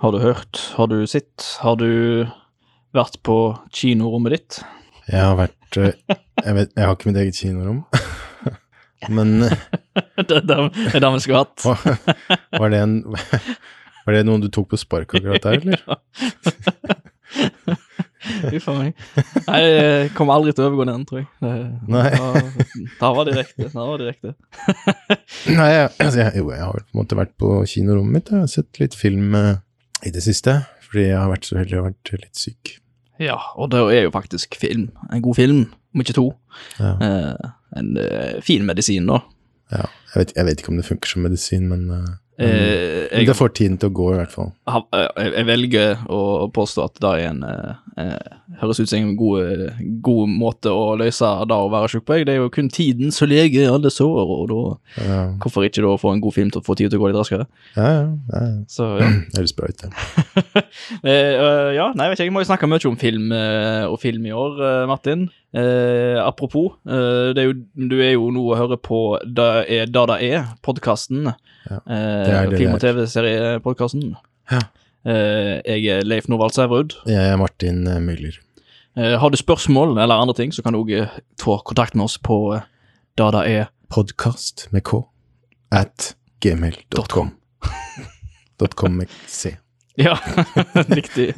Har 0.00 0.12
du 0.12 0.18
hørt? 0.22 0.60
Har 0.76 0.86
du 0.88 1.06
sett? 1.06 1.44
Har 1.60 1.76
du 1.76 2.24
vært 2.96 3.18
på 3.26 3.36
kinorommet 3.76 4.32
ditt? 4.36 4.60
Jeg 5.10 5.20
har 5.20 5.36
vært 5.38 5.76
eh, 5.80 5.92
Jeg, 6.40 6.54
vet, 6.56 6.72
jeg 6.76 6.86
har 6.86 6.94
ikke 6.96 7.10
mitt 7.10 7.20
eget 7.20 7.36
kinorom. 7.40 7.82
Men 9.16 9.34
eh, 9.44 9.56
det 10.28 10.40
er 10.40 10.46
det 10.48 11.12
vi 11.16 11.20
skulle 11.24 11.42
hatt. 11.44 11.66
var, 12.56 12.72
det 12.72 12.80
en 12.84 12.96
Var 13.12 14.16
det 14.16 14.24
noen 14.28 14.42
du 14.44 14.48
tok 14.52 14.70
på 14.72 14.80
spark 14.80 15.12
akkurat 15.18 15.44
der, 15.44 15.60
eller? 15.60 15.80
Huff 18.50 18.66
a 18.68 18.74
meg. 18.76 18.96
Nei, 19.46 19.58
jeg 19.64 20.10
kommer 20.16 20.36
aldri 20.36 20.52
til 20.54 20.64
å 20.64 20.68
overgå 20.70 20.84
den, 20.88 21.04
tror 21.08 21.20
jeg. 21.22 21.28
Det- 21.40 21.92
Nei. 21.92 22.08
Da, 22.16 22.42
da 23.00 23.10
var 23.16 23.28
direkte. 23.28 23.68
Da 23.72 23.84
var 23.86 24.00
det 24.00 24.08
direkte. 24.10 24.32
Nei, 25.56 25.68
jeg, 25.72 25.86
altså, 26.00 26.18
jeg, 26.20 26.32
jo, 26.40 26.50
jeg 26.54 26.62
har 26.64 26.76
på 26.84 26.92
en 26.94 27.00
måte 27.00 27.18
vært 27.20 27.32
på 27.40 27.52
kinorommet 27.70 28.16
mitt. 28.18 28.32
Jeg 28.32 28.44
har 28.44 28.50
sett 28.52 28.80
litt 28.82 28.96
film 28.98 29.34
eh, 29.38 29.56
i 30.06 30.12
det 30.14 30.22
siste, 30.24 30.60
fordi 30.86 31.08
jeg 31.10 31.18
har 31.18 31.30
vært 31.32 31.48
så 31.48 31.58
heldig 31.60 31.76
å 31.76 31.82
ha 31.82 31.90
vært 31.90 32.12
litt 32.16 32.38
syk. 32.38 32.76
Ja, 33.20 33.36
og 33.60 33.70
det 33.74 33.82
er 33.92 34.06
jo 34.06 34.14
faktisk 34.14 34.56
film. 34.56 34.88
En 35.12 35.22
god 35.24 35.36
film, 35.36 35.64
om 35.94 36.02
ikke 36.02 36.16
to. 36.16 36.30
Ja. 36.78 36.94
Eh, 37.04 37.50
en 37.76 37.90
eh, 38.00 38.40
fin 38.44 38.64
medisin, 38.66 39.10
da. 39.10 39.20
Ja, 39.70 39.84
jeg, 40.14 40.16
vet, 40.16 40.32
jeg 40.38 40.48
vet 40.48 40.62
ikke 40.62 40.72
om 40.72 40.80
det 40.80 40.88
funker 40.88 41.12
som 41.12 41.26
medisin, 41.26 41.68
men, 41.70 41.84
men, 42.40 42.50
Eh, 42.50 43.18
jeg, 43.20 43.26
det 43.28 43.36
får 43.36 43.50
tiden 43.58 43.76
til 43.80 43.90
å 43.90 43.94
gå, 43.98 44.06
i 44.14 44.18
hvert 44.20 44.32
fall. 44.32 44.50
eh, 44.96 45.08
jeg 45.36 45.46
velger 45.48 46.04
å 46.08 46.20
påstå 46.54 46.84
at 46.86 47.00
det 47.02 47.10
er 47.10 47.24
en 47.30 47.42
eh, 47.44 47.72
eh, 48.00 48.36
Høres 48.60 48.80
ut 48.82 48.90
som 48.90 48.98
en 48.98 49.14
god, 49.16 49.60
god 50.04 50.28
måte 50.28 50.72
å 50.74 50.96
løse 51.00 51.28
det 51.48 51.56
å 51.56 51.68
være 51.72 51.88
sjuk 51.92 52.04
på. 52.04 52.18
jeg. 52.18 52.26
Det 52.28 52.34
er 52.34 52.40
jo 52.42 52.50
kun 52.52 52.68
tiden 52.68 53.12
som 53.14 53.30
leger 53.30 53.70
alle 53.72 53.92
sår, 53.94 54.32
og 54.34 54.42
da 54.50 55.04
Ja, 55.06 55.20
Hvorfor 55.40 55.64
ikke 55.64 55.84
da 55.84 55.94
få 56.00 56.12
en 56.12 56.20
god 56.20 56.34
film 56.36 56.50
til 56.52 56.60
å 56.60 56.66
få 56.66 56.76
tiden 56.76 56.90
til 56.92 57.00
å 57.00 57.04
gå 57.04 57.12
litt 57.12 57.20
raskere? 57.20 57.46
ja, 57.76 57.88
ja. 58.32 58.42
Så 58.68 58.88
ja. 59.00 59.08
Høres 59.36 59.54
bra 59.56 59.70
ut, 59.70 59.80
det. 59.80 60.64
Ja, 61.78 61.86
nei, 61.94 62.06
jeg 62.06 62.10
vet 62.10 62.18
ikke, 62.18 62.26
jeg 62.28 62.34
må 62.34 62.42
jo 62.44 62.50
snakke 62.50 62.68
mye 62.68 62.90
om 62.90 62.98
film 63.00 63.30
og 63.32 63.96
film 64.02 64.26
i 64.28 64.34
år, 64.36 64.60
Martin. 64.90 65.28
Eh, 65.50 66.16
apropos, 66.22 66.76
eh, 66.86 67.32
det 67.34 67.42
er 67.42 67.48
jo, 67.48 67.54
du 67.90 67.96
er 67.98 68.12
jo 68.12 68.28
nå 68.30 68.44
å 68.52 68.58
høre 68.58 68.76
på 68.78 69.00
Da 69.26 69.64
er 69.66 69.90
da 69.90 70.04
det 70.12 70.20
er, 70.28 70.44
podkasten. 70.62 71.32
Ja, 71.70 71.80
eh, 71.90 72.52
film- 72.54 72.76
og 72.76 72.80
TV-seriepodkasten. 72.84 74.14
Ja. 74.52 74.60
Eh, 75.04 75.58
jeg 75.64 75.86
er 75.88 76.06
Leif 76.06 76.28
Norvald 76.28 76.54
Sæverud. 76.54 76.94
Jeg 77.06 77.32
er 77.32 77.36
Martin 77.40 77.86
eh, 77.88 77.98
Eh, 78.96 79.18
har 79.18 79.30
du 79.30 79.36
spørsmål 79.36 79.98
eller 79.98 80.14
andre 80.14 80.34
ting, 80.34 80.52
så 80.52 80.62
kan 80.62 80.74
du 80.74 80.80
òg 80.82 81.08
få 81.38 81.60
kontakt 81.64 81.94
med 81.94 82.04
oss 82.04 82.18
på 82.18 82.54
eh, 82.56 82.64
da 83.16 83.30
det 83.30 83.42
er 83.50 83.68
Podkast 83.90 84.68
med 84.72 84.82
K 84.84 85.04
at 85.72 86.14
gmail.com. 86.40 87.30
.com 88.76 88.92
med 88.92 89.08
C. 89.26 89.56
Ja, 89.98 90.16
riktig. 90.98 91.34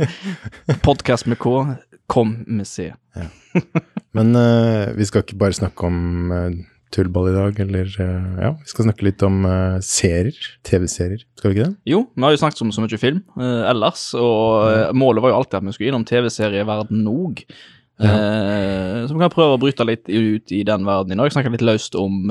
Podkast 0.83 1.27
med 1.27 1.39
K, 1.39 1.77
kom 2.09 2.45
med 2.47 2.67
C. 2.67 2.93
Men 4.17 4.37
uh, 4.37 4.93
vi 4.97 5.07
skal 5.09 5.25
ikke 5.25 5.39
bare 5.41 5.57
snakke 5.57 5.89
om 5.89 6.33
uh, 6.33 6.49
tullball 6.93 7.31
i 7.31 7.37
dag, 7.37 7.61
eller 7.65 7.93
uh, 7.97 8.41
Ja, 8.43 8.51
vi 8.61 8.73
skal 8.73 8.89
snakke 8.89 9.07
litt 9.09 9.25
om 9.25 9.45
serier. 9.85 10.37
TV-serier. 10.69 11.25
Skal 11.39 11.51
vi 11.53 11.59
ikke 11.59 11.69
det? 11.71 11.77
Jo, 11.89 12.03
vi 12.13 12.27
har 12.27 12.35
jo 12.35 12.43
snakket 12.43 12.65
om 12.67 12.73
så 12.75 12.85
mye 12.85 13.01
film 13.01 13.23
ellers, 13.41 14.11
og 14.19 14.93
målet 14.97 15.25
var 15.25 15.33
jo 15.33 15.39
alltid 15.41 15.61
at 15.61 15.69
vi 15.69 15.77
skulle 15.77 15.93
innom 15.93 16.09
TV-serieverden 16.09 17.09
òg. 17.11 17.47
Ja. 18.03 18.13
så 19.07 19.15
vi 19.15 19.21
kan 19.21 19.31
prøve 19.31 19.55
å 19.55 19.61
bryte 19.63 19.85
litt 19.87 20.09
ut 20.09 20.51
i 20.51 20.63
den 20.67 20.87
verden 20.89 21.13
i 21.15 21.19
dag. 21.21 21.33
Snakke 21.33 21.53
litt 21.55 21.65
løst 21.65 21.95
om 21.99 22.25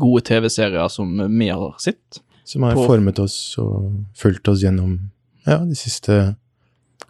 gode 0.00 0.22
TV-serier 0.28 0.92
som 0.92 1.16
vi 1.18 1.48
har 1.50 1.80
sett. 1.82 2.20
Som 2.48 2.64
har 2.66 2.78
formet 2.78 3.18
oss 3.22 3.56
og 3.60 4.04
fulgt 4.18 4.48
oss 4.50 4.62
gjennom 4.64 4.96
ja, 5.46 5.60
de 5.64 5.76
siste 5.78 6.36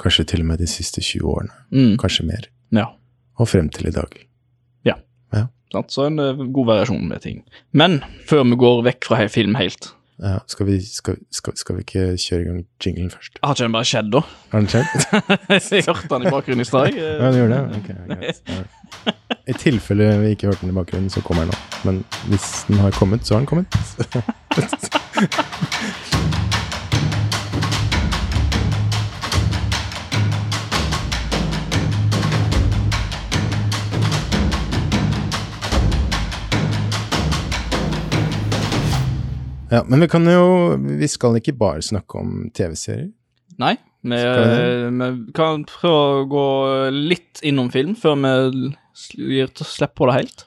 Kanskje 0.00 0.24
til 0.30 0.40
og 0.40 0.46
med 0.48 0.62
de 0.62 0.66
siste 0.70 1.02
20 1.04 1.26
årene. 1.28 1.52
Mm, 1.74 1.96
Kanskje 2.00 2.24
mer. 2.24 2.46
ja, 2.72 2.86
Og 3.40 3.48
frem 3.48 3.70
til 3.72 3.88
i 3.88 3.94
dag. 3.96 4.20
Ja 5.70 5.84
Så 5.88 6.06
en 6.08 6.18
eh, 6.18 6.44
god 6.52 6.66
variasjon 6.66 7.08
med 7.08 7.22
ting. 7.22 7.44
Men 7.72 8.00
før 8.26 8.42
vi 8.44 8.58
går 8.58 8.84
vekk 8.90 9.06
fra 9.06 9.26
film 9.30 9.54
helt 9.54 9.92
Ja, 10.20 10.38
skal, 10.50 10.66
vi, 10.66 10.80
skal, 10.84 11.16
skal, 11.32 11.54
skal 11.56 11.78
vi 11.78 11.84
ikke 11.86 12.02
kjøre 12.20 12.42
i 12.42 12.44
gang 12.44 12.64
jinglen 12.84 13.08
først? 13.08 13.38
Har 13.40 13.54
ikke 13.54 13.64
den 13.64 13.72
bare 13.72 13.88
skjedd, 13.88 14.10
da? 14.12 14.20
Har 14.50 14.60
den 14.60 14.68
skjedd? 14.68 14.88
jeg 15.78 15.86
hørte 15.86 16.10
den 16.10 16.26
i 16.26 16.32
bakgrunnen 16.34 16.60
i 16.60 16.68
stad. 16.68 16.92
Ja, 16.92 17.30
den 17.30 17.38
gjør 17.38 17.54
det? 17.54 17.60
Ok, 17.78 17.88
greit. 18.10 18.36
I 19.48 19.56
tilfelle 19.62 20.10
vi 20.20 20.34
ikke 20.34 20.50
hørte 20.50 20.66
den 20.66 20.74
i 20.74 20.76
bakgrunnen, 20.76 21.08
så 21.08 21.24
kommer 21.24 21.48
den 21.48 21.54
nå. 21.54 21.58
Men 21.88 22.04
hvis 22.28 22.50
den 22.68 22.84
har 22.84 22.92
kommet, 23.00 23.24
så 23.24 23.38
har 23.38 23.46
den 23.46 23.48
kommet. 23.48 23.68
Ja, 39.70 39.84
men 39.86 40.02
vi 40.02 40.08
kan 40.10 40.26
jo 40.26 40.76
Vi 40.98 41.08
skal 41.08 41.38
ikke 41.38 41.54
bare 41.58 41.82
snakke 41.84 42.18
om 42.18 42.50
TV-serier. 42.54 43.10
Nei, 43.60 43.76
vi, 44.02 44.18
vi 44.18 45.08
kan 45.36 45.64
prøve 45.68 46.22
å 46.22 46.28
gå 46.30 46.44
litt 46.94 47.42
innom 47.46 47.68
film 47.72 47.92
før 47.98 48.16
vi 48.22 48.70
gir 49.36 49.50
slipp 49.60 49.94
på 50.00 50.08
det 50.08 50.14
helt. 50.16 50.46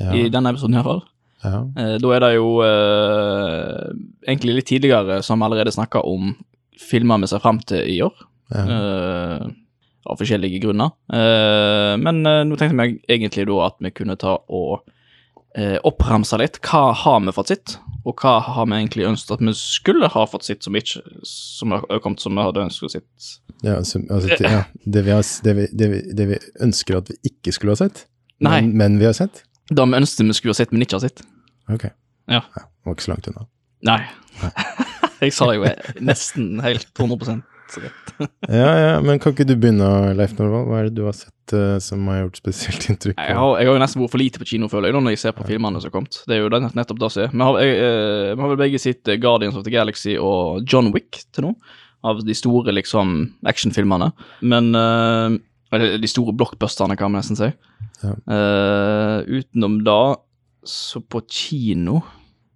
Ja, 0.00 0.14
I 0.16 0.30
denne 0.32 0.50
episoden, 0.54 0.78
iallfall. 0.78 1.02
ja. 1.44 1.58
Eh, 1.78 1.96
da 2.02 2.14
er 2.16 2.24
det 2.24 2.30
jo 2.34 2.48
eh, 2.64 3.90
egentlig 4.26 4.56
litt 4.56 4.70
tidligere 4.72 5.20
som 5.22 5.38
vi 5.38 5.46
allerede 5.46 5.74
snakka 5.74 6.02
om 6.08 6.32
filmer 6.80 7.20
vi 7.22 7.28
ser 7.30 7.44
fram 7.44 7.60
til 7.62 7.84
i 7.84 8.00
år. 8.02 8.16
ja. 8.54 8.64
eh, 8.64 9.52
av 10.04 10.18
forskjellige 10.20 10.60
grunner. 10.64 10.90
Eh, 11.12 11.94
men 12.00 12.18
eh, 12.28 12.42
nå 12.44 12.58
tenkte 12.60 12.76
vi 12.76 12.98
egentlig 13.08 13.46
da 13.48 13.60
at 13.68 13.78
vi 13.80 13.92
kunne 13.96 14.16
ta 14.20 14.34
og 14.52 14.82
eh, 15.56 15.78
oppramse 15.80 16.38
litt. 16.40 16.60
Hva 16.64 16.90
har 17.04 17.22
vi 17.24 17.34
fått 17.36 17.54
sett, 17.54 17.76
og 18.04 18.20
hva 18.20 18.34
har 18.44 18.66
vi 18.68 18.76
egentlig 18.76 19.06
ønsket 19.08 19.38
at 19.38 19.42
vi 19.44 19.54
skulle 19.56 20.10
ha 20.12 20.24
fått 20.28 20.44
sett 20.44 20.66
som 20.66 20.76
ikke 20.76 21.00
som 21.28 21.72
har 21.72 22.02
kommet 22.04 22.20
som 22.20 22.36
vi 22.36 22.44
hadde 22.44 22.66
ønsket 22.66 22.88
å 22.88 22.92
sett? 22.92 23.28
Ja, 23.64 23.78
altså, 23.78 24.02
altså, 24.12 24.36
ja. 24.44 24.64
Det, 24.84 25.04
vi 25.06 25.14
har, 25.14 25.24
det, 25.46 25.54
vi, 25.56 25.66
det, 25.72 25.88
vi, 25.92 26.00
det 26.18 26.26
vi 26.34 26.40
ønsker 26.66 27.00
at 27.00 27.08
vi 27.12 27.32
ikke 27.32 27.54
skulle 27.56 27.76
ha 27.76 27.80
sett, 27.80 28.04
Nei. 28.44 28.60
men, 28.60 28.74
men 28.80 29.00
vi 29.00 29.08
har 29.08 29.16
sett. 29.16 29.44
Det 29.70 29.88
vi 29.88 30.00
ønsket 30.02 30.28
vi 30.28 30.36
skulle 30.36 30.52
ha 30.52 30.60
sett, 30.60 30.74
men 30.74 30.84
ikke 30.84 30.98
har 30.98 31.06
sett. 31.06 31.24
Ok. 31.72 31.88
Ja. 32.28 32.42
Var 32.84 32.96
ikke 32.96 33.06
så 33.06 33.14
langt 33.14 33.30
unna. 33.32 33.48
Nei. 33.88 34.00
Jeg 35.24 35.32
sa 35.32 35.48
jo 35.56 35.64
nesten 36.04 36.58
helt 36.60 36.90
100% 37.00 37.80
rett. 37.80 38.10
Ja, 38.52 38.68
ja, 38.76 38.96
men 39.00 39.16
kan 39.22 39.32
ikke 39.32 39.46
du 39.48 39.54
begynne, 39.56 39.88
Leif 40.18 40.36
Norvald? 40.36 40.68
Hva 40.68 40.82
er 40.82 40.90
det 40.90 40.98
du 40.98 41.06
har 41.06 41.16
sett 41.16 41.33
eh, 41.52 41.76
som 41.84 42.06
har 42.08 42.22
gjort 42.22 42.40
spesielt 42.40 42.86
inntrykk? 42.90 43.18
Jeg 43.18 43.36
har, 43.38 43.52
jeg 43.60 43.68
har 43.68 43.76
jo 43.76 43.82
nesten 43.82 44.02
vært 44.02 44.14
for 44.14 44.22
lite 44.22 44.40
på 44.40 44.48
kino, 44.48 44.68
føler 44.72 44.90
jeg, 44.90 44.96
når 44.96 45.14
jeg 45.14 45.22
ser 45.24 45.36
på 45.36 45.46
filmene 45.48 45.82
som 45.82 45.90
har 45.90 45.94
kommet. 45.96 46.20
Det 46.24 46.36
er 46.36 46.42
jo 46.42 46.50
det, 46.54 46.62
nettopp 46.78 47.02
det 47.02 47.10
som 47.14 47.24
er. 47.24 47.34
Vi 47.34 47.44
har, 47.48 47.58
vi 47.60 48.44
har 48.44 48.52
vel 48.54 48.60
begge 48.64 48.80
sett 48.82 49.12
eh, 49.12 49.20
Guardians 49.20 49.58
of 49.58 49.66
the 49.66 49.74
Galaxy 49.74 50.16
og 50.16 50.64
John 50.70 50.92
Wick 50.96 51.20
til 51.34 51.48
nå, 51.48 51.54
av 52.04 52.24
de 52.24 52.36
store 52.36 52.74
liksom 52.76 53.14
actionfilmene. 53.48 54.10
Men 54.44 54.74
Eller 54.76 55.96
de 55.98 56.08
store 56.08 56.34
blockbusterne, 56.36 56.96
kan 57.00 57.10
man 57.10 57.22
nesten 57.22 57.38
si. 57.38 57.48
Ja. 58.04 58.12
Utenom 59.24 59.78
da, 59.86 60.14
så 60.68 61.00
på 61.00 61.22
kino 61.24 62.02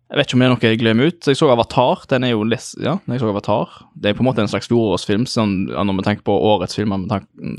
Jeg 0.09 0.17
vet 0.17 0.29
ikke 0.29 0.37
om 0.39 0.41
det 0.41 0.47
er 0.47 0.53
noe 0.55 0.69
jeg 0.71 0.79
glemmer 0.81 1.11
ut. 1.11 1.27
Jeg 1.29 1.37
så 1.37 1.51
Avatar. 1.53 2.05
Den 2.09 2.25
er 2.25 2.31
jo 2.33 2.45
les 2.49 2.71
ja, 2.81 2.95
jeg 3.13 3.21
så 3.21 3.29
Avatar. 3.29 3.75
Det 3.93 4.09
er 4.09 4.17
på 4.17 4.23
en 4.25 4.29
måte 4.31 4.41
en 4.41 4.49
slags 4.49 4.71
fjorårsfilm, 4.71 5.27
sånn, 5.29 5.67
når 5.69 5.99
vi 5.99 6.05
tenker 6.07 6.25
på 6.25 6.37
årets 6.49 6.79
filmer, 6.79 7.05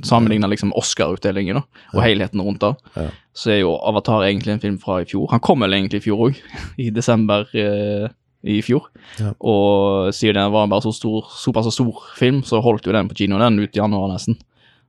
sammenligner 0.08 0.50
liksom 0.50 0.74
Oscar-utdelingen 0.80 1.62
og 1.62 2.02
helheten 2.02 2.42
rundt 2.42 2.66
det. 2.66 2.72
Ja. 2.96 3.06
Så 3.38 3.54
er 3.54 3.62
jo 3.62 3.76
Avatar 3.92 4.26
egentlig 4.26 4.56
en 4.56 4.64
film 4.64 4.80
fra 4.82 4.98
i 5.04 5.06
fjor. 5.10 5.28
Han 5.36 5.44
kom 5.46 5.62
vel 5.62 5.78
egentlig 5.78 6.02
i 6.02 6.08
fjor 6.08 6.26
òg, 6.30 6.42
i 6.88 6.90
desember 6.96 7.46
eh, 7.54 8.10
i 8.42 8.60
fjor. 8.66 8.90
Ja. 9.22 9.36
Og 9.46 10.10
siden 10.18 10.42
den 10.42 10.54
var 10.58 10.74
bare 10.74 10.88
så 10.88 10.96
stor, 10.96 11.30
såpass 11.30 11.70
så 11.70 11.78
stor 11.78 12.04
film, 12.18 12.42
så 12.48 12.64
holdt 12.66 12.90
jo 12.90 12.96
den 12.98 13.12
på 13.12 13.22
kino 13.22 13.38
den 13.38 13.62
ut 13.62 13.78
i 13.78 13.84
januar 13.84 14.10
nesten. 14.10 14.40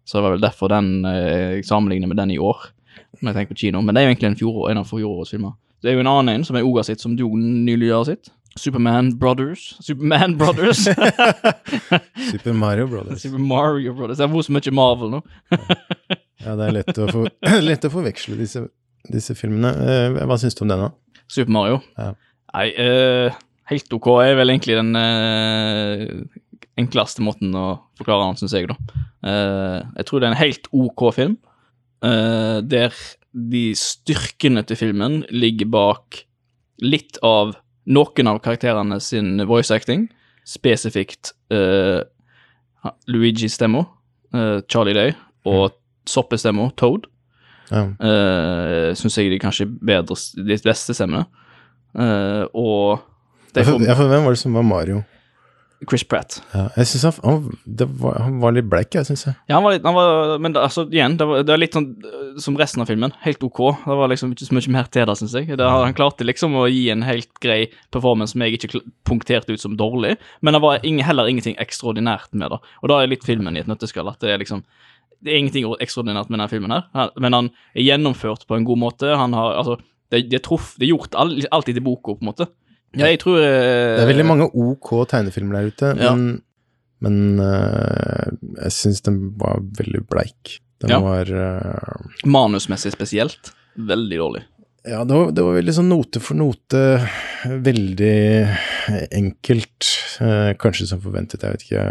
Så 0.09 0.17
det 0.17 0.25
var 0.25 0.39
vel 0.39 0.49
derfor 0.49 0.73
den 0.73 1.05
eh, 1.05 1.59
jeg 1.59 1.69
sammenligner 1.69 2.09
med 2.09 2.23
den 2.25 2.33
i 2.33 2.41
år, 2.41 2.71
når 3.21 3.35
jeg 3.35 3.37
tenker 3.37 3.53
på 3.53 3.65
kino. 3.67 3.85
Men 3.85 3.93
det 3.93 4.01
er 4.01 4.09
jo 4.09 4.15
egentlig 4.15 4.31
en, 4.33 4.41
fjor, 4.41 4.63
en 4.71 4.81
av 4.81 4.89
fjorårets 4.89 5.37
filmer. 5.37 5.59
Det 5.81 5.91
er 5.91 5.97
jo 5.97 6.05
en 6.05 6.11
annen 6.11 6.35
en 6.41 6.45
som 6.45 6.59
er 6.59 6.67
Oga 6.67 6.85
sitt, 6.87 7.01
som 7.01 7.17
du 7.17 7.25
nylig 7.37 7.91
har 7.93 8.05
sett. 8.09 8.33
Superman 8.59 9.13
Brothers. 9.19 9.77
Superman 9.81 10.37
Brothers. 10.39 10.79
Super 12.31 12.53
Mario 12.53 12.87
Brothers. 12.87 13.23
Super 13.25 13.39
Mario 13.39 13.95
Brothers. 13.95 14.19
Det 14.19 14.27
har 14.27 14.33
vært 14.35 14.49
så 14.49 14.57
mye 14.57 14.75
Marvel 14.81 15.15
nå. 15.17 15.23
Ja, 16.41 16.55
det 16.57 16.67
er 16.67 16.73
lett 16.73 16.97
å, 16.97 17.05
for, 17.13 17.29
lett 17.61 17.85
å 17.85 17.91
forveksle 17.93 18.39
disse, 18.39 18.63
disse 19.13 19.35
filmene. 19.37 19.75
Eh, 19.85 20.15
hva 20.25 20.39
syns 20.41 20.57
du 20.57 20.63
om 20.65 20.71
den, 20.73 20.87
da? 20.87 21.21
Super 21.29 21.53
Mario. 21.53 21.83
Ja. 22.01 22.15
Nei, 22.55 22.63
eh, 22.81 23.37
helt 23.69 23.93
ok 23.93 24.09
er 24.25 24.39
vel 24.39 24.55
egentlig 24.55 24.79
den 24.79 24.97
eh, 24.97 26.07
enkleste 26.81 27.21
måten 27.25 27.53
å 27.53 27.67
forklare 28.01 28.31
den, 28.31 28.41
syns 28.41 28.57
jeg, 28.57 28.71
da. 28.73 28.79
Eh, 29.21 29.77
jeg 30.01 30.09
tror 30.09 30.23
det 30.23 30.31
er 30.31 30.33
en 30.33 30.41
helt 30.41 30.71
ok 30.73 31.05
film, 31.19 31.37
eh, 32.09 32.57
der 32.73 32.97
de 33.33 33.71
styrkene 33.79 34.63
til 34.67 34.77
filmen 34.81 35.21
ligger 35.31 35.69
bak 35.71 36.23
litt 36.83 37.19
av 37.23 37.55
noen 37.91 38.31
av 38.31 38.41
karakterene 38.45 38.99
sin 39.03 39.39
voice 39.49 39.71
acting, 39.75 40.09
spesifikt 40.47 41.33
uh, 41.55 42.03
ha- 42.85 42.95
Luigi-stemma, 43.11 43.85
uh, 44.35 44.59
Charlie 44.71 44.95
Day, 44.97 45.15
og 45.47 45.77
soppestemma, 46.09 46.71
Toad, 46.81 47.07
Ja. 47.71 47.85
uh, 48.03 48.91
syns 48.99 49.15
jeg 49.21 49.31
de 49.31 49.39
kanskje 49.39 49.69
bedre, 49.79 50.17
de 50.37 50.57
beste 50.65 50.95
stemmene. 50.97 51.27
Uh, 51.95 52.47
og 52.55 53.01
de 53.55 53.61
Ja, 53.63 53.67
for, 53.67 53.79
får 53.79 53.87
ja, 53.87 53.95
for 53.99 54.11
hvem 54.11 54.25
var 54.27 54.35
det 54.35 54.41
som 54.43 54.55
var 54.59 54.63
Mario? 54.67 55.05
Chris 55.89 56.03
Pratt. 56.05 56.43
Ja, 56.53 56.67
jeg 56.77 56.89
synes 56.91 57.05
han, 57.09 57.15
han, 57.25 57.93
var, 58.03 58.19
han 58.21 58.35
var 58.43 58.53
litt 58.53 58.67
bleik, 58.69 58.93
jeg 58.93 59.07
syns 59.09 59.23
jeg. 59.25 59.37
Ja, 59.49 59.57
han 59.57 59.65
var 59.65 59.73
litt, 59.73 59.87
han 59.87 59.97
var, 59.97 60.35
men 60.43 60.53
det, 60.53 60.61
altså, 60.61 60.85
igjen, 60.93 61.17
det, 61.17 61.29
var, 61.31 61.45
det 61.47 61.55
er 61.55 61.63
litt 61.63 61.77
sånn 61.77 61.87
som 62.43 62.59
resten 62.61 62.85
av 62.85 62.91
filmen. 62.91 63.15
Helt 63.25 63.41
ok. 63.47 63.63
Det 63.87 63.97
var 64.03 64.13
liksom 64.13 64.35
ikke 64.35 64.49
så 64.51 64.57
mye 64.59 64.75
mer 64.77 64.91
til 64.93 65.09
det, 65.09 65.17
syns 65.23 65.37
jeg. 65.39 65.49
Det, 65.57 65.71
han 65.73 65.97
klarte 65.97 66.27
liksom 66.29 66.59
å 66.61 66.67
gi 66.69 66.85
en 66.93 67.07
helt 67.07 67.31
grei 67.41 67.63
performance 67.95 68.37
som 68.37 68.45
jeg 68.45 68.59
ikke 68.59 68.83
punkterte 69.09 69.57
ut 69.57 69.65
som 69.65 69.79
dårlig, 69.81 70.19
men 70.45 70.57
det 70.57 70.63
var 70.67 70.85
ingen, 70.85 71.07
heller 71.07 71.31
ingenting 71.33 71.57
ekstraordinært 71.63 72.29
med 72.37 72.53
det. 72.53 72.61
Og 72.85 72.93
da 72.93 73.01
er 73.01 73.13
litt 73.15 73.25
filmen 73.25 73.57
i 73.57 73.65
et 73.65 73.71
nøtteskall. 73.71 74.13
At 74.13 74.21
det 74.21 74.35
er 74.35 74.43
liksom 74.43 74.65
Det 75.21 75.33
er 75.33 75.37
ingenting 75.37 75.67
ekstraordinært 75.85 76.31
med 76.31 76.39
denne 76.39 76.49
filmen 76.49 76.73
her, 76.73 77.11
men 77.21 77.37
han 77.37 77.49
er 77.77 77.85
gjennomført 77.85 78.47
på 78.49 78.57
en 78.57 78.65
god 78.65 78.79
måte. 78.81 79.17
Han 79.17 79.35
har 79.37 79.57
Altså, 79.61 79.77
det, 80.11 80.31
det, 80.31 80.43
truff, 80.43 80.75
det 80.79 80.89
er 80.89 80.95
gjort 80.95 81.15
all, 81.15 81.37
alltid 81.53 81.77
til 81.77 81.85
boka, 81.85 82.17
på 82.17 82.25
en 82.25 82.31
måte. 82.33 82.47
Ja, 82.99 83.07
jeg 83.07 83.21
tror 83.23 83.39
eh, 83.39 83.97
Det 83.97 84.03
er 84.03 84.09
veldig 84.11 84.27
mange 84.27 84.49
ok 84.51 84.89
tegnefilmer 85.11 85.61
der 85.61 85.69
ute, 85.71 85.91
Ja. 86.01 86.15
men, 86.15 86.43
men 87.01 87.39
øh, 87.41 88.33
jeg 88.65 88.73
syns 88.75 89.01
den 89.07 89.21
var 89.39 89.61
veldig 89.79 90.03
bleik. 90.11 90.57
Den 90.83 90.91
Ja. 90.91 90.99
var 91.05 91.29
øh, 91.31 92.09
Manusmessig 92.27 92.93
spesielt. 92.93 93.53
Veldig 93.77 94.19
dårlig. 94.19 94.43
Ja, 94.89 95.05
det 95.05 95.13
var, 95.15 95.31
det 95.37 95.45
var 95.45 95.55
veldig 95.59 95.75
sånn 95.77 95.91
note 95.93 96.21
for 96.25 96.35
note. 96.41 96.81
Veldig 97.45 98.49
enkelt. 99.13 99.89
Eh, 100.21 100.53
kanskje 100.61 100.87
som 100.91 101.01
forventet, 101.05 101.43
jeg 101.45 101.53
vet 101.57 101.65
ikke. 101.67 101.85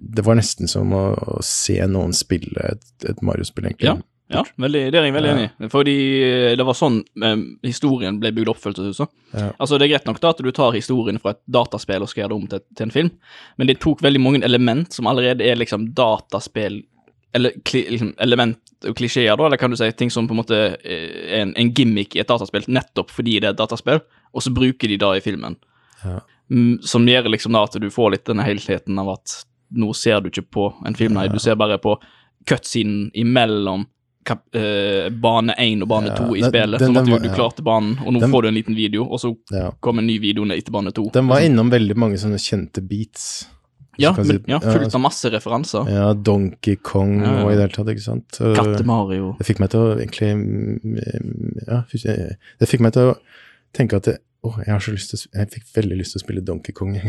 Det 0.00 0.24
var 0.24 0.36
nesten 0.38 0.68
som 0.70 0.92
å, 0.96 1.02
å 1.16 1.40
se 1.44 1.76
noen 1.88 2.12
spille 2.16 2.60
et, 2.74 2.84
et 3.08 3.20
Mario-spill, 3.24 3.66
egentlig. 3.70 3.88
Ja. 3.88 3.96
Ja, 4.30 4.44
veldig, 4.62 4.80
det 4.94 4.98
er 4.98 5.06
jeg 5.08 5.14
veldig 5.14 5.30
enig 5.32 5.46
i. 5.48 5.68
Fordi 5.72 5.94
eh, 6.22 6.52
det 6.58 6.66
var 6.66 6.76
sånn 6.78 7.00
eh, 7.24 7.40
historien 7.66 8.20
ble 8.22 8.30
bygd 8.36 8.52
opp, 8.52 8.60
føltes 8.62 8.86
det 8.86 8.94
som. 8.94 9.10
Altså, 9.32 9.78
det 9.78 9.88
er 9.88 9.92
greit 9.96 10.06
nok 10.06 10.20
da 10.22 10.30
at 10.30 10.42
du 10.44 10.50
tar 10.54 10.76
historien 10.76 11.18
fra 11.22 11.34
et 11.34 11.40
dataspill 11.50 12.06
og 12.06 12.12
skal 12.12 12.24
gjøre 12.24 12.32
det 12.32 12.38
om 12.38 12.46
til, 12.52 12.62
til 12.78 12.86
en 12.86 12.94
film, 12.94 13.10
men 13.58 13.70
de 13.70 13.76
tok 13.82 14.04
veldig 14.06 14.22
mange 14.22 14.42
element 14.46 14.94
som 14.94 15.10
allerede 15.10 15.46
er 15.46 15.58
liksom 15.58 15.90
dataspill 15.98 16.82
Eller 17.34 17.52
liksom, 17.54 18.14
element 18.18 18.86
og 18.88 18.96
klisjeer, 18.98 19.36
da, 19.38 19.46
eller 19.46 19.58
kan 19.60 19.70
du 19.70 19.76
si 19.78 19.86
ting 19.92 20.10
som 20.10 20.26
på 20.26 20.34
en 20.34 20.40
måte 20.40 20.56
eh, 20.82 21.10
er 21.30 21.44
en, 21.44 21.52
en 21.58 21.74
gimmick 21.74 22.16
i 22.16 22.22
et 22.22 22.30
dataspill, 22.30 22.64
nettopp 22.66 23.10
fordi 23.10 23.38
det 23.38 23.50
er 23.50 23.54
et 23.54 23.60
dataspill, 23.60 24.00
og 24.34 24.42
så 24.42 24.50
bruker 24.50 24.90
de 24.90 24.98
det 24.98 25.10
i 25.18 25.22
filmen. 25.22 25.58
Ja. 26.02 26.20
Mm, 26.50 26.80
som 26.82 27.06
gjør 27.06 27.28
liksom 27.30 27.54
da 27.54 27.62
at 27.66 27.78
du 27.78 27.86
får 27.90 28.14
litt 28.14 28.26
denne 28.26 28.46
helheten 28.46 28.98
av 28.98 29.12
at 29.14 29.36
nå 29.70 29.92
ser 29.94 30.22
du 30.22 30.30
ikke 30.30 30.48
på 30.50 30.66
en 30.86 30.98
film, 30.98 31.14
nei, 31.14 31.28
du 31.30 31.38
ser 31.38 31.58
bare 31.58 31.78
på 31.78 31.94
cutscenen 32.48 33.10
imellom 33.14 33.86
kap, 34.24 34.42
eh, 34.54 35.08
bane 35.10 35.54
1 35.58 35.82
og 35.82 35.88
bane 35.88 36.06
Ja, 36.10 36.16
2 36.16 36.36
i 36.36 36.42
spillet, 36.42 36.78
den- 36.78 36.94
som 36.94 37.06
sånn 37.06 37.14
at 37.16 37.22
du, 37.22 37.28
du 37.28 37.34
klarte 37.34 37.62
banen, 37.64 37.98
og 38.06 38.12
nå 38.12 38.20
Den- 38.20 38.30
får 38.30 38.42
du 38.42 38.48
en 38.48 38.54
liten 38.54 38.74
video, 38.76 39.04
og 39.04 39.18
så 39.20 39.36
kommer 39.80 40.00
en 40.00 40.06
ny 40.06 40.18
video 40.20 40.44
ned 40.44 40.58
etter 40.58 40.70
bane 40.72 40.92
2. 40.92 41.10
Den 41.12 41.26
var 41.28 41.40
innom 41.40 41.70
veldig 41.70 41.96
mange 41.96 42.18
sånne 42.18 42.38
kjente 42.38 42.80
beats. 42.86 43.46
Ja, 43.98 44.14
si- 44.14 44.38
ja, 44.46 44.58
fullt 44.60 44.94
av 44.94 45.00
masse 45.00 45.28
referanser. 45.30 45.86
Ja, 45.90 46.12
Donkey 46.14 46.76
Kong 46.76 47.20
Ja, 47.20 47.32
ja. 47.38 47.44
og 47.44 47.50
i 47.52 47.54
det 47.56 47.60
hele 47.70 47.74
tatt, 47.84 47.86
ikke 47.94 48.00
sant. 48.00 48.28
Katte-Mario. 48.56 49.36
Det 49.38 49.46
fikk 49.46 49.60
meg 49.60 49.70
til 49.70 49.80
å 49.80 49.96
egentlig 49.98 50.30
mm, 50.36 51.66
Ja, 51.68 51.82
det 52.58 52.68
fikk 52.68 52.80
meg 52.80 52.92
til 52.94 53.10
å 53.12 53.16
tenke 53.74 53.96
at 53.96 54.02
det, 54.04 54.18
Åh, 54.42 54.54
jeg 54.64 54.72
har 54.72 54.80
så 54.80 54.92
lyst 54.94 55.10
til 55.12 55.20
Jeg 55.36 55.48
fikk 55.52 55.64
veldig 55.74 55.96
lyst 55.98 56.14
til 56.14 56.20
å 56.20 56.22
spille 56.22 56.42
Donkey 56.44 56.72
Kong. 56.72 56.94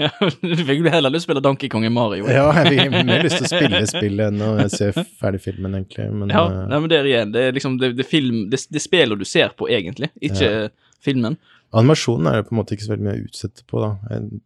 ja, 0.00 0.10
du 0.40 0.62
fikk 0.64 0.86
heller 0.88 1.12
lyst 1.12 1.26
til 1.26 1.26
å 1.26 1.26
spille 1.26 1.42
Donkey 1.44 1.68
Kong 1.72 1.84
i 1.84 1.90
Mario. 1.92 2.24
ja, 2.32 2.46
jeg 2.56 2.70
fikk 2.72 2.94
mer 3.04 3.26
lyst 3.26 3.36
til 3.36 3.44
å 3.44 3.50
spille 3.50 3.80
spillet 3.90 4.30
enn 4.30 4.44
å 4.46 4.68
se 4.72 4.88
ferdig 5.20 5.42
filmen, 5.44 5.76
egentlig. 5.76 6.06
Men 6.08 6.32
Ja, 6.32 6.46
uh, 6.48 6.62
nei, 6.70 6.78
men 6.80 6.92
det 6.92 6.98
er 7.02 7.10
igjen, 7.10 7.34
det 7.34 7.42
er 7.44 7.58
liksom 7.58 7.76
det, 7.82 7.92
det, 7.98 8.06
film, 8.08 8.46
det, 8.52 8.62
det 8.72 8.80
spiller 8.80 9.20
du 9.20 9.26
ser 9.28 9.52
på, 9.58 9.68
egentlig, 9.68 10.08
ikke 10.24 10.70
filmen. 11.04 11.36
animasjonen 11.76 12.30
er 12.30 12.40
det 12.40 12.46
på 12.48 12.56
en 12.56 12.60
måte 12.62 12.76
ikke 12.76 12.86
så 12.86 12.94
veldig 12.94 13.06
mye 13.10 13.18
å 13.18 13.26
utsette 13.26 13.66
på, 13.68 13.82
da. 13.84 13.90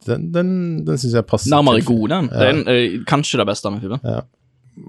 Den, 0.08 0.26
den, 0.34 0.50
den 0.88 0.98
syns 0.98 1.14
jeg 1.20 1.28
passer 1.30 1.54
Nærmere 1.54 1.84
god, 1.86 2.06
den. 2.16 2.32
Det 2.32 2.48
er 2.48 2.56
en, 2.56 2.64
eh, 2.74 2.96
kanskje 3.06 3.38
det 3.38 3.46
beste 3.52 3.70
med 3.70 3.84
filmen. 3.84 4.02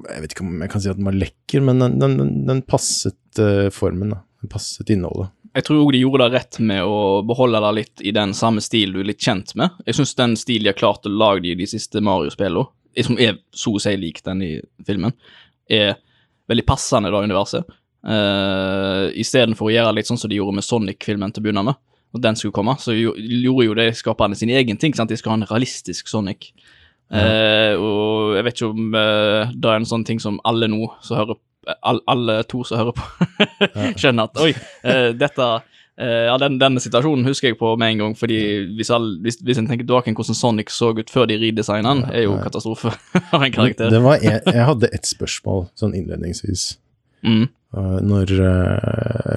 Jeg 0.10 0.24
vet 0.24 0.34
ikke 0.34 0.48
om 0.48 0.66
jeg 0.66 0.74
kan 0.74 0.82
si 0.82 0.90
at 0.90 0.98
den 0.98 1.12
var 1.12 1.20
lekker, 1.28 1.62
men 1.68 1.86
den, 2.02 2.18
den, 2.50 2.66
passet 2.66 3.42
eh, 3.44 3.70
formen, 3.76 4.16
da. 4.16 4.24
Den 4.42 4.50
passet 4.50 4.90
innholdet. 4.90 5.30
Jeg 5.52 5.66
tror 5.68 5.82
òg 5.84 5.90
de 5.92 6.00
gjorde 6.06 6.28
det 6.30 6.38
rett 6.38 6.60
med 6.64 6.86
å 6.88 7.22
beholde 7.28 7.60
det 7.60 7.72
litt 7.76 8.04
i 8.08 8.14
den 8.16 8.32
samme 8.38 8.62
stilen 8.64 8.96
du 8.96 9.02
er 9.02 9.10
litt 9.10 9.20
kjent 9.24 9.52
med. 9.60 9.74
Jeg 9.86 9.98
syns 9.98 10.14
den 10.16 10.38
stilen 10.40 10.64
de 10.70 10.72
har 10.72 10.80
klart 10.80 11.08
å 11.10 11.12
lage 11.12 11.50
i 11.52 11.58
de 11.60 11.68
siste 11.68 12.00
Mario-spillene, 12.00 12.70
som 13.04 13.20
er 13.20 13.38
så 13.56 13.74
å 13.76 13.82
si 13.84 13.94
lik 14.00 14.22
den 14.24 14.46
i 14.48 14.52
filmen, 14.88 15.12
er 15.68 15.98
veldig 16.52 16.66
passende 16.68 17.12
i 17.12 17.16
det 17.16 17.24
universet. 17.28 17.78
Uh, 18.02 19.12
Istedenfor 19.20 19.68
å 19.70 19.74
gjøre 19.76 19.94
litt 20.00 20.08
sånn 20.10 20.20
som 20.20 20.32
de 20.32 20.40
gjorde 20.40 20.56
med 20.58 20.66
Sonic-filmen 20.66 21.36
til 21.36 21.44
å 21.44 21.46
begynne 21.50 21.66
med, 21.68 21.80
og 22.16 22.24
den 22.24 22.40
skulle 22.40 22.56
komme, 22.56 22.78
så 22.80 22.96
jo- 22.96 23.16
gjorde 23.20 23.68
jo 23.68 23.76
de 23.78 23.90
skaperne 23.96 24.36
sin 24.40 24.50
egen 24.56 24.80
ting. 24.80 24.96
sant? 24.96 25.12
De 25.12 25.20
skal 25.20 25.36
ha 25.36 25.40
en 25.42 25.48
realistisk 25.52 26.08
Sonic. 26.12 26.54
Eh, 27.12 27.76
og 27.76 28.38
jeg 28.38 28.44
vet 28.48 28.56
ikke 28.56 28.72
om 28.72 28.94
uh, 28.96 29.52
det 29.52 29.68
er 29.68 29.80
en 29.82 29.88
sånn 29.88 30.06
ting 30.08 30.20
som 30.24 30.40
alle 30.48 30.70
nå 30.72 30.86
som 31.04 31.20
hører 31.20 31.36
all, 31.82 32.02
Alle 32.12 32.42
to 32.50 32.64
som 32.68 32.82
hører 32.82 32.96
på, 32.98 33.28
skjønner 34.02 34.30
at 34.30 34.42
oi, 34.42 34.50
eh, 34.88 35.10
dette 35.18 35.48
eh, 36.02 36.26
ja, 36.28 36.36
den, 36.42 36.58
Denne 36.62 36.84
situasjonen 36.84 37.28
husker 37.30 37.52
jeg 37.52 37.60
på 37.60 37.74
med 37.80 37.96
en 37.96 38.04
gang, 38.04 38.18
fordi 38.18 38.42
hvis, 38.78 38.92
all, 38.94 39.14
hvis, 39.24 39.40
hvis 39.46 39.62
en 39.62 39.70
tenker 39.70 39.86
tilbake 39.86 40.16
hvordan 40.18 40.38
Sonic 40.38 40.74
så 40.74 40.94
ut 40.98 41.14
før 41.14 41.30
de 41.32 41.40
redesigna 41.42 41.96
den, 41.96 42.06
er 42.12 42.26
jo 42.28 42.38
katastrofe 42.42 42.94
av 43.36 43.42
en 43.44 43.56
karakter. 43.56 43.92
Det 43.94 44.04
var 44.04 44.22
en, 44.22 44.40
jeg 44.46 44.70
hadde 44.72 44.92
ett 44.92 45.10
spørsmål 45.10 45.68
sånn 45.80 45.98
innledningsvis. 45.98 46.72
Mm. 47.22 47.50
Uh, 47.72 48.00
når 48.04 48.32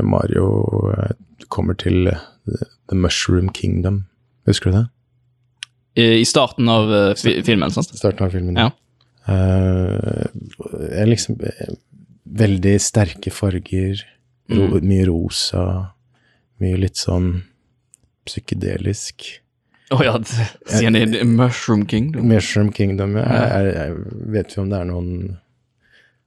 Mario 0.02 0.46
kommer 1.52 1.76
til 1.78 2.08
The 2.88 2.96
Mushroom 2.96 3.52
Kingdom. 3.52 4.04
Husker 4.46 4.70
du 4.70 4.76
det? 4.76 4.86
I, 5.94 6.20
I 6.20 6.24
starten 6.24 6.68
av 6.68 6.94
eh, 6.94 7.14
fi, 7.18 7.38
filmen, 7.46 7.70
sant? 7.70 7.92
Starten 7.96 8.26
av 8.26 8.34
filmen. 8.34 8.58
Ja. 8.58 8.70
Uh, 9.24 10.26
jeg 10.90 11.08
liksom 11.08 11.38
eh, 11.40 11.76
Veldig 12.24 12.76
sterke 12.80 13.30
farger. 13.32 14.02
Ro, 14.50 14.66
Mm. 14.78 14.84
Mye 14.84 15.06
rosa. 15.08 15.92
Mye 16.60 16.76
litt 16.78 16.96
sånn 17.00 17.42
psykedelisk. 18.26 19.40
Å 19.92 20.02
ja, 20.04 20.16
det- 20.18 20.82
han 20.84 20.92
det 20.96 21.24
Mushroom 21.26 21.84
Kingdom. 21.86 22.26
Mushroom 22.28 22.72
Kingdom, 22.72 23.16
ja. 23.16 23.24
Jeg, 23.24 23.50
jeg, 23.50 23.74
jeg 23.74 24.30
vet 24.32 24.54
vi 24.54 24.60
om 24.62 24.70
det 24.70 24.78
er 24.80 24.84
noen 24.88 25.10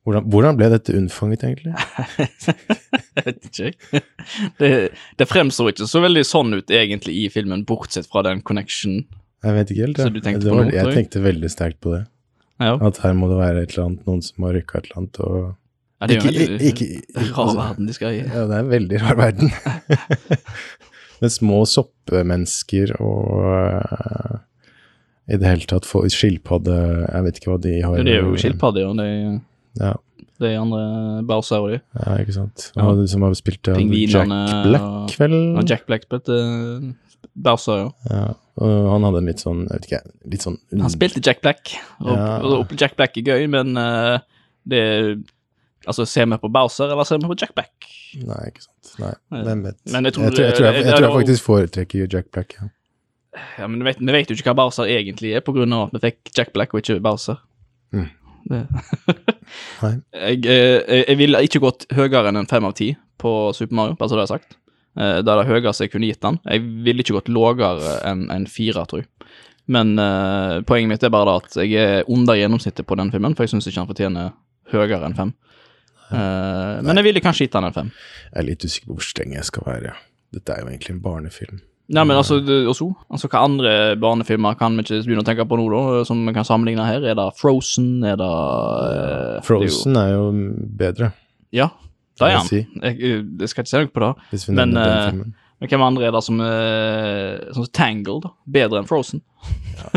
hvordan, 0.08 0.24
hvordan 0.32 0.56
ble 0.58 0.70
dette 0.72 0.94
unnfanget, 0.96 1.44
egentlig? 1.44 1.74
Jeg 3.18 3.26
vet 3.26 3.48
ikke. 3.50 4.02
Det, 4.62 4.70
det 5.20 5.26
fremstår 5.28 5.74
ikke 5.74 5.88
så 5.90 6.00
veldig 6.00 6.22
sånn 6.24 6.54
ut 6.56 6.70
egentlig 6.72 7.16
i 7.26 7.30
filmen, 7.34 7.66
bortsett 7.68 8.08
fra 8.08 8.22
den 8.24 8.40
connection. 8.46 9.02
Jeg 9.44 9.56
vet 9.58 9.72
ikke 9.74 9.84
helt. 9.88 9.98
ja. 10.00 10.06
jeg. 10.14 10.44
var, 10.54 10.70
jeg? 10.72 10.94
tenkte 10.96 11.24
veldig 11.26 11.50
sterkt 11.52 11.82
på 11.84 11.92
det. 11.96 12.04
Ja, 12.62 12.78
At 12.88 13.02
her 13.04 13.18
må 13.18 13.28
det 13.28 13.40
være 13.42 13.66
et 13.66 13.74
eller 13.74 13.88
annet, 13.90 14.06
noen 14.08 14.22
som 14.24 14.46
har 14.48 14.56
rykka 14.56 14.80
et 14.80 14.88
eller 14.88 15.02
annet 15.02 15.20
og 15.26 15.42
ja 16.02 16.08
det 16.10 16.18
er 16.18 16.22
jo 16.22 16.30
en 16.30 16.34
Ikke- 16.34 16.64
ikke- 16.70 17.04
ikke- 17.08 17.36
rar 17.38 17.54
verden 17.62 17.88
de 17.90 17.94
skal 17.96 18.14
i. 18.14 18.20
Ja, 18.26 18.44
det 18.50 18.56
er 18.58 18.60
en 18.66 18.70
veldig 18.74 19.02
rar 19.02 19.16
verden. 19.18 19.52
Med 21.22 21.32
små 21.34 21.64
soppmennesker 21.66 22.92
og 23.02 23.32
uh, 23.42 24.36
i 25.28 25.36
det 25.42 25.48
hele 25.50 25.66
tatt 25.68 25.88
få 25.90 26.04
skilpadde 26.14 26.76
Jeg 27.10 27.24
vet 27.26 27.40
ikke 27.42 27.50
hva 27.52 27.58
de 27.64 27.72
har. 27.82 27.98
Det 28.06 28.14
er 28.14 28.22
jo 28.28 28.36
skilpadder, 28.38 28.92
det 29.00 29.08
Ja, 29.82 29.96
de 30.40 30.52
andre 30.62 30.82
Bowser 31.26 31.64
og 31.66 31.72
de. 31.74 31.80
ja 31.98 32.18
ikke 32.22 32.36
sant. 32.36 32.68
Ja. 32.76 32.86
Og 32.86 33.02
de 33.02 33.08
som 33.10 33.26
har 33.26 33.34
spilt 33.34 33.66
Jack 33.66 34.30
Black, 34.30 35.18
vel? 35.18 35.34
Ja, 35.58 35.64
Jack 35.74 35.88
Black 35.90 36.06
spilte 36.06 36.38
uh, 36.38 36.92
Bowser, 37.34 37.82
ja. 37.82 37.90
Ja, 38.14 38.28
og 38.62 38.92
han 38.94 39.04
hadde 39.06 39.20
en 39.24 39.28
litt 39.30 39.42
sånn, 39.42 39.66
jeg 39.68 39.82
vet 39.82 39.88
ikke, 39.90 40.00
litt 40.34 40.46
sånn 40.46 40.60
Han 40.82 40.94
spilte 40.94 41.22
Jack 41.26 41.42
Black, 41.42 41.74
og, 42.06 42.14
Ja. 42.14 42.30
og 42.46 42.72
Jack 42.78 42.96
Black 42.98 43.18
er 43.18 43.26
gøy, 43.34 43.48
men 43.50 43.74
uh, 43.78 44.20
det 44.70 44.84
Altså, 45.88 46.06
ser 46.10 46.26
vi 46.30 46.38
på 46.42 46.50
Bowser, 46.52 46.92
eller 46.92 47.08
ser 47.08 47.20
vi 47.24 47.30
på 47.32 47.38
Jack 47.40 47.54
Black? 47.56 47.88
Nei, 48.20 48.42
ikke 48.52 48.64
sant. 48.66 48.94
Nei, 49.00 49.44
hvem 49.48 49.64
vet. 49.68 49.78
Men 49.94 50.08
jeg 50.10 50.14
tror- 50.18 50.26
jeg, 50.28 50.34
tror, 50.36 50.66
jeg, 50.68 50.84
jeg, 50.84 50.92
tror 50.94 51.06
jeg 51.08 51.16
faktisk 51.18 51.44
foretrekker 51.48 52.14
Jack 52.14 52.32
Black. 52.36 52.58
Ja. 52.62 52.70
Ja, 53.60 53.68
men 53.70 53.80
vi 53.84 53.86
vet, 53.92 54.00
vet 54.02 54.32
jo 54.32 54.36
ikke 54.38 54.50
hva 54.52 54.58
Bowser 54.64 54.90
egentlig 54.90 55.36
er, 55.38 55.44
på 55.46 55.54
grunn 55.54 55.74
av 55.78 55.88
at 55.88 55.98
vi 55.98 56.00
fikk 56.10 56.32
Jack 56.38 56.54
Black 56.56 56.74
og 56.74 56.82
ikke 56.82 57.00
Bowser. 57.06 57.38
Mm. 57.94 58.08
Nei. 59.84 59.92
jeg, 60.14 60.46
eh, 60.48 61.04
jeg 61.04 61.18
ville 61.20 61.42
ikke 61.46 61.62
gått 61.64 61.86
høyere 61.96 62.30
enn 62.32 62.40
en 62.42 62.48
fem 62.50 62.66
av 62.68 62.74
ti 62.78 62.92
på 63.22 63.34
Super 63.58 63.76
Mario, 63.78 63.98
bare 64.00 64.12
så 64.12 64.18
det 64.20 64.26
er 64.28 64.32
sagt. 64.34 64.58
Eh, 64.98 65.20
Det 65.22 65.30
er 65.34 65.42
det 65.44 65.48
høyeste 65.50 65.86
jeg 65.88 65.94
kunne 65.94 66.10
gitt 66.10 66.22
den. 66.24 66.40
Jeg 66.48 66.64
ville 66.86 67.04
ikke 67.04 67.18
gått 67.20 67.32
lavere 67.34 67.98
enn 68.08 68.28
en 68.34 68.48
fire, 68.50 68.86
tror 68.90 69.04
jeg. 69.04 69.10
Men 69.68 69.98
uh, 70.00 70.62
poenget 70.64 70.88
mitt 70.94 71.04
er 71.04 71.12
bare 71.12 71.28
da 71.28 71.34
at 71.42 71.58
jeg 71.60 71.74
er 71.76 72.06
under 72.08 72.38
gjennomsnittet 72.40 72.88
på 72.88 72.96
den 72.96 73.10
filmen, 73.12 73.34
for 73.36 73.44
jeg 73.44 73.52
syns 73.52 73.66
ikke 73.68 73.82
han 73.84 73.90
fortjener 73.90 74.30
høyere 74.72 75.04
enn 75.10 75.18
fem. 75.18 75.34
Eh, 76.12 76.82
men 76.86 76.96
jeg 77.02 77.04
ville 77.10 77.22
kanskje 77.24 77.48
gitt 77.48 77.58
han 77.60 77.68
en 77.68 77.74
fem. 77.76 77.90
Jeg 78.32 78.40
er 78.44 78.48
litt 78.48 78.64
usikker 78.66 78.88
på 78.92 79.00
hvor 79.00 79.08
streng 79.08 79.34
jeg 79.36 79.48
skal 79.48 79.66
være. 79.68 79.96
Dette 80.34 80.54
er 80.54 80.62
jo 80.64 80.70
egentlig 80.72 80.94
en 80.96 81.02
barnefilm. 81.04 81.60
Nei, 81.88 82.04
men 82.04 82.18
altså, 82.20 82.42
det- 82.44 82.68
også, 82.68 82.90
altså 83.10 83.30
hva 83.32 83.46
andre 83.48 83.96
barnefilmer 83.96 84.58
kan 84.60 84.76
vi 84.76 84.84
ikke 84.84 85.06
begynne 85.08 85.24
å 85.24 85.28
tenke 85.28 85.46
på 85.48 85.56
nå, 85.56 85.68
da, 85.72 86.04
som 86.04 86.26
vi 86.28 86.34
kan 86.36 86.44
sammenligne 86.44 86.84
her? 86.86 87.00
Er 87.08 87.16
det 87.16 87.28
Frozen? 87.40 88.04
Er 88.04 88.18
det 88.20 88.28
uh, 88.28 89.42
Frozen 89.48 89.96
er 89.96 90.10
jo 90.12 90.26
bedre, 90.78 91.06
er 91.06 91.14
jo, 91.14 91.62
ja, 91.62 91.70
det 92.20 92.28
er 92.28 92.38
han. 92.42 92.48
si, 92.50 92.60
Jeg, 92.84 93.00
jeg 93.40 93.50
skal 93.54 93.64
ikke 93.64 93.72
se 93.72 93.84
noe 93.86 93.94
på 93.96 94.04
det. 94.04 94.10
hvis 94.34 94.48
vi 94.50 94.56
Men, 94.58 94.74
den 94.76 94.84
eh, 94.84 95.10
filmen. 95.12 95.34
Men 95.58 95.70
hvem 95.72 95.82
andre 95.88 96.06
er 96.06 96.12
det 96.14 96.20
som 96.22 96.38
er 96.44 97.40
Sånn 97.56 97.66
som 97.66 97.72
Tangled, 97.74 98.22
da? 98.28 98.30
Bedre 98.58 98.82
enn 98.84 98.90
Frozen? 98.90 99.24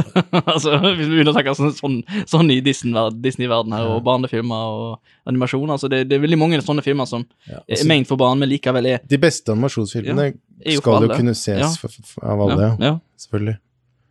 altså, 0.47 0.77
hvis 0.97 1.09
vi 1.09 1.17
begynner 1.19 1.33
å 1.33 1.37
tenke 1.37 1.55
sånn, 1.57 1.73
sånn, 1.77 1.97
sånn 2.29 2.53
i 2.53 2.59
Disney-verden 2.65 3.21
Disney 3.25 3.49
her, 3.51 3.89
og 3.91 4.03
barnefilmer 4.07 4.75
og 4.77 5.13
animasjon 5.29 5.73
altså 5.75 5.89
det, 5.93 6.03
det 6.11 6.19
er 6.19 6.23
veldig 6.25 6.39
mange 6.41 6.61
sånne 6.65 6.85
filmer 6.85 7.09
som 7.09 7.25
Ja, 7.49 7.59
er 7.65 7.77
altså, 7.79 7.89
ment 7.91 8.09
for 8.11 8.21
barn, 8.21 8.39
men 8.43 8.51
likevel 8.53 8.89
er, 8.93 9.03
de 9.09 9.19
beste 9.21 9.53
animasjonsfilmene 9.55 10.27
ja, 10.31 10.77
skal 10.79 11.07
jo 11.09 11.13
kunne 11.17 11.35
ses 11.37 11.61
Ja. 11.65 11.71
for, 11.81 11.93
f- 11.93 12.19
av 12.23 12.45
alle, 12.47 12.71
ja, 12.81 12.91
ja. 12.93 12.97
selvfølgelig. 13.25 13.57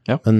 Ja. 0.09 0.17
Men 0.25 0.39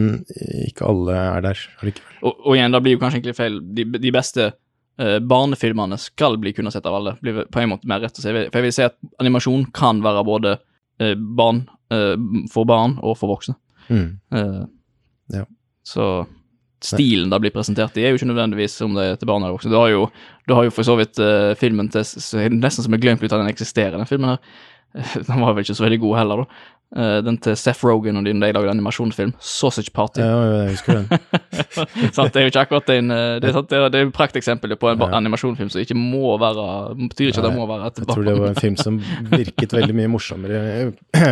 ikke 0.65 0.87
alle 0.89 1.17
er 1.19 1.43
der 1.45 1.59
allikevel. 1.83 2.15
Og, 2.25 2.39
og 2.49 2.55
igjen, 2.57 2.73
da 2.73 2.81
blir 2.81 2.95
jo 2.97 3.01
kanskje 3.03 3.19
egentlig 3.19 3.37
feil. 3.37 3.59
De, 3.77 3.85
de 4.01 4.11
beste 4.15 4.47
eh, 4.49 5.19
barnefilmene 5.21 5.99
skal 6.01 6.39
bli 6.41 6.55
kunne 6.57 6.71
sett 6.73 6.87
av 6.89 6.95
alle. 6.97 7.13
Blir 7.21 7.43
på 7.53 7.61
en 7.61 7.69
måte 7.75 7.85
mer 7.89 8.01
rett 8.01 8.17
å 8.17 8.23
si. 8.23 8.33
For 8.33 8.57
jeg 8.57 8.65
vil 8.65 8.73
si 8.73 8.87
at 8.87 8.97
animasjon 9.21 9.67
kan 9.77 10.01
være 10.01 10.23
både 10.25 10.55
eh, 10.57 10.63
barn, 11.15 11.63
eh, 11.93 12.15
for 12.51 12.67
barn 12.69 12.97
og 13.03 13.17
for 13.19 13.31
voksne. 13.35 13.55
Mm. 13.89 14.19
Eh, 14.33 14.65
Ja. 15.33 15.43
Så 15.85 16.25
stilen 16.81 17.29
det 17.29 17.37
blir 17.43 17.51
presentert 17.53 17.97
i, 17.97 18.01
er 18.05 18.13
jo 18.13 18.17
ikke 18.17 18.29
nødvendigvis 18.31 18.79
om 18.85 18.93
det 18.95 19.03
er 19.05 19.15
til 19.19 19.27
barn 19.29 19.43
eller 19.43 19.53
voksne. 19.57 19.71
Du 19.73 19.77
har 19.77 19.89
jo, 19.91 20.05
du 20.47 20.53
har 20.55 20.63
jo 20.65 20.73
for 20.73 20.87
så 20.87 20.95
vidt 20.97 21.19
eh, 21.19 21.53
filmen 21.59 21.89
til 21.91 22.05
så 22.07 22.45
Nesten 22.49 22.85
som 22.85 22.95
jeg 22.95 23.03
glemte 23.03 23.25
ut 23.27 23.33
at 23.33 23.41
den 23.41 23.51
eksisterer, 23.51 23.97
den 23.97 24.09
filmen 24.09 24.29
her. 24.35 24.39
Den 25.27 25.37
var 25.43 25.53
vel 25.53 25.61
ikke 25.61 25.75
så 25.77 25.83
veldig 25.85 25.99
god 26.01 26.15
heller, 26.17 26.39
da. 26.41 26.61
Eh, 26.97 27.19
den 27.21 27.35
til 27.37 27.53
Seth 27.53 27.85
Rogan 27.85 28.17
og 28.17 28.25
de, 28.25 28.31
de 28.33 28.47
lager 28.49 28.71
animasjonsfilm. 28.71 29.35
Sausage 29.39 29.91
Party. 29.93 30.23
Ja, 30.25 30.37
jeg 30.63 30.71
husker 30.73 30.97
den. 30.97 31.05
sant? 32.17 32.33
Det 32.33 32.41
er 32.41 32.47
jo 32.47 32.49
ikke 32.49 32.63
akkurat 32.63 32.89
en 32.95 33.11
eh, 33.13 33.35
Det 33.43 33.51
er? 33.51 33.59
Det 33.61 33.77
er, 33.77 33.97
er 33.99 34.05
jo 34.07 34.13
prakteksempel 34.15 34.73
på 34.79 34.89
en 34.89 35.03
Ja. 35.03 35.09
animasjonsfilm 35.19 35.69
som 35.69 35.83
ikke 35.83 35.97
må 35.97 36.33
være 36.41 36.95
Betyr 36.97 37.29
ikke 37.29 37.43
at 37.43 37.45
det 37.45 37.53
må 37.55 37.67
være 37.69 37.91
et 37.91 38.01
Jeg 38.01 38.09
tror 38.09 38.25
det 38.25 38.35
var 38.39 38.49
en 38.49 38.57
film 38.57 38.79
som 38.81 38.97
virket 39.29 39.77
veldig 39.77 39.95
mye 39.99 40.09
morsommere, 40.09 40.63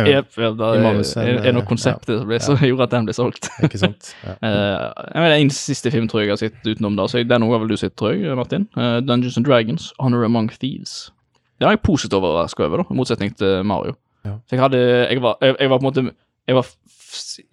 yep, 0.06 0.30
ja, 0.44 0.52
da 0.54 0.70
i 0.72 0.78
er, 0.78 0.86
manuset 0.86 1.18
er, 1.24 1.32
enn, 1.34 1.50
er 1.50 1.58
noe 1.58 1.66
konseptet 1.66 2.20
som, 2.20 2.30
ble, 2.30 2.40
som 2.46 2.62
gjorde 2.62 2.86
at 2.86 2.94
den 2.94 3.10
ble 3.10 3.18
solgt. 3.18 3.50
ikke 3.66 3.82
sant? 3.82 4.12
Ja. 4.22 4.38
Uh, 4.38 5.04
jeg 5.10 5.22
mener, 5.26 5.36
En 5.42 5.54
siste 5.58 5.90
film 5.90 6.06
tror 6.08 6.22
jeg 6.22 6.30
jeg 6.30 6.36
har 6.36 6.42
sett 6.46 6.70
utenom 6.70 6.96
da, 6.98 7.10
så 7.10 7.22
den 7.26 7.50
har 7.50 7.62
vel 7.64 7.74
du 7.74 7.76
sett, 7.80 7.96
tror 7.98 8.14
jeg, 8.14 8.38
Martin. 8.38 8.70
Uh, 8.78 9.00
Dungeons 9.02 9.36
and 9.40 9.46
Dragons, 9.48 9.90
Honor 9.98 10.22
Among 10.28 10.52
Thieves. 10.54 11.08
Det 11.58 11.66
har 11.66 11.74
jeg 11.74 11.82
positivt 11.82 12.14
overrasket 12.22 12.68
over, 12.68 12.84
da, 12.84 12.92
i 12.94 12.98
motsetning 13.02 13.34
til 13.34 13.64
Mario. 13.66 13.98
Ja. 14.26 14.34
Så 14.44 14.56
jeg 14.56 14.62
hadde 14.62 14.78
Jeg 14.78 15.22
var, 15.22 15.36
jeg, 15.40 15.54
jeg 15.60 15.70
var 15.70 15.78
på 15.78 15.84
en 15.84 15.88
måte 15.88 16.02
Jeg 16.48 16.56
var 16.58 16.70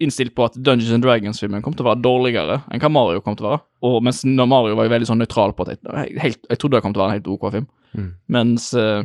innstilt 0.02 0.34
på 0.36 0.44
at 0.44 0.56
Dungeons 0.58 0.92
and 0.92 1.04
Dragons-filmen 1.04 1.62
kom 1.64 1.74
til 1.76 1.86
å 1.86 1.90
være 1.90 2.02
dårligere 2.04 2.58
enn 2.72 2.82
hva 2.82 2.90
Mario 2.92 3.22
kom 3.24 3.36
til 3.38 3.46
å 3.46 3.54
være. 3.54 3.62
Og 3.88 3.98
mens 4.04 4.22
Mario 4.26 4.76
var 4.76 4.88
jo 4.88 4.92
veldig 4.92 5.08
sånn 5.08 5.20
nøytral 5.22 5.54
på 5.56 5.64
at 5.64 5.76
jeg, 5.76 6.16
helt, 6.20 6.42
jeg 6.50 6.60
trodde 6.60 6.76
det 6.76 6.82
kom 6.84 6.92
til 6.92 7.00
å 7.00 7.06
være 7.06 7.14
en 7.14 7.16
helt 7.16 7.30
OK 7.32 7.46
film. 7.54 7.68
Mm. 7.96 8.10
Mens 8.36 8.66
uh, 8.76 9.00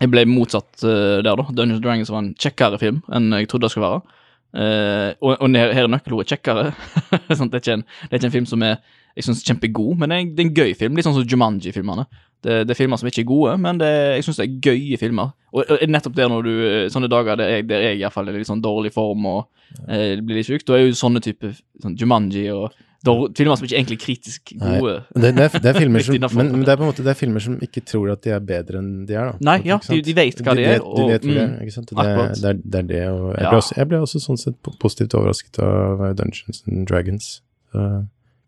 jeg 0.00 0.12
ble 0.12 0.24
motsatt 0.30 0.70
uh, 0.84 1.18
der, 1.20 1.28
da. 1.28 1.44
Dungeons 1.50 1.80
and 1.80 1.84
Dragons 1.84 2.12
var 2.14 2.22
en 2.22 2.32
kjekkere 2.40 2.80
film 2.80 3.02
enn 3.12 3.28
jeg 3.36 3.50
trodde 3.52 3.68
det 3.68 3.74
skulle 3.74 3.90
være. 3.90 4.22
Uh, 4.56 5.10
og, 5.20 5.32
og 5.34 5.58
her 5.60 5.74
er 5.82 5.92
nøkkelordet 5.92 6.32
kjekkere. 6.32 6.70
det, 7.28 7.36
er 7.36 7.74
en, 7.74 7.84
det 7.84 8.14
er 8.14 8.20
ikke 8.20 8.30
en 8.30 8.36
film 8.38 8.48
som 8.48 8.64
er 8.64 8.78
jeg 9.16 9.24
synes, 9.24 9.44
kjempegod, 9.48 9.94
men 9.96 10.12
det 10.12 10.16
er, 10.16 10.24
en, 10.24 10.32
det 10.36 10.42
er 10.42 10.48
en 10.50 10.56
gøy 10.56 10.72
film. 10.76 10.96
Litt 10.96 11.06
sånn 11.06 11.16
som 11.16 11.24
Jumanji-filmene. 11.24 12.04
Det, 12.44 12.60
det 12.68 12.74
er 12.74 12.78
filmer 12.78 13.00
som 13.00 13.08
ikke 13.08 13.22
er 13.24 13.28
gode, 13.30 13.56
men 13.58 13.78
det, 13.80 13.88
jeg 14.18 14.24
syns 14.26 14.36
det 14.40 14.44
er 14.46 14.56
gøye 14.68 14.98
filmer. 15.00 15.32
Og, 15.56 15.62
og 15.72 15.84
nettopp 15.88 16.14
der 16.18 16.28
når 16.28 16.42
du 16.44 16.50
eh, 16.68 16.88
Sånne 16.92 17.08
dager 17.10 17.38
der 17.40 17.48
jeg, 17.56 17.64
der 17.70 17.80
jeg 17.88 17.96
i 17.96 18.02
hvert 18.04 18.12
fall 18.14 18.28
er 18.28 18.36
i 18.36 18.42
litt 18.42 18.50
sånn 18.50 18.60
dårlig 18.62 18.92
form 18.94 19.24
og 19.30 19.46
eh, 19.88 20.18
blir 20.20 20.36
litt 20.42 20.46
sjuk, 20.50 20.66
da 20.68 20.76
er 20.76 20.84
jo 20.86 20.98
sånne 20.98 21.22
type 21.24 21.54
sånn 21.82 21.96
Jumanji 21.98 22.44
og 22.52 22.74
dår, 23.06 23.30
filmer 23.38 23.56
som 23.58 23.66
ikke 23.68 23.76
er 23.76 23.80
egentlig 23.80 23.98
kritisk 24.02 24.52
gode. 24.58 24.94
Det, 25.14 25.30
det, 25.36 25.44
er, 25.46 25.58
det 25.62 25.70
er 25.70 25.76
filmer 25.78 26.02
som 26.06 26.16
men, 26.36 26.50
men 26.56 26.64
det 26.66 26.72
er 26.74 26.78
på 26.80 26.84
en 26.86 26.90
måte 26.90 27.04
det 27.06 27.12
er 27.12 27.18
filmer 27.18 27.44
som 27.44 27.56
ikke 27.62 27.82
tror 27.86 28.12
at 28.16 28.22
de 28.26 28.32
er 28.34 28.42
bedre 28.52 28.80
enn 28.82 28.90
de 29.08 29.14
er, 29.16 29.30
da. 29.32 29.46
Nei, 29.48 29.56
ja, 29.68 29.78
de, 29.86 30.00
de 30.06 30.14
vet 30.16 30.42
hva 30.42 30.56
de, 30.58 30.64
er. 30.66 30.76
vet, 30.76 30.86
de 30.86 31.06
vet 31.12 31.28
hvor 31.28 31.38
det 31.38 31.42
er, 31.44 31.52
mm, 31.52 31.62
ikke 31.64 31.76
sant? 31.76 31.92
Og 31.94 32.02
Det, 32.02 32.50
er, 32.50 32.60
det 32.64 32.82
er 32.82 32.90
det, 32.90 33.02
og 33.14 33.26
jeg, 33.30 33.44
Ja. 33.46 33.52
ble 33.54 33.62
også, 33.62 33.78
jeg 33.80 33.90
ble 33.92 34.02
også 34.08 34.22
sånn 34.26 34.42
sett 34.42 34.72
positivt 34.82 35.16
overrasket 35.18 35.62
av 35.64 36.04
Dungeons 36.18 36.62
and 36.66 36.84
Dragons. 36.90 37.30
Så 37.72 37.86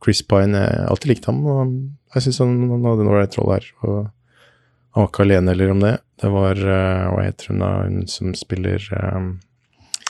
Chris 0.05 0.23
Pine, 0.23 0.61
jeg 0.63 0.79
har 0.79 0.93
alltid 0.93 1.11
likt 1.13 1.27
ham, 1.29 1.43
og 1.47 1.59
han, 1.63 1.75
jeg 2.15 2.27
syns 2.29 2.41
han, 2.45 2.55
han 2.71 2.87
hadde 2.87 3.05
en 3.05 3.11
ålreit 3.11 3.37
rolle 3.39 3.59
her. 3.59 3.69
Og 3.83 3.99
han 4.95 5.05
var 5.05 5.11
ikke 5.11 5.27
alene 5.27 5.55
heller 5.55 5.75
om 5.75 5.85
det. 5.85 5.93
Det 6.19 6.31
var, 6.35 6.63
uh, 6.63 7.11
hva 7.13 7.27
heter 7.27 7.53
hun 7.53 7.63
da, 7.63 7.75
hun 7.85 8.09
som 8.11 8.33
spiller 8.35 8.83
um, 9.15 9.29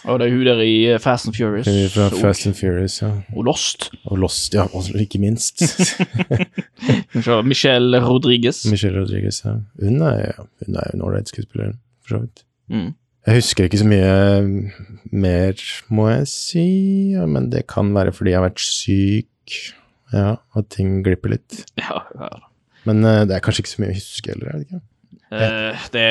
Og 0.08 0.20
det 0.20 0.28
er 0.28 0.32
hun 0.32 0.44
der 0.46 0.62
i 0.64 0.76
eh, 0.92 1.00
Fast 1.02 1.28
and 1.28 1.36
Furious. 1.36 1.68
fra 1.92 2.06
og, 2.06 2.20
Fast 2.22 2.46
and 2.48 2.56
Furious, 2.56 3.00
ja. 3.02 3.10
og 3.34 3.48
Lost. 3.48 3.90
Og 4.06 4.20
Lost, 4.22 4.54
ja, 4.54 4.68
og 4.72 4.88
ikke 4.94 5.20
minst. 5.20 5.64
Michelle 7.50 8.00
Rodriguez. 8.04 8.64
Michelle 8.70 9.02
Rodriguez, 9.02 9.42
ja. 9.44 9.58
Hun 9.82 10.00
hun 10.00 10.06
er 10.08 10.88
jo 10.92 10.94
en 10.94 11.02
ålreit 11.02 11.28
skuespiller, 11.28 11.74
for 12.04 12.16
så 12.16 12.24
vidt. 12.24 12.44
Mm. 12.68 12.94
Jeg 13.28 13.42
husker 13.42 13.66
ikke 13.66 13.80
så 13.82 13.88
mye 13.88 14.12
mer, 15.12 15.58
må 15.92 16.06
jeg 16.08 16.28
si, 16.30 16.68
men 17.28 17.50
det 17.52 17.66
kan 17.68 17.90
være 17.92 18.14
fordi 18.16 18.32
jeg 18.32 18.40
har 18.40 18.46
vært 18.46 18.62
syk, 18.62 19.58
ja, 20.14 20.36
og 20.56 20.68
ting 20.72 21.00
glipper 21.06 21.36
litt. 21.36 21.64
Ja, 21.82 22.04
ja. 22.18 22.36
Men 22.86 23.02
uh, 23.04 23.24
det 23.28 23.36
er 23.36 23.42
kanskje 23.44 23.64
ikke 23.64 23.74
så 23.74 23.82
mye 23.82 23.92
å 23.92 23.98
huske 23.98 24.32
heller, 24.32 24.52
er 24.52 24.60
det 24.60 24.68
ikke? 24.68 24.84
Uh, 25.28 25.88
det, 25.92 26.04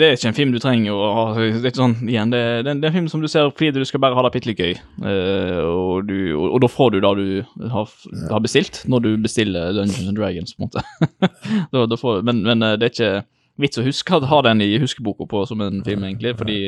det 0.00 0.06
er 0.06 0.14
ikke 0.16 0.30
en 0.30 0.36
film 0.36 0.52
du 0.54 0.58
trenger 0.62 0.96
å 0.96 1.08
ha 1.12 1.24
Det 1.36 1.58
er 1.58 1.66
ikke 1.68 1.80
sånn, 1.82 1.96
igjen, 2.08 2.30
det, 2.32 2.40
det, 2.64 2.72
det 2.80 2.86
er 2.86 2.88
en 2.88 2.94
film 2.94 3.08
som 3.12 3.20
du 3.20 3.28
ser 3.28 3.50
fordi 3.52 3.82
du 3.82 3.84
skal 3.84 4.00
bare 4.00 4.16
ha 4.16 4.24
det 4.24 4.30
bitte 4.36 4.54
gøy. 4.56 4.78
Uh, 5.02 5.60
og, 5.66 6.08
du, 6.08 6.16
og, 6.38 6.46
og 6.54 6.62
da 6.64 6.70
får 6.72 6.94
du 6.94 6.98
det 7.04 7.12
du 7.18 7.68
har, 7.74 7.92
har 8.30 8.44
bestilt, 8.44 8.80
når 8.88 9.04
du 9.04 9.10
bestiller 9.26 9.76
Dungeons 9.76 10.08
and 10.08 10.16
Dragons, 10.16 10.56
på 10.56 10.64
en 10.64 10.70
måte. 10.70 11.28
da, 11.74 11.84
da 11.90 12.00
får, 12.00 12.22
men, 12.28 12.40
men 12.48 12.64
det 12.80 12.88
er 12.88 12.94
ikke 12.94 13.12
vits 13.60 13.80
å 13.80 13.84
huske 13.84 14.22
ha 14.30 14.40
den 14.46 14.64
i 14.64 14.70
huskeboka 14.80 15.28
på 15.28 15.44
som 15.50 15.60
en 15.64 15.82
film, 15.84 16.06
egentlig, 16.08 16.32
fordi 16.38 16.60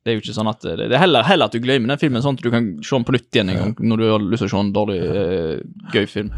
det 0.00 0.12
er 0.12 0.16
jo 0.16 0.22
ikke 0.22 0.32
sånn 0.32 0.48
at 0.48 0.62
Det, 0.64 0.88
det 0.88 0.96
er 0.96 1.02
heller, 1.02 1.26
heller 1.28 1.50
at 1.50 1.54
du 1.56 1.60
glemmer 1.60 1.92
den 1.92 2.00
filmen, 2.00 2.22
sånn 2.24 2.38
at 2.38 2.44
du 2.44 2.50
kan 2.52 2.72
se 2.80 2.96
den 2.96 3.04
på 3.04 3.16
nytt 3.16 3.36
igjen 3.36 3.52
en 3.52 3.60
gang 3.60 3.74
når 3.92 4.00
du 4.00 4.08
har 4.08 4.24
lyst 4.24 4.46
til 4.46 4.48
å 4.48 4.52
se 4.54 4.60
en 4.64 4.74
dårlig, 4.76 5.00
uh, 5.04 5.60
gøy 5.92 6.06
film. 6.08 6.32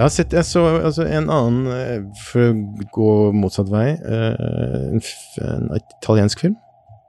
Jeg 0.00 0.06
har 0.06 0.12
sett, 0.14 0.32
jeg 0.32 0.46
så 0.48 0.64
altså, 0.78 1.04
en 1.04 1.28
annen, 1.28 1.66
eh, 1.74 1.98
for 2.24 2.46
å 2.48 2.86
gå 2.94 3.08
motsatt 3.36 3.68
vei, 3.68 3.90
eh, 3.92 4.86
en, 4.96 5.02
en 5.44 5.66
italiensk 5.76 6.40
film 6.40 6.56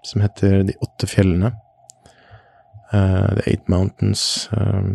som 0.04 0.20
heter 0.26 0.66
De 0.68 0.76
åtte 0.84 1.08
fjellene. 1.08 1.54
Eh, 2.94 3.28
The 3.38 3.44
Eight 3.50 3.70
Mountains. 3.72 4.50
eh, 4.58 4.88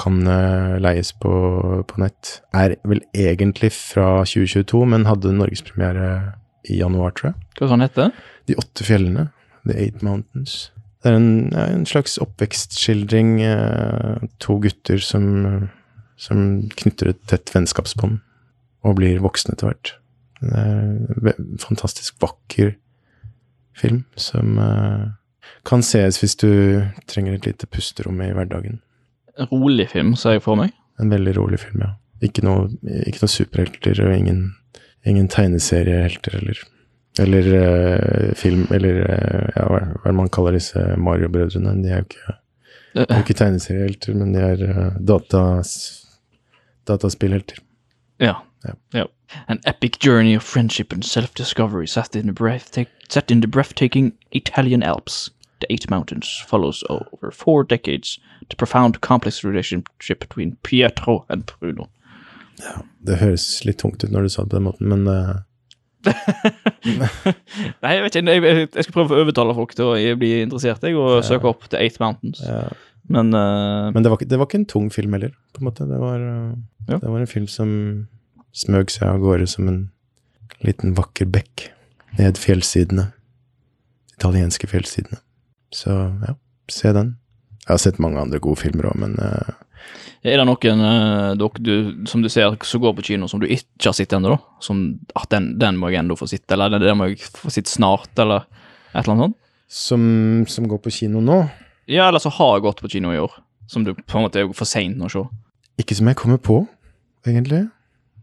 kan 0.00 0.26
eh, 0.26 0.78
leies 0.80 1.12
på, 1.20 1.30
på 1.84 2.00
nett. 2.00 2.40
Er 2.56 2.76
vel 2.88 3.02
egentlig 3.12 3.72
fra 3.76 4.22
2022, 4.24 4.84
men 4.88 5.04
hadde 5.08 5.34
norgespremiere 5.36 6.10
i 6.70 6.78
januar, 6.80 7.12
tror 7.16 7.32
jeg. 7.32 7.48
Hva 7.58 7.68
sånn 7.72 7.84
heter 7.84 8.08
det? 8.08 8.26
De 8.48 8.56
åtte 8.60 8.86
fjellene. 8.86 9.26
The 9.68 9.76
Eight 9.76 10.00
Mountains. 10.06 10.70
Det 11.02 11.12
er 11.12 11.18
en, 11.18 11.30
en 11.56 11.86
slags 11.88 12.16
oppvekstskildring. 12.20 13.34
Eh, 13.44 14.26
to 14.40 14.56
gutter 14.64 15.00
som, 15.04 15.70
som 16.20 16.44
knytter 16.80 17.12
et 17.12 17.22
tett 17.28 17.52
vennskapsbånd 17.54 18.20
og 18.80 18.96
blir 18.96 19.20
voksne 19.20 19.52
etter 19.52 19.68
hvert. 19.68 19.94
Det 20.40 20.56
er 20.56 21.34
en 21.36 21.60
fantastisk 21.60 22.16
vakker 22.24 22.72
film 23.76 24.06
som 24.16 24.56
kan 25.64 25.82
ses 25.82 26.20
hvis 26.20 26.36
du 26.40 26.50
trenger 27.10 27.36
et 27.36 27.46
lite 27.46 27.66
pusterom 27.66 28.20
i 28.24 28.32
hverdagen. 28.32 28.80
En 29.38 29.48
rolig 29.52 29.88
film, 29.92 30.14
ser 30.16 30.38
jeg 30.38 30.44
for 30.44 30.58
meg. 30.60 30.74
En 31.00 31.10
veldig 31.12 31.36
rolig 31.38 31.60
film, 31.62 31.84
ja. 31.84 31.94
Ikke 32.20 32.44
noe, 32.44 32.68
ikke 33.08 33.22
noe 33.22 33.32
superhelter 33.32 34.02
og 34.04 34.12
ingen, 34.12 34.42
ingen 35.08 35.28
tegneseriehelter 35.32 36.36
eller 36.42 36.66
Eller 37.18 37.46
uh, 37.58 38.34
film 38.38 38.68
Eller 38.70 39.00
uh, 39.02 39.48
ja, 39.56 39.64
hva 39.66 39.78
er 39.80 40.04
det 40.04 40.14
man 40.14 40.28
kaller 40.28 40.54
disse 40.54 40.78
Mario-brødrene? 40.96 41.72
De 41.82 41.88
er 41.90 41.98
jo 41.98 42.06
ikke, 42.06 42.36
de 42.94 43.02
er 43.02 43.16
jo 43.16 43.24
ikke 43.24 43.34
tegneseriehelter, 43.40 44.14
men 44.14 44.34
de 44.34 44.44
er 44.44 44.62
uh, 44.68 44.92
datas, 45.08 45.72
dataspillhelter. 46.86 47.58
Ja. 48.20 48.36
Ja. 48.64 48.76
ja. 48.94 49.04
An 49.48 49.58
epic 49.66 49.98
journey 49.98 50.36
of 50.36 50.42
friendship 50.42 50.92
and 50.92 51.04
self-discovery 51.04 51.86
set 51.86 52.14
in 52.14 52.26
the 52.26 52.32
breathtak- 52.32 52.94
set 53.08 53.30
in 53.30 53.40
the 53.40 53.48
breathtaking 53.48 54.12
Italian 54.30 54.82
Alps. 54.82 55.30
The 55.60 55.68
Eight 55.72 55.88
Mountains 55.90 56.28
follows 56.48 56.82
over 56.88 57.30
four 57.30 57.64
decades 57.64 58.18
the 58.50 58.56
profound, 58.56 59.00
complex 59.00 59.44
relationship 59.44 60.20
between 60.20 60.56
Pietro 60.62 61.24
and 61.28 61.46
Bruno. 61.46 61.88
Det 63.06 63.16
høres 63.20 63.64
litt 63.64 63.78
tungt 63.80 64.04
ut 64.04 64.12
når 64.12 64.26
du 64.26 64.32
sa 64.32 64.42
det 64.44 64.50
på 64.52 64.58
den 64.58 64.66
måten, 64.68 64.90
men 64.92 65.06
uh... 65.08 65.38
Nei, 67.82 67.92
jeg 67.94 68.04
vet 68.04 68.16
ikke, 68.16 68.32
jeg, 68.32 68.42
jeg, 68.44 68.68
jeg 68.72 68.86
skal 68.86 68.94
prøve 68.96 69.16
å 69.16 69.24
overtale 69.24 69.56
folk 69.56 69.74
til 69.76 69.90
å 69.90 70.16
bli 70.20 70.30
interessert 70.44 70.84
jeg, 70.86 70.96
og 70.96 71.20
søke 71.26 71.50
opp 71.50 71.66
The 71.68 71.80
Eight 71.80 72.00
Mountains. 72.02 72.42
ja, 72.44 72.66
Men 73.12 73.32
uh... 73.36 73.90
Men 73.94 74.04
det 74.04 74.12
var, 74.12 74.24
det 74.24 74.40
var 74.40 74.48
ikke 74.48 74.62
en 74.62 74.68
tung 74.70 74.90
film 74.92 75.16
heller, 75.16 75.32
på 75.54 75.62
en 75.62 75.70
måte. 75.70 75.88
Det 75.88 76.00
var, 76.00 76.20
uh, 76.20 76.52
Ja. 76.88 76.98
det 76.98 77.08
var 77.08 77.20
en 77.20 77.30
film 77.30 77.48
som 77.50 77.72
smøg 78.56 78.90
seg 78.90 79.06
av 79.08 79.20
gårde 79.22 79.46
som 79.46 79.68
en 79.70 79.80
liten 80.66 80.96
vakker 80.96 81.28
bekk 81.30 81.68
ned 82.18 82.40
fjellsidene. 82.40 83.10
Italienske 84.18 84.68
fjellsidene. 84.68 85.20
Så 85.74 85.96
ja, 86.26 86.36
se 86.70 86.92
den. 86.96 87.16
Jeg 87.66 87.72
har 87.74 87.82
sett 87.82 88.00
mange 88.02 88.20
andre 88.20 88.40
gode 88.42 88.58
filmer 88.58 88.90
òg, 88.90 88.96
men 88.98 89.18
uh, 89.20 89.52
er 90.20 90.36
det 90.36 90.44
noen 90.44 90.82
uh, 90.84 91.50
du, 91.56 91.74
som 92.08 92.20
du 92.20 92.28
ser 92.32 92.56
som 92.66 92.82
går 92.82 92.96
på 92.98 93.04
kino, 93.12 93.28
som 93.30 93.40
du 93.40 93.46
ikke 93.48 93.88
har 93.88 93.96
sett 93.96 94.12
ennå? 94.16 94.36
Som 94.60 95.00
at 95.16 95.30
den, 95.32 95.54
den 95.60 95.78
må 95.80 95.92
jeg 95.92 96.02
ennå 96.02 96.16
få 96.18 96.28
sitte, 96.28 96.56
eller 96.56 96.72
den, 96.74 96.84
den 96.84 96.98
må 97.00 97.08
jeg 97.08 97.22
få 97.24 97.52
sitte 97.52 97.72
snart, 97.72 98.10
eller 98.20 98.44
et 98.90 99.04
eller 99.04 99.14
annet 99.14 99.30
sånt? 99.30 99.38
som, 99.70 100.02
som 100.48 100.66
går 100.68 100.80
på 100.82 100.90
kino 100.90 101.20
nå 101.22 101.44
Ja, 101.86 102.08
eller 102.08 102.18
så 102.18 102.32
har 102.34 102.60
gått 102.60 102.82
på 102.82 102.90
kino 102.90 103.12
i 103.14 103.18
år, 103.22 103.32
som 103.70 103.84
du 103.86 103.94
på 103.94 104.18
en 104.18 104.26
måte 104.26 104.42
er 104.42 104.50
for 104.54 104.68
seint 104.68 104.98
å 104.98 105.08
se. 105.10 105.22
Ikke 105.80 105.96
som 105.98 106.10
jeg 106.10 106.18
kommer 106.18 106.38
på, 106.42 106.60
egentlig. 107.26 107.64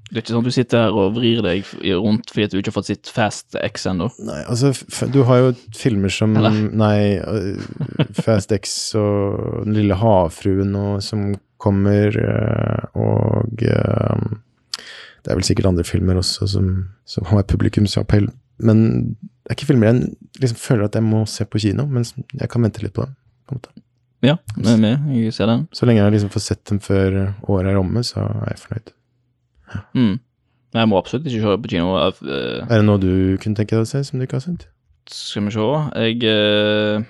Det 0.08 0.16
er 0.16 0.22
ikke 0.22 0.32
sånn 0.32 0.46
at 0.46 0.48
du 0.48 0.56
sitter 0.56 0.86
her 0.86 0.96
og 0.96 1.16
vrir 1.18 1.42
deg 1.44 1.68
rundt 2.00 2.32
fordi 2.32 2.46
at 2.48 2.54
du 2.54 2.60
ikke 2.62 2.72
har 2.72 2.78
fått 2.78 2.90
sitt 2.92 3.10
Fast 3.12 3.58
X 3.60 3.88
ennå. 3.92 4.08
Nei, 4.24 4.40
altså, 4.48 4.72
du 5.12 5.20
har 5.28 5.42
jo 5.42 5.50
filmer 5.76 6.14
som 6.14 6.38
Eller? 6.40 6.56
Nei, 6.84 7.20
øh, 7.20 8.08
Fast 8.16 8.54
X 8.56 8.78
og 9.00 9.66
Den 9.66 9.76
lille 9.76 9.98
havfruen 10.00 10.76
og, 10.80 11.02
som 11.04 11.34
kommer, 11.60 12.16
øh, 12.16 12.86
og 12.96 13.64
øh, 13.68 14.28
Det 15.26 15.34
er 15.34 15.36
vel 15.36 15.48
sikkert 15.48 15.74
andre 15.74 15.84
filmer 15.88 16.22
også 16.22 16.48
som, 16.56 16.70
som 17.06 17.28
har 17.28 17.44
publikumsappell. 17.44 18.30
Men 18.64 18.86
det 19.12 19.52
er 19.52 19.58
ikke 19.58 19.74
filmer 19.74 19.92
jeg 19.92 20.14
liksom 20.40 20.62
føler 20.62 20.88
at 20.88 20.96
jeg 20.96 21.04
må 21.04 21.26
se 21.28 21.44
på 21.46 21.60
kino, 21.60 21.84
men 21.86 22.08
jeg 22.32 22.48
kan 22.52 22.64
vente 22.64 22.84
litt 22.84 22.96
på 22.96 23.04
dem. 23.04 23.18
på 23.48 23.56
en 23.56 23.60
måte. 23.60 23.84
Ja, 24.24 24.38
vi 24.56 24.72
er 24.72 24.80
med. 24.82 25.12
Jeg 25.14 25.34
ser 25.36 25.52
den. 25.52 25.68
Så 25.76 25.86
lenge 25.86 26.02
jeg 26.02 26.16
liksom 26.16 26.32
får 26.34 26.46
sett 26.46 26.64
dem 26.70 26.80
før 26.80 27.34
året 27.44 27.74
er 27.74 27.80
omme, 27.80 28.04
så 28.08 28.24
er 28.24 28.54
jeg 28.56 28.64
fornøyd. 28.64 28.94
Mm. 29.94 30.16
Men 30.74 30.82
jeg 30.84 30.90
må 30.92 30.98
absolutt 31.00 31.28
ikke 31.30 31.42
se 31.44 31.58
på 31.64 31.70
kino. 31.72 31.94
Uh, 31.96 32.66
Er 32.68 32.82
det 32.82 32.86
noe 32.86 33.00
du 33.02 33.38
kunne 33.42 33.56
tenke 33.56 33.76
deg 33.76 33.86
å 33.86 33.90
se, 33.90 34.04
som 34.08 34.20
du 34.20 34.26
ikke 34.28 34.40
har 34.40 34.46
sett? 34.46 34.68
Skal 35.12 35.46
vi 35.48 35.54
se. 35.56 35.68
Jeg 36.04 36.18
uh, 36.28 37.04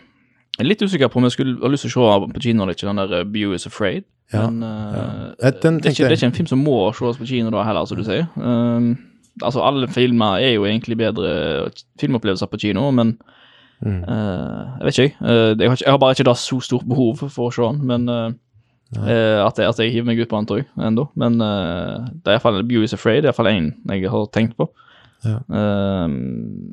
er 0.59 0.67
litt 0.69 0.81
usikker 0.85 1.09
på 1.09 1.17
om 1.21 1.25
jeg 1.27 1.35
skulle 1.37 1.57
ha 1.61 1.71
lyst 1.73 1.87
til 1.87 1.93
å 1.97 2.11
se 2.21 2.31
på 2.35 2.43
kino 2.45 2.63
eller 2.63 2.77
ikke, 2.77 2.87
den 2.89 3.01
der 3.01 3.15
uh, 3.21 3.25
Bew 3.25 3.53
is 3.57 3.65
Afraid. 3.69 4.05
Ja, 4.33 4.49
Men 4.49 4.59
eh, 4.67 4.95
ja. 4.97 5.03
Eh, 5.47 5.53
den 5.63 5.77
det, 5.79 5.85
er 5.85 5.93
ikke, 5.95 6.03
det 6.03 6.11
er 6.11 6.17
ikke 6.17 6.27
en 6.27 6.33
film 6.35 6.47
som 6.51 6.59
må 6.59 6.77
ses 6.91 7.15
på 7.15 7.27
kino 7.29 7.47
da 7.53 7.61
heller, 7.63 7.85
som 7.87 7.95
du 7.95 8.03
sier. 8.03 8.25
Um, 8.35 8.89
altså, 9.39 9.61
alle 9.63 9.87
filmer 9.87 10.41
er 10.43 10.57
jo 10.57 10.65
egentlig 10.67 10.97
bedre 10.99 11.69
filmopplevelser 12.01 12.49
på 12.51 12.59
kino, 12.67 12.89
men 12.91 13.17
Mm. 13.77 13.99
eh, 14.09 14.61
jeg 14.81 14.85
vet 14.87 14.97
ikke, 14.97 15.03
jeg. 15.03 15.13
Eh, 15.61 15.69
har. 15.69 15.77
Jeg 15.85 15.91
har 15.93 15.97
bare 16.01 16.15
ikke 16.15 16.23
da 16.25 16.33
så 16.33 16.57
stort 16.65 16.87
behov 16.89 17.19
for 17.29 17.45
å 17.45 17.51
se 17.53 17.61
den, 17.61 17.83
men 17.85 18.07
eh, 18.95 19.07
eh, 19.11 19.39
at, 19.43 19.57
jeg, 19.59 19.69
at 19.69 19.81
jeg 19.83 19.93
hiver 19.95 20.07
meg 20.09 20.21
ut 20.21 20.29
på 20.31 20.39
annet 20.39 20.53
òg, 20.55 20.69
ennå. 20.89 21.07
Men 21.19 21.41
uh, 21.43 22.07
det 22.13 22.31
er 22.31 22.37
iallfall 22.37 22.61
Beauty's 22.67 22.95
Afraid, 22.95 23.23
det 23.23 23.29
er 23.29 23.33
iallfall 23.33 23.51
én 23.51 23.73
jeg 23.91 24.13
har 24.13 24.29
tenkt 24.35 24.57
på. 24.59 24.69
Ja. 25.25 25.41
Uh, 25.49 26.07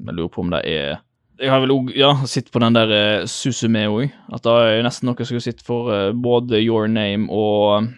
jeg 0.06 0.16
lurer 0.18 0.32
på 0.32 0.44
om 0.44 0.52
det 0.52 0.60
er 0.68 0.98
Jeg 1.40 1.50
har 1.50 1.62
vel 1.62 1.72
òg 1.72 1.94
ja, 1.96 2.12
sett 2.28 2.50
på 2.52 2.60
den 2.62 2.76
der 2.76 2.92
uh, 2.92 3.26
Susume 3.30 3.86
òg. 3.90 4.12
At 4.34 4.44
det 4.46 4.54
er 4.54 4.84
nesten 4.86 5.10
noe 5.10 5.18
jeg 5.18 5.32
skulle 5.32 5.44
sett 5.44 5.64
for 5.66 5.90
uh, 5.90 6.12
både 6.12 6.62
Your 6.62 6.86
Name 6.90 7.26
og 7.32 7.90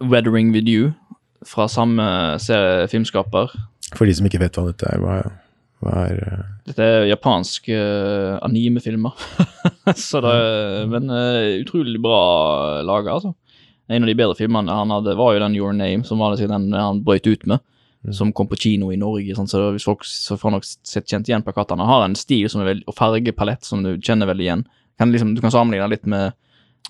Weathering 0.00 0.54
With 0.54 0.68
You 0.68 0.94
fra 1.46 1.68
samme 1.72 2.04
serie, 2.40 2.88
filmskaper. 2.90 3.52
For 3.96 4.08
de 4.08 4.14
som 4.16 4.26
ikke 4.28 4.42
vet 4.42 4.56
hva 4.58 4.66
dette 4.68 4.88
er, 4.88 5.00
hva, 5.00 5.20
hva 5.84 6.06
er 6.08 6.18
uh... 6.20 6.42
Dette 6.68 6.84
er 6.84 7.06
japanske 7.08 7.76
uh, 7.76 8.38
animefilmer. 8.44 9.16
Så 9.98 10.20
det, 10.24 10.34
men 10.92 11.08
uh, 11.10 11.60
utrolig 11.62 12.00
bra 12.02 12.20
laga, 12.86 13.16
altså. 13.16 13.34
En 13.90 14.04
av 14.04 14.10
de 14.10 14.14
bedre 14.14 14.38
filmene 14.38 14.74
han 14.74 14.92
hadde, 14.94 15.16
var 15.18 15.34
jo 15.34 15.42
den 15.42 15.56
Your 15.58 15.74
Name, 15.74 16.04
som 16.06 16.22
var 16.22 16.36
den 16.38 16.72
han 16.76 17.02
brøt 17.06 17.26
ut 17.26 17.46
med. 17.50 17.62
Mm. 18.06 18.12
Som 18.16 18.32
kom 18.32 18.48
på 18.48 18.56
kino 18.56 18.92
i 18.94 18.98
Norge. 19.00 19.34
Sånn, 19.36 19.48
så 19.50 19.66
hvis 19.74 19.84
folk 19.84 20.06
så 20.08 20.38
får 20.40 20.54
nok 20.54 20.66
sett 20.66 21.10
kjent 21.10 21.28
igjen 21.28 21.44
plakatene. 21.44 21.84
Han 21.84 21.90
har 21.90 22.04
en 22.06 22.18
stil 22.18 22.46
som 22.48 22.62
veldig, 22.64 22.86
og 22.88 22.96
fargepalett 22.96 23.66
som 23.66 23.82
du 23.84 23.96
kjenner 23.98 24.30
veldig 24.30 24.46
igjen. 24.46 24.62
Kan 25.00 25.12
liksom, 25.12 25.34
du 25.34 25.42
kan 25.42 25.52
sammenligne 25.52 25.90
litt 25.90 26.06
med 26.08 26.36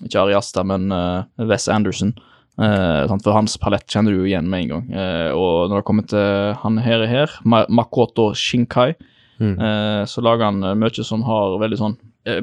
ikke 0.05 0.21
Ari 0.21 0.37
Asta, 0.37 0.63
men 0.65 0.87
uh, 0.93 1.25
Wes 1.49 1.67
Anderson. 1.71 2.13
Uh? 2.61 3.09
For 3.11 3.33
hans 3.35 3.57
palett 3.59 3.89
kjenner 3.91 4.13
du 4.13 4.21
jo 4.21 4.29
igjen 4.29 4.47
med 4.51 4.65
en 4.65 4.71
gang. 4.75 4.87
Uh, 4.93 5.29
og 5.35 5.71
når 5.71 5.81
det 5.81 5.87
kommer 5.89 6.07
til 6.07 6.55
han 6.61 6.79
her, 6.85 7.05
her 7.09 7.35
Makoto 7.43 8.31
Shinkai, 8.37 8.93
mm. 9.41 9.57
Så 10.05 10.21
lager 10.21 10.51
han 10.51 10.61
mye 10.77 11.03
som 11.03 11.23
har 11.25 11.55
veldig 11.57 11.77
sånn 11.79 11.95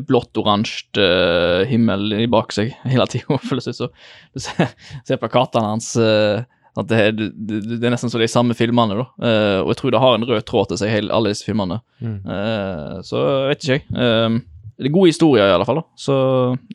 blått-oransje 0.08 0.98
uh, 0.98 1.64
himmel 1.70 2.12
i 2.18 2.26
bak 2.30 2.52
seg 2.54 2.72
hele 2.88 3.06
tida. 3.10 3.38
Føles 3.48 3.68
ut 3.70 3.76
som 3.78 3.92
Du 4.34 4.40
ser, 4.42 4.72
ser 5.06 5.20
plakatene 5.22 5.70
hans 5.74 5.92
uh, 6.00 6.42
at 6.78 6.86
det, 6.90 6.98
er- 7.08 7.14
det, 7.18 7.28
det, 7.34 7.60
det 7.80 7.86
er 7.88 7.90
nesten 7.94 8.10
som 8.12 8.20
de 8.22 8.28
samme 8.30 8.54
filmene, 8.54 8.94
da. 9.00 9.04
Eh, 9.26 9.60
og 9.64 9.72
jeg 9.72 9.78
tror 9.80 9.90
det 9.90 9.98
har 10.04 10.14
en 10.14 10.26
rød 10.28 10.44
tråd 10.46 10.68
til 10.70 10.78
seg, 10.78 10.92
hele, 10.92 11.10
alle 11.10 11.32
disse 11.32 11.42
filmene. 11.48 11.80
Mm. 11.98 12.18
Eh, 12.30 12.92
så 13.08 13.22
vet 13.48 13.64
ikke 13.64 13.72
jeg. 13.80 13.82
Eh, 13.98 14.36
det 14.78 14.86
er 14.86 14.94
gode 14.94 15.10
historier, 15.10 15.48
i 15.50 15.54
alle 15.56 15.66
fall. 15.66 15.80
da. 15.80 15.86
Så 15.98 16.14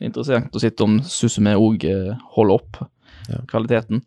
interessant 0.04 0.52
å 0.52 0.60
sitte 0.60 0.84
om 0.84 0.98
Susume 1.08 1.54
òg 1.56 1.86
uh, 1.88 2.10
holder 2.36 2.58
opp 2.58 2.82
Ja. 3.30 3.38
kvaliteten. 3.48 4.02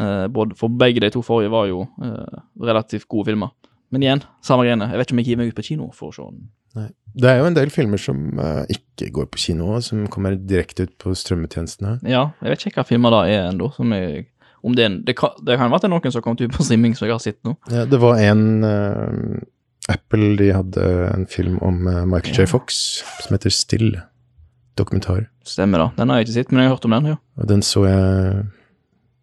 Eh, 0.00 0.24
både, 0.32 0.56
for 0.56 0.72
begge 0.80 1.02
de 1.04 1.10
to 1.12 1.20
forrige 1.26 1.52
var 1.52 1.68
jo 1.68 1.82
eh, 2.00 2.40
relativt 2.64 3.04
gode 3.12 3.28
filmer. 3.28 3.52
Men 3.92 4.06
igjen, 4.06 4.24
samme 4.40 4.64
greiene. 4.64 4.88
Jeg 4.88 5.02
vet 5.02 5.10
ikke 5.10 5.18
om 5.18 5.20
jeg 5.20 5.28
hiver 5.34 5.42
meg 5.42 5.52
ut 5.52 5.58
på 5.60 5.66
kino 5.68 5.90
for 5.92 6.08
å 6.08 6.16
se 6.16 6.24
den. 6.30 6.46
Det 6.74 7.28
er 7.28 7.38
jo 7.42 7.44
en 7.50 7.54
del 7.56 7.68
filmer 7.70 8.00
som 8.00 8.38
uh, 8.40 8.62
ikke 8.72 9.10
går 9.12 9.26
på 9.34 9.38
kino, 9.38 9.74
som 9.84 10.06
kommer 10.08 10.36
direkte 10.36 10.86
ut 10.88 10.94
på 10.98 11.12
strømmetjenestene. 11.18 11.98
Ja, 12.08 12.30
jeg 12.40 12.54
vet 12.54 12.66
ikke 12.70 12.80
hva 12.80 12.86
filmer 12.88 13.10
det 13.12 13.34
er 13.34 13.50
ennå. 13.50 13.68
som 13.76 13.92
jeg- 13.92 14.26
Om 14.64 14.74
det, 14.78 14.84
en, 14.86 15.02
det, 15.04 15.16
kan, 15.18 15.30
det 15.44 15.58
kan 15.58 15.68
være 15.70 15.74
at 15.76 15.82
det 15.82 15.88
er 15.88 15.92
noen 15.92 16.12
som 16.12 16.20
har 16.20 16.22
kommet 16.22 16.40
ut 16.46 16.52
på 16.54 16.62
streaming 16.64 16.94
som 16.96 17.06
jeg 17.08 17.12
har 17.12 17.18
sett 17.18 17.38
nå. 17.44 17.56
Ja, 17.68 17.84
det 17.84 17.98
var 18.00 18.16
en 18.22 18.62
uh, 18.64 19.40
Apple, 19.90 20.36
de 20.38 20.52
hadde 20.54 20.84
en 21.16 21.26
film 21.26 21.58
om 21.60 21.86
uh, 21.86 22.04
Michael 22.06 22.36
Ja. 22.38 22.44
J. 22.44 22.48
Fox 22.48 22.76
som 23.24 23.34
heter 23.34 23.50
Still. 23.50 23.96
Dokumentar. 24.78 25.26
Stemmer 25.44 25.78
da. 25.78 25.90
Den 25.98 26.08
har 26.08 26.16
jeg 26.20 26.28
ikke 26.28 26.34
sett, 26.38 26.52
men 26.52 26.62
jeg 26.62 26.70
har 26.70 26.76
hørt 26.76 26.84
om 26.88 26.94
den. 26.96 27.06
ja. 27.12 27.16
Og 27.36 27.48
den 27.48 27.60
så 27.66 27.82
jeg 27.84 28.46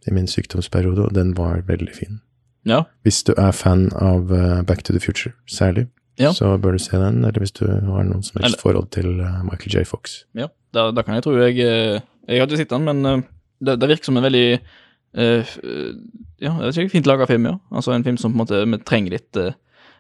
i 0.07 0.13
min 0.13 0.27
sykdomsperiode, 0.27 1.07
og 1.07 1.13
den 1.15 1.31
var 1.37 1.61
veldig 1.65 1.95
fin. 1.95 2.19
Ja, 2.67 2.83
Hvis 3.03 3.23
du 3.23 3.33
er 3.37 3.51
fan 3.55 3.87
av 3.95 4.27
Back 4.67 4.83
to 4.83 4.93
the 4.93 4.99
Future, 4.99 5.33
særlig, 5.47 5.87
Ja. 6.19 6.31
så 6.35 6.51
bør 6.59 6.75
du 6.75 6.81
se 6.83 6.97
den. 6.99 7.21
Eller 7.23 7.39
hvis 7.39 7.53
du 7.55 7.65
har 7.67 8.03
noen 8.03 8.23
som 8.23 8.41
helst 8.41 8.45
Eller- 8.53 8.61
forhold 8.61 8.89
til 8.91 9.19
øh, 9.19 9.43
Michael 9.47 9.79
J. 9.79 9.85
Fox. 9.87 10.23
ja. 10.35 10.47
Da, 10.71 10.91
da 10.93 11.01
kan 11.01 11.15
jeg 11.15 11.23
tro 11.25 11.31
jeg 11.33 11.57
eh, 11.65 11.99
Jeg 12.27 12.41
har 12.41 12.45
ikke 12.45 12.57
sett 12.59 12.69
den, 12.69 12.83
men 12.85 13.05
eh, 13.05 13.21
det, 13.65 13.79
det 13.81 13.87
virker 13.89 14.05
som 14.05 14.17
en 14.19 14.23
veldig 14.27 14.59
uh, 15.17 15.41
eh, 15.41 15.95
Ja, 16.39 16.51
det 16.59 16.69
er 16.69 16.83
ikke 16.83 16.93
fint 16.93 17.09
laga 17.09 17.25
film, 17.25 17.47
ja. 17.49 17.55
Altså 17.73 17.91
en 17.95 18.03
film 18.05 18.17
som 18.21 18.31
på 18.31 18.37
en 18.37 18.43
måte 18.43 18.59
vi 18.63 18.77
trenger 18.85 19.15
litt 19.15 19.39
uh, 19.41 19.49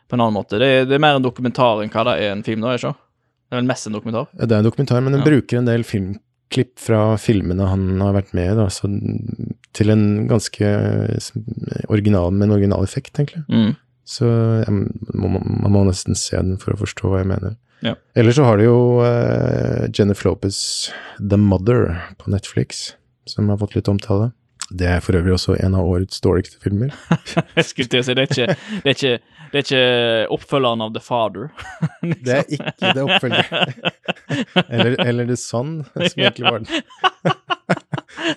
på 0.07 0.15
en 0.15 0.21
annen 0.21 0.37
måte. 0.37 0.59
Det 0.61 0.67
er, 0.69 0.85
det 0.85 0.95
er 0.95 1.01
mer 1.01 1.17
en 1.17 1.25
dokumentar 1.25 1.81
enn 1.83 1.89
hva 1.89 2.05
det 2.05 2.15
er 2.21 2.35
en 2.35 2.43
film, 2.45 2.61
da, 2.61 2.75
ikke 2.77 2.85
sant? 2.91 3.01
Det 3.49 3.57
er 3.57 3.61
vel 3.63 3.69
mest 3.71 3.89
en 3.89 3.97
dokumentar. 3.97 4.29
Ja, 4.37 4.45
det 4.45 4.55
er 4.55 4.61
en 4.61 4.69
dokumentar, 4.69 5.01
men 5.01 5.13
den 5.17 5.23
Ja. 5.23 5.27
bruker 5.31 5.57
en 5.57 5.65
del 5.65 5.83
filmklipp 5.83 6.77
fra 6.77 7.17
filmene 7.17 7.65
han 7.65 8.01
har 8.01 8.13
vært 8.13 8.33
med 8.37 8.51
i, 8.51 8.55
da, 8.61 8.67
så 8.69 8.89
til 9.73 9.89
en 9.89 10.05
ganske 10.29 10.69
eh, 10.69 11.85
original, 11.89 12.29
med 12.31 12.45
en 12.47 12.55
original 12.59 12.85
effekt, 12.85 13.17
egentlig. 13.17 13.41
Mm. 13.49 13.73
Så 14.09 14.25
jeg, 14.63 14.73
må, 15.13 15.37
man 15.37 15.73
må 15.73 15.83
nesten 15.85 16.17
se 16.17 16.39
den 16.39 16.57
for 16.61 16.73
å 16.73 16.79
forstå 16.81 17.11
hva 17.11 17.21
jeg 17.21 17.29
mener. 17.29 17.57
Ja. 17.85 17.93
Ellers 18.17 18.39
så 18.39 18.47
har 18.47 18.59
du 18.59 18.65
jo 18.65 18.79
uh, 19.03 19.85
Jennifer 19.95 20.31
Lopez' 20.31 20.89
The 21.21 21.37
Mother 21.39 21.93
på 22.19 22.33
Netflix, 22.33 22.95
som 23.29 23.51
har 23.53 23.59
fått 23.61 23.77
litt 23.77 23.91
omtale. 23.91 24.31
Det 24.69 24.85
er 24.85 24.99
for 25.01 25.17
øvrig 25.17 25.33
også 25.33 25.55
en 25.57 25.77
av 25.77 25.87
årets 25.87 26.21
dårligste 26.21 26.59
filmer. 26.61 26.91
Jeg 27.57 27.65
skulle 27.69 27.89
til 27.89 28.01
å 28.01 28.05
si, 28.05 28.17
det 28.17 28.25
er 28.25 28.33
ikke, 28.33 28.57
det 28.83 28.91
er 28.91 28.97
ikke, 28.97 29.37
det 29.49 29.61
er 29.61 29.65
ikke 29.65 29.85
oppfølgeren 30.35 30.85
av 30.85 30.97
The 30.97 31.05
Father. 31.05 31.47
Det 32.25 32.35
er 32.35 32.51
ikke 32.57 32.91
det 32.97 33.05
oppfølgeren. 33.05 33.95
eller, 34.73 34.99
eller 35.05 35.31
The 35.31 35.37
Son, 35.39 35.79
som 35.93 36.21
egentlig 36.21 36.45
var 36.45 36.61
den. 36.61 37.39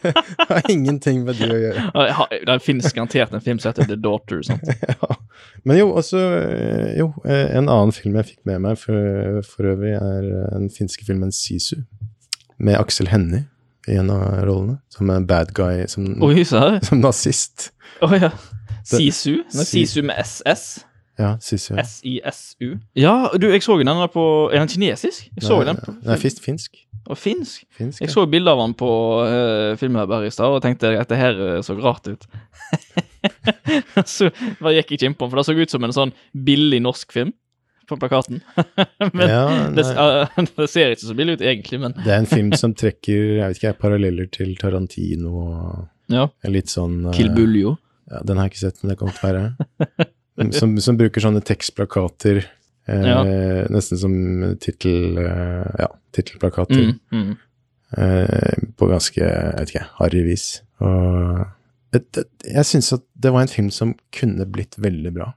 Det 0.02 0.12
har 0.48 0.70
ingenting 0.70 1.24
med 1.26 1.38
det 1.40 1.48
å 1.50 1.59
gjøre. 1.59 1.85
Ja, 1.94 2.26
Det 2.46 2.59
finnes 2.64 2.92
garantert 2.96 3.33
en 3.35 3.44
film 3.44 3.61
som 3.62 3.72
heter 3.72 3.88
The 3.90 3.98
Daughter. 4.00 4.42
Sant? 4.46 4.62
Ja. 4.92 5.16
Men 5.64 5.78
jo, 5.78 5.88
også 5.96 6.18
eh, 6.18 6.92
Jo, 6.98 7.09
eh, 7.24 7.55
en 7.57 7.70
annen 7.70 7.92
film 7.94 8.16
jeg 8.18 8.33
fikk 8.33 8.40
med 8.48 8.62
meg 8.64 8.78
for, 8.81 9.40
for 9.46 9.72
øvrig, 9.72 9.94
er 9.98 10.28
eh, 10.28 10.48
den 10.57 10.70
finske 10.74 11.07
filmen 11.07 11.33
Sisu. 11.35 11.83
Med 12.62 12.78
Aksel 12.78 13.11
Hennie 13.11 13.46
i 13.90 13.96
en 13.98 14.11
av 14.14 14.42
rollene. 14.46 14.78
Som 14.92 15.11
en 15.11 15.26
bad 15.26 15.52
guy, 15.57 15.85
som, 15.90 16.07
Oi, 16.22 16.44
som 16.46 17.02
nazist. 17.02 17.70
Oh, 18.02 18.14
ja. 18.14 18.31
Sisu? 18.87 19.42
Nei, 19.55 19.66
Sisu 19.66 20.02
med 20.07 20.18
SS? 20.22 20.85
Ja, 21.18 21.37
Sisu. 21.40 21.74
ja. 21.74 21.83
S-I-S-U? 21.83 22.78
Ja, 22.96 23.28
du, 23.40 23.48
jeg 23.52 23.62
så 23.62 23.76
den 23.78 24.09
på 24.12 24.24
Er 24.52 24.59
den 24.59 24.68
kinesisk? 24.68 25.28
Jeg 25.37 25.44
så 25.44 25.59
Nei, 25.61 25.66
den 25.68 25.76
på 25.85 25.94
Nei, 26.02 26.16
finsk. 26.16 26.76
Og 27.10 27.18
finsk. 27.18 27.64
finsk 27.74 28.00
ja. 28.00 28.06
Jeg 28.06 28.14
så 28.14 28.24
bilde 28.30 28.52
av 28.52 28.60
han 28.62 28.74
på 28.78 28.88
uh, 29.26 29.74
filmhub 29.80 30.12
her 30.14 30.26
i 30.28 30.32
stad 30.34 30.54
og 30.54 30.62
tenkte 30.62 30.92
at 31.00 31.10
det 31.10 31.18
her 31.18 31.38
eh, 31.48 31.60
så 31.66 31.74
rart 31.78 32.06
ut. 32.06 32.26
så 34.14 34.30
bare 34.60 34.76
gikk 34.76 34.92
jeg 34.92 34.98
ikke 34.98 35.08
innpå, 35.10 35.28
for 35.28 35.40
det 35.40 35.46
så 35.48 35.56
ut 35.58 35.74
som 35.74 35.86
en 35.86 35.94
sånn 35.96 36.12
billig 36.32 36.82
norsk 36.84 37.14
film. 37.14 37.32
på 37.90 37.98
plakaten. 37.98 38.38
men 39.18 39.28
Ja, 39.28 39.42
det, 39.74 39.84
eh, 39.90 40.38
det 40.62 40.68
ser 40.70 40.94
ikke 40.94 41.08
så 41.08 41.18
billig 41.18 41.40
ut 41.40 41.42
egentlig, 41.44 41.82
men 41.82 41.96
Det 41.98 42.08
er 42.14 42.22
en 42.22 42.30
film 42.30 42.54
som 42.56 42.74
trekker 42.78 43.40
jeg 43.40 43.42
vet 43.42 43.58
ikke, 43.58 43.74
paralleller 43.82 44.30
til 44.32 44.54
Tarantino 44.60 45.34
og 45.42 46.12
ja. 46.12 46.28
litt 46.48 46.70
sånn 46.70 47.08
uh, 47.08 47.12
Kill 47.16 47.32
Buljo. 47.34 47.76
Ja, 48.12 48.22
den 48.28 48.38
har 48.38 48.46
jeg 48.46 48.54
ikke 48.54 48.66
sett, 48.68 48.82
men 48.82 48.92
det 48.92 49.00
kommer 49.00 49.18
til 49.18 49.26
å 49.26 49.32
være. 49.32 50.08
Som, 50.56 50.78
som 50.80 50.96
bruker 50.96 51.20
sånne 51.20 51.42
tekstplakater, 51.44 52.46
eh, 52.92 53.09
Ja. 53.09 53.22
nesten 53.72 53.98
som 54.00 54.14
tittel... 54.61 55.18
Eh, 55.18 55.72
ja, 55.83 55.88
til. 56.12 56.92
Mm, 57.12 57.22
mm. 57.22 57.37
Eh, 57.96 58.62
på 58.76 58.88
ganske, 58.88 59.20
jeg 59.20 59.55
vet 59.59 59.72
ikke, 59.74 59.87
harry 59.98 60.22
vis. 60.26 60.46
Og 60.85 61.42
det, 61.92 62.02
det, 62.16 62.24
jeg 62.48 62.64
syns 62.68 62.92
at 62.96 63.02
det 63.16 63.33
var 63.33 63.44
en 63.44 63.52
film 63.52 63.70
som 63.72 63.94
kunne 64.12 64.46
blitt 64.48 64.76
veldig 64.81 65.12
bra. 65.16 65.33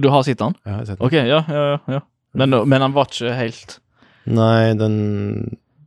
Du 0.00 0.08
har 0.12 0.24
sett 0.26 0.40
den? 0.40 0.56
Jeg 0.66 0.74
har 0.74 0.84
sett 0.88 0.98
den. 0.98 1.06
Ok, 1.06 1.12
ja, 1.12 1.42
ja, 1.48 1.64
ja. 1.74 1.78
ja. 1.98 2.00
Men, 2.36 2.50
men 2.68 2.80
den 2.84 2.92
var 2.96 3.08
ikke 3.08 3.32
helt 3.38 3.78
Nei, 4.26 4.74
den 4.76 4.96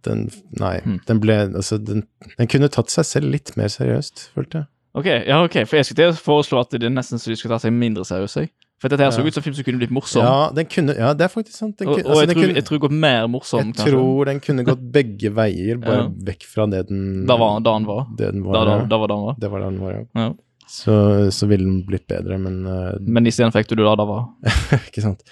den, 0.07 0.29
nei, 0.55 0.79
Hmm. 0.85 0.99
den 1.07 1.19
ble 1.19 1.35
Altså, 1.53 1.77
den, 1.77 2.05
den 2.37 2.47
kunne 2.47 2.69
tatt 2.71 2.89
seg 2.89 3.05
selv 3.05 3.33
litt 3.33 3.51
mer 3.59 3.67
seriøst, 3.67 4.29
følte 4.33 4.61
jeg. 4.61 4.69
Ok, 4.95 5.05
ja, 5.27 5.41
ok, 5.43 5.57
for 5.67 5.77
jeg 5.77 5.85
skulle 5.85 5.99
til 5.99 6.13
å 6.13 6.17
foreslå 6.23 6.61
at 6.63 6.71
det 6.73 6.87
er 6.87 6.93
nesten 6.93 7.19
så 7.21 7.29
de 7.29 7.35
skulle 7.37 7.53
ta 7.57 7.61
seg 7.67 7.75
mindre 7.75 8.05
seriøst. 8.07 8.39
jeg. 8.41 8.49
For 8.79 8.87
dette 8.91 9.03
her 9.03 9.11
så 9.11 9.23
ut 9.25 9.33
som 9.35 9.41
en 9.41 9.45
film 9.49 9.55
som 9.57 9.65
kunne 9.67 9.79
blitt 9.81 9.91
morsom. 9.91 10.23
Ja, 10.23 10.49
den 10.55 10.67
kunne, 10.71 10.93
ja, 10.95 11.09
det 11.13 11.25
er 11.25 11.31
faktisk 11.33 11.57
sant. 11.57 11.73
Den 11.81 11.89
og 11.89 11.97
kunne, 11.97 12.05
og 12.05 12.11
altså, 12.13 12.21
jeg, 12.23 12.27
den 12.29 12.35
tror, 12.37 12.45
kunne, 12.45 12.59
jeg 12.61 12.67
tror 12.69 12.79
gått 12.85 12.93
mer 13.05 13.25
morsom, 13.27 13.59
jeg 13.59 13.75
kanskje. 13.75 13.91
tror 13.91 14.29
den 14.29 14.39
kunne 14.45 14.63
gått 14.69 14.85
begge 14.99 15.31
veier, 15.35 15.81
bare 15.83 15.97
Ja. 16.05 16.05
vekk 16.29 16.45
fra 16.47 16.67
det 16.71 16.85
den 16.87 17.01
Da 17.27 17.35
var 17.41 17.59
da 17.65 17.73
han 17.75 17.87
var. 17.89 18.05
det 18.15 18.31
den 18.31 18.45
var. 18.45 18.55
da, 18.55 18.63
da, 18.69 18.77
da 18.93 18.99
var 19.01 19.13
han 19.15 19.25
var. 19.27 19.35
Det 19.43 19.51
var 19.51 19.65
da 19.65 19.69
den 19.73 19.81
var, 19.83 19.97
ja. 19.97 20.05
Ja. 20.23 20.29
Så, 20.69 20.95
så 21.33 21.47
ville 21.49 21.65
den 21.65 21.79
blitt 21.87 22.05
bedre, 22.07 22.37
men 22.37 22.59
uh, 22.69 22.95
Men 23.01 23.25
isteden 23.27 23.51
fikk 23.51 23.71
du 23.73 23.75
da 23.83 23.95
da 23.99 24.05
var. 24.05 24.27
Ikke 24.87 25.01
sant. 25.01 25.23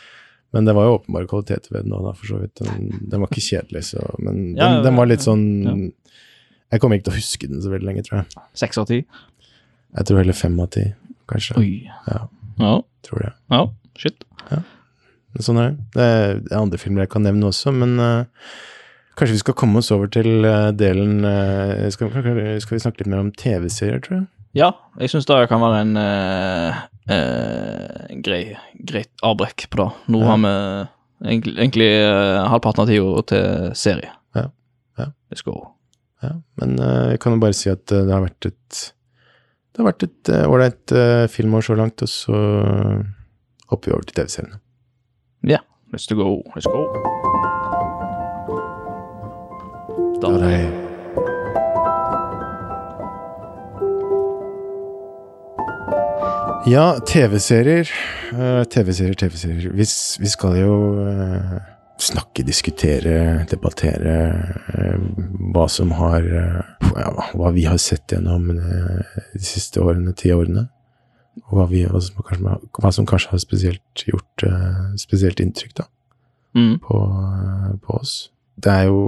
Men 0.56 0.66
det 0.66 0.74
var 0.76 0.88
jo 0.88 0.96
åpenbare 0.98 1.28
kvaliteter 1.30 1.72
ved 1.76 1.86
den 1.86 1.94
òg, 1.94 2.08
for 2.18 2.26
så 2.32 2.40
vidt. 2.42 2.56
Den, 2.64 2.88
den 3.12 3.22
var 3.22 3.28
ikke 3.30 3.44
kjedelig, 3.44 3.84
så 3.92 4.00
Men 4.18 4.38
den, 4.56 4.56
Ja, 4.58 4.82
den 4.82 4.96
var 4.96 5.06
litt 5.12 5.22
sånn. 5.26 5.44
Jeg 6.72 6.82
kommer 6.82 6.98
ikke 6.98 7.10
til 7.10 7.16
å 7.16 7.20
huske 7.20 7.50
den 7.52 7.62
så 7.64 7.72
veldig 7.72 7.88
lenge, 7.90 8.04
tror 8.08 8.22
jeg. 8.24 8.44
Seks 8.60 8.80
av 8.82 8.88
ti. 8.90 9.02
Jeg 9.98 10.08
tror 10.08 10.20
heller 10.24 10.36
fem 10.40 10.56
av 10.64 10.70
ti, 10.74 10.86
kanskje. 11.32 11.60
Oi. 11.62 11.74
Ja. 12.08 12.22
Ja. 12.64 12.72
Tror 13.08 13.24
det. 13.24 13.34
ja. 13.56 13.62
Shit. 13.98 14.24
Ja. 14.52 14.60
Sånn 15.42 15.58
er 15.62 15.70
det. 15.72 15.78
Det 15.96 16.04
er, 16.06 16.40
andre 16.58 16.78
filmer 16.82 17.04
jeg 17.06 17.12
kan 17.14 17.24
nevne 17.26 17.48
også, 17.50 17.72
men 17.74 17.96
uh, 18.02 18.26
kanskje 19.18 19.36
vi 19.38 19.42
skal 19.44 19.56
komme 19.58 19.82
oss 19.82 19.92
over 19.94 20.10
til 20.14 20.46
uh, 20.46 20.72
delen 20.74 21.22
uh, 21.26 21.88
skal, 21.94 22.10
skal 22.14 22.76
vi 22.76 22.82
snakke 22.84 23.02
litt 23.04 23.12
mer 23.12 23.22
om 23.24 23.32
TV-serier, 23.38 24.02
tror 24.06 24.16
jeg? 24.20 24.28
Ja, 24.58 24.72
jeg 25.02 25.12
syns 25.14 25.28
det 25.30 25.38
kan 25.52 25.62
være 25.62 25.82
en 25.86 25.94
grei, 28.26 28.42
greit 28.90 29.12
avbrekk 29.26 29.68
på 29.74 29.78
det. 29.82 29.90
Nå 30.14 30.22
Ja. 30.24 30.30
har 30.32 30.40
vi 30.42 30.54
egentlig, 31.30 31.54
egentlig 31.58 31.90
halvparten 32.50 32.82
av 32.84 32.90
tida 32.90 33.24
til 33.30 33.76
serie. 33.78 34.10
Ja. 34.38 34.48
Ja. 34.98 35.12
Let's 35.30 35.46
go. 35.46 35.60
Ja, 36.26 36.32
men 36.58 36.78
jeg 36.82 37.20
kan 37.22 37.36
jo 37.36 37.42
bare 37.44 37.54
si 37.54 37.70
at 37.70 37.86
det 37.86 38.10
har 38.10 38.26
vært 38.26 38.50
et 38.50 38.82
Det 39.78 39.84
har 39.84 39.92
vært 39.92 40.04
et 40.08 40.30
eh, 40.34 40.48
ålreit 40.50 40.92
uh, 40.98 41.28
filmår 41.30 41.62
så 41.68 41.76
langt, 41.78 42.02
og 42.02 42.10
så 42.10 42.34
eh, 42.34 43.04
hopper 43.70 43.92
vi 43.92 43.94
over 43.94 44.08
til 44.10 44.18
TV-seriene. 44.18 44.58
Ja, 45.46 45.60
let's 45.94 46.10
go. 46.18 46.42
Let's 46.56 46.66
go. 46.66 46.82
Da, 50.18 50.34
Ja, 50.34 50.38
det 50.42 50.54
er- 50.58 51.88
Ja, 56.68 56.98
TV-serier. 57.08 57.88
TV-serier, 58.70 59.14
TV-serier. 59.14 59.70
Vi, 59.72 59.86
vi 60.20 60.28
skal 60.34 60.58
jo 60.60 60.74
snakke, 62.04 62.44
diskutere, 62.46 63.46
debattere 63.50 64.16
eh, 64.74 64.98
hva 65.54 65.66
som 65.72 65.92
har 65.98 66.26
eh, 66.26 66.60
ja, 66.94 67.12
hva- 67.34 67.54
vi 67.56 67.64
har 67.66 67.78
sett 67.82 68.14
gjennom 68.14 68.50
eh, 68.54 69.22
de 69.34 69.44
siste 69.46 69.82
årene, 69.82 70.14
ti 70.18 70.32
årene. 70.36 70.68
Og 71.48 71.54
hva, 71.60 71.68
vi, 71.70 71.84
hva, 71.86 72.00
som 72.02 72.24
kanskje, 72.26 72.58
hva 72.82 72.92
som 72.96 73.06
kanskje 73.10 73.30
har 73.36 73.42
spesielt 73.44 74.04
gjort 74.10 74.44
spesielt 74.98 75.40
inntrykk 75.44 75.76
da, 75.78 75.84
mm, 76.58 76.80
på, 76.82 76.98
på 77.86 77.98
oss. 78.00 78.16
Det 78.58 78.72
er 78.74 78.88
jo 78.90 79.02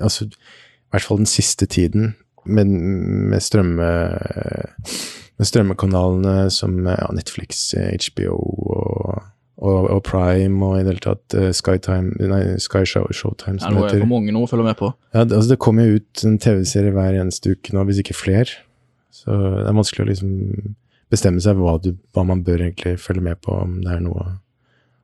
altså, 0.00 0.24
i 0.32 0.94
hvert 0.94 1.04
fall 1.04 1.20
den 1.20 1.28
siste 1.28 1.68
tiden 1.68 2.14
med, 2.48 2.66
med 2.72 3.44
strømme 3.44 3.90
med 5.38 5.48
strømmekanalene 5.48 6.48
som 6.52 6.74
ja, 6.88 7.06
Netflix, 7.14 7.60
HBO 8.08 8.34
og, 8.40 9.22
og, 9.62 9.86
og 9.94 10.00
Prime 10.06 10.58
og 10.66 10.74
i 10.76 10.82
det 10.82 10.90
hele 10.90 11.02
tatt 11.04 11.36
eh, 11.38 11.52
Skytime 11.54 12.16
Nei, 12.32 12.42
Sky 12.62 12.82
Show, 12.88 13.06
Showtime, 13.14 13.60
som 13.62 13.76
det 13.78 13.84
er 13.86 13.94
det 13.94 14.02
for 14.02 14.10
mange 14.10 14.34
nå 14.34 14.42
følge 14.50 14.66
med 14.66 14.78
på. 14.80 14.90
Ja, 15.14 15.22
det, 15.22 15.36
altså, 15.38 15.54
det 15.54 15.60
kommer 15.62 15.86
jo 15.86 16.00
ut 16.00 16.24
en 16.26 16.38
TV-serie 16.42 16.94
hver 16.96 17.18
eneste 17.20 17.54
uke 17.54 17.74
nå, 17.76 17.84
hvis 17.86 18.02
ikke 18.02 18.18
flere. 18.18 18.58
Så 19.14 19.30
det 19.30 19.68
er 19.70 19.76
vanskelig 19.78 20.02
å 20.02 20.10
liksom 20.10 20.32
bestemme 21.12 21.42
seg 21.44 21.60
hva, 21.60 21.76
du, 21.84 21.92
hva 22.16 22.24
man 22.26 22.42
bør 22.46 22.64
egentlig 22.66 22.96
følge 22.98 23.22
med 23.28 23.38
på, 23.44 23.54
om 23.54 23.78
det 23.84 23.92
er 23.94 24.02
noe 24.02 24.26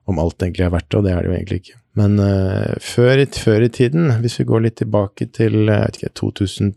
om 0.08 0.18
alt 0.22 0.40
egentlig 0.40 0.64
er 0.64 0.72
verdt 0.72 0.88
det, 0.88 0.98
og 0.98 1.04
det 1.04 1.12
er 1.12 1.20
det 1.20 1.28
jo 1.28 1.36
egentlig 1.36 1.58
ikke. 1.62 1.78
Men 2.00 2.14
uh, 2.16 2.74
før, 2.80 3.20
før 3.36 3.66
i 3.66 3.72
tiden, 3.78 4.10
hvis 4.22 4.38
vi 4.40 4.46
går 4.48 4.62
litt 4.64 4.78
tilbake 4.80 5.26
til 5.36 5.68
eh, 5.68 5.74
jeg 5.74 5.84
vet 5.84 5.98
ikke, 6.00 6.14
2000, 6.22 6.70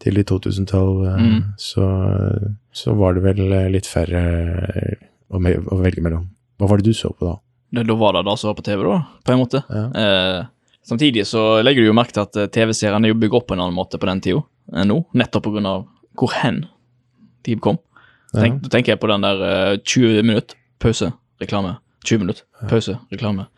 tidlig 0.00 0.28
2000-tall, 0.30 0.92
uh, 1.02 1.16
Mm. 1.18 1.40
så, 1.58 1.88
så 2.70 2.94
var 2.94 3.18
det 3.18 3.24
vel 3.26 3.42
litt 3.74 3.90
færre 3.90 4.22
å, 5.34 5.40
å 5.42 5.80
velge 5.82 6.04
mellom. 6.06 6.28
Hva 6.60 6.68
var 6.68 6.80
det 6.80 6.90
du 6.92 6.96
så 6.96 7.10
på 7.16 7.26
da? 7.26 7.34
Det, 7.70 7.84
da 7.88 7.94
var 7.96 8.16
det 8.18 8.24
det 8.26 8.36
som 8.40 8.50
var 8.50 8.56
på 8.58 8.64
TV, 8.66 8.82
da, 8.84 8.98
på 9.24 9.32
en 9.32 9.40
måte. 9.40 9.62
Ja. 9.70 9.84
Eh, 10.02 10.40
samtidig 10.86 11.22
så 11.30 11.44
legger 11.64 11.84
du 11.84 11.88
jo 11.90 11.96
merke 11.96 12.12
til 12.16 12.24
at 12.26 12.36
eh, 12.42 12.48
TV-seriene 12.52 13.08
er 13.08 13.14
jo 13.14 13.18
bygget 13.22 13.38
opp 13.40 13.46
på 13.50 13.56
en 13.56 13.62
annen 13.64 13.76
måte 13.76 14.00
på 14.02 14.08
den 14.10 14.20
tida 14.24 14.42
enn 14.76 14.90
nå, 14.90 14.98
nettopp 15.18 15.46
på 15.48 15.52
grunn 15.54 15.66
av 15.70 15.86
hvor 16.18 16.34
hen 16.36 16.64
de 17.46 17.56
kom. 17.62 17.78
Tenk, 18.34 18.60
Da 18.62 18.70
tenker 18.76 18.92
jeg 18.94 19.00
på 19.02 19.08
den 19.10 19.24
der 19.24 19.40
eh, 19.46 19.76
20 19.82 20.26
minutt 20.26 20.54
pause, 20.82 21.12
reklame. 21.42 21.76
20 22.06 22.22
minutt 22.26 22.44
pause, 22.70 22.98
reklame. 23.10 23.48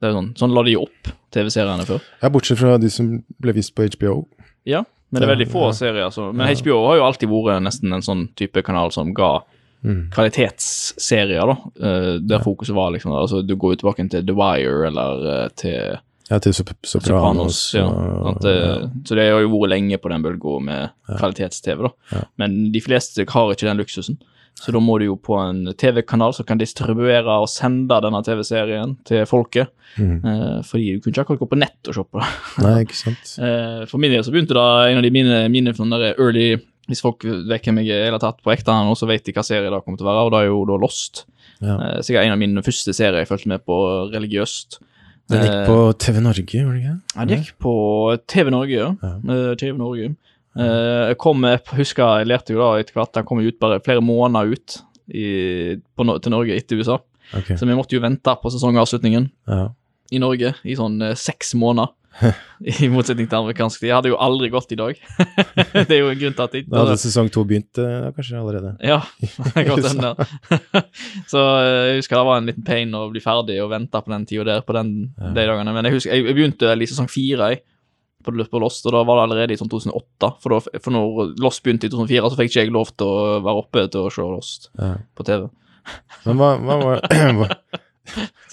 Det 0.00 0.08
er 0.10 0.14
sånn, 0.16 0.30
sånn 0.38 0.54
la 0.56 0.62
de 0.66 0.76
opp 0.80 1.10
TV-seriene 1.34 1.84
før. 1.88 2.04
ja, 2.22 2.30
bortsett 2.32 2.60
fra 2.60 2.76
de 2.80 2.90
som 2.92 3.10
ble 3.42 3.54
vist 3.56 3.74
på 3.76 3.86
HBO. 3.96 4.22
Ja, 4.68 4.84
men 5.10 5.20
det 5.22 5.28
er 5.28 5.32
veldig 5.34 5.48
få 5.52 5.66
ja. 5.68 5.74
serier. 5.78 6.10
Så, 6.12 6.30
men 6.32 6.48
Ja. 6.48 6.56
HBO 6.60 6.78
har 6.88 7.00
jo 7.00 7.04
alltid 7.08 7.30
vært 7.30 7.62
nesten 7.64 7.92
en 7.94 8.02
sånn 8.04 8.24
type 8.36 8.62
kanal 8.66 8.92
som 8.92 9.12
ga 9.16 9.38
Mm. 9.84 10.10
kvalitetsserier, 10.14 11.46
da. 11.46 11.56
eh, 11.86 12.18
der 12.24 12.40
fokuset 12.40 12.74
var 12.74 12.90
liksom 12.94 13.12
altså 13.12 13.42
Du 13.46 13.54
går 13.56 13.74
jo 13.74 13.76
tilbake 13.82 14.08
til 14.10 14.24
The 14.26 14.34
Wire 14.34 14.86
eller 14.88 15.26
eh, 15.44 15.48
til 15.60 15.98
Ja, 16.30 16.38
til 16.40 16.54
Sop 16.56 16.70
Sopranos. 16.82 17.58
Sopranos. 17.58 17.74
Ja, 17.76 17.84
og- 17.84 18.38
det, 18.40 18.54
ja. 18.56 18.88
Så 19.04 19.14
det 19.14 19.26
har 19.30 19.42
jo 19.42 19.50
vært 19.52 19.68
lenge 19.74 19.98
på 20.00 20.08
den 20.08 20.22
bølga 20.24 20.58
med 20.64 20.90
Ja. 21.08 21.16
kvalitets-TV, 21.18 21.82
da. 21.82 21.90
Ja. 22.12 22.22
Men 22.38 22.72
de 22.72 22.80
fleste 22.80 23.26
har 23.28 23.50
ikke 23.52 23.68
den 23.68 23.76
luksusen. 23.76 24.16
Så 24.56 24.72
da 24.72 24.78
må 24.80 24.98
du 24.98 25.04
jo 25.04 25.16
på 25.16 25.36
en 25.36 25.74
TV-kanal 25.74 26.32
som 26.32 26.46
kan 26.46 26.56
distribuere 26.56 27.26
og 27.28 27.48
sende 27.48 28.00
denne 28.00 28.22
TV-serien 28.24 28.96
til 29.04 29.26
folket. 29.26 29.68
Mm. 29.98 30.24
Eh, 30.24 30.62
fordi 30.62 30.94
du 30.94 31.00
kunne 31.00 31.12
ikke 31.12 31.24
akkurat 31.26 31.40
gå 31.40 31.48
på 31.50 31.58
nett 31.58 31.88
og 31.88 31.94
shoppe. 31.94 32.24
Nei, 32.62 32.84
ikke 32.86 32.96
sant. 32.96 33.34
Eh, 33.44 33.84
for 33.84 33.98
min 33.98 34.10
del 34.12 34.22
så 34.24 34.32
begynte 34.32 34.54
da 34.54 34.86
en 34.88 34.96
av 34.96 35.02
de 35.02 35.10
mine, 35.10 35.48
mine 35.50 35.74
early 36.18 36.56
Hvis 36.88 37.00
folk 37.00 37.24
vet 37.24 37.64
hvem 37.64 37.78
jeg 37.80 37.94
er 37.96 38.08
eller 38.10 38.20
tatt 38.20 38.42
på 38.44 38.52
ekte 38.52 38.72
nå, 38.84 38.92
så 38.98 39.06
vet 39.08 39.24
de 39.24 39.32
hva 39.32 39.44
serie 39.46 39.70
det 39.72 39.78
kommer 39.84 39.96
til 40.00 40.04
å 40.06 40.10
være, 40.10 40.24
og 40.26 40.32
det 40.34 40.40
er 40.42 40.50
jo 40.50 40.64
da 40.68 40.76
Lost. 40.82 41.24
Ja. 41.64 41.76
Eh, 41.80 42.00
sikkert 42.04 42.26
en 42.26 42.34
av 42.34 42.40
mine 42.42 42.62
første 42.66 42.92
serier 42.92 43.22
jeg 43.22 43.30
fulgte 43.30 43.48
med 43.54 43.64
på 43.64 43.78
religiøst. 44.12 44.78
Den 45.32 45.40
gikk 45.40 45.54
Eh, 45.54 45.66
på 45.70 45.76
TV 46.04 46.20
Norge, 46.20 46.44
gjorde 46.44 46.74
den 46.74 46.82
ikke? 46.82 46.96
Ja, 47.16 47.24
det 47.30 47.38
gikk 47.40 47.54
på 47.64 47.72
TV 48.28 48.50
Norge, 48.52 48.76
ja. 48.76 48.90
Ja. 49.00 49.14
Eh, 49.32 49.54
TV 49.56 49.78
Norge. 49.80 50.10
Eh, 50.54 51.08
jeg 51.08 51.16
kom, 51.18 51.42
jeg 51.48 51.62
husker, 51.80 52.18
jeg 52.20 52.28
lærte 52.28 52.52
jo 52.52 52.60
da 52.60 52.74
etter 52.82 52.98
hvert, 52.98 53.14
den 53.16 53.24
kom 53.26 53.40
ut 53.40 53.58
bare 53.58 53.80
flere 53.82 54.04
måneder 54.04 54.52
ut 54.52 54.76
i, 55.08 55.24
på, 55.96 56.06
til 56.20 56.30
Norge 56.36 56.54
etter 56.60 56.76
USA. 56.78 56.98
Okay. 57.34 57.56
Så 57.56 57.64
vi 57.66 57.74
måtte 57.74 57.96
jo 57.96 58.02
vente 58.04 58.36
på 58.42 58.52
sesongavslutningen 58.52 59.30
Ja. 59.48 59.70
i 60.12 60.20
Norge 60.20 60.52
i 60.62 60.76
sånn 60.76 61.00
seks 61.16 61.54
måneder. 61.56 61.88
I 62.84 62.88
motsetning 62.92 63.26
til 63.28 63.38
amerikansk. 63.40 63.82
Jeg 63.84 63.94
hadde 63.96 64.10
jo 64.12 64.18
aldri 64.22 64.48
gått 64.52 64.72
i 64.74 64.78
dag. 64.78 64.98
det 65.88 65.96
er 65.96 66.00
jo 66.00 66.10
en 66.12 66.20
grunn 66.20 66.36
til 66.38 66.44
at 66.44 66.56
jeg 66.56 66.66
Da 66.70 66.84
hadde 66.84 66.96
sesong 67.02 67.30
to 67.34 67.42
begynt 67.48 67.80
eh, 67.82 68.08
kanskje 68.14 68.38
allerede. 68.40 68.74
Ja, 68.84 69.00
godt 69.68 69.88
hende. 69.90 70.12
så 71.30 71.42
eh, 71.58 71.82
jeg 71.90 72.00
husker 72.02 72.20
det 72.20 72.26
var 72.30 72.40
en 72.40 72.50
liten 72.52 72.66
pain 72.66 72.94
å 72.96 73.08
bli 73.12 73.22
ferdig 73.24 73.58
og 73.64 73.72
vente 73.74 74.02
på 74.06 74.14
den 74.14 74.26
tida 74.30 74.46
der 74.52 74.66
på 74.66 74.76
den, 74.76 74.94
Ja. 75.18 75.32
de 75.34 75.46
dagene. 75.50 75.74
Men 75.76 75.90
jeg 75.90 75.98
husker, 75.98 76.14
jeg, 76.14 76.36
begynte 76.38 76.74
i 76.74 76.90
sesong 76.90 77.10
fire 77.10 77.50
på, 78.24 78.32
på 78.32 78.62
Lost, 78.62 78.86
og 78.88 78.94
da 78.96 79.02
var 79.04 79.20
det 79.20 79.26
allerede 79.26 79.56
i 79.56 79.60
sånn 79.60 79.72
2008. 79.72 80.32
For, 80.40 80.54
da, 80.54 80.80
for 80.80 80.94
når 80.94 81.34
Lost 81.44 81.64
begynte 81.66 81.90
i 81.90 81.92
2004, 81.92 82.30
så 82.30 82.40
fikk 82.40 82.52
ikke 82.54 82.64
jeg 82.64 82.74
lov 82.74 82.94
til 82.94 83.10
å 83.10 83.38
være 83.44 83.66
oppe 83.66 83.86
til 83.92 84.06
å 84.06 84.14
se 84.14 84.24
Lost 84.24 84.70
Ja. 84.78 84.94
på 85.18 85.26
TV. 85.28 85.48
Men 86.24 86.38
hva, 86.40 86.54
hva 86.62 86.76
var, 86.80 87.02
var 87.36 87.58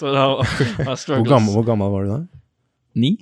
hvor, 0.02 1.28
gammel, 1.30 1.54
hvor 1.54 1.64
gammel 1.64 1.92
var 1.94 2.04
du 2.04 2.10
da? 2.10 2.18
Ni? 3.00 3.14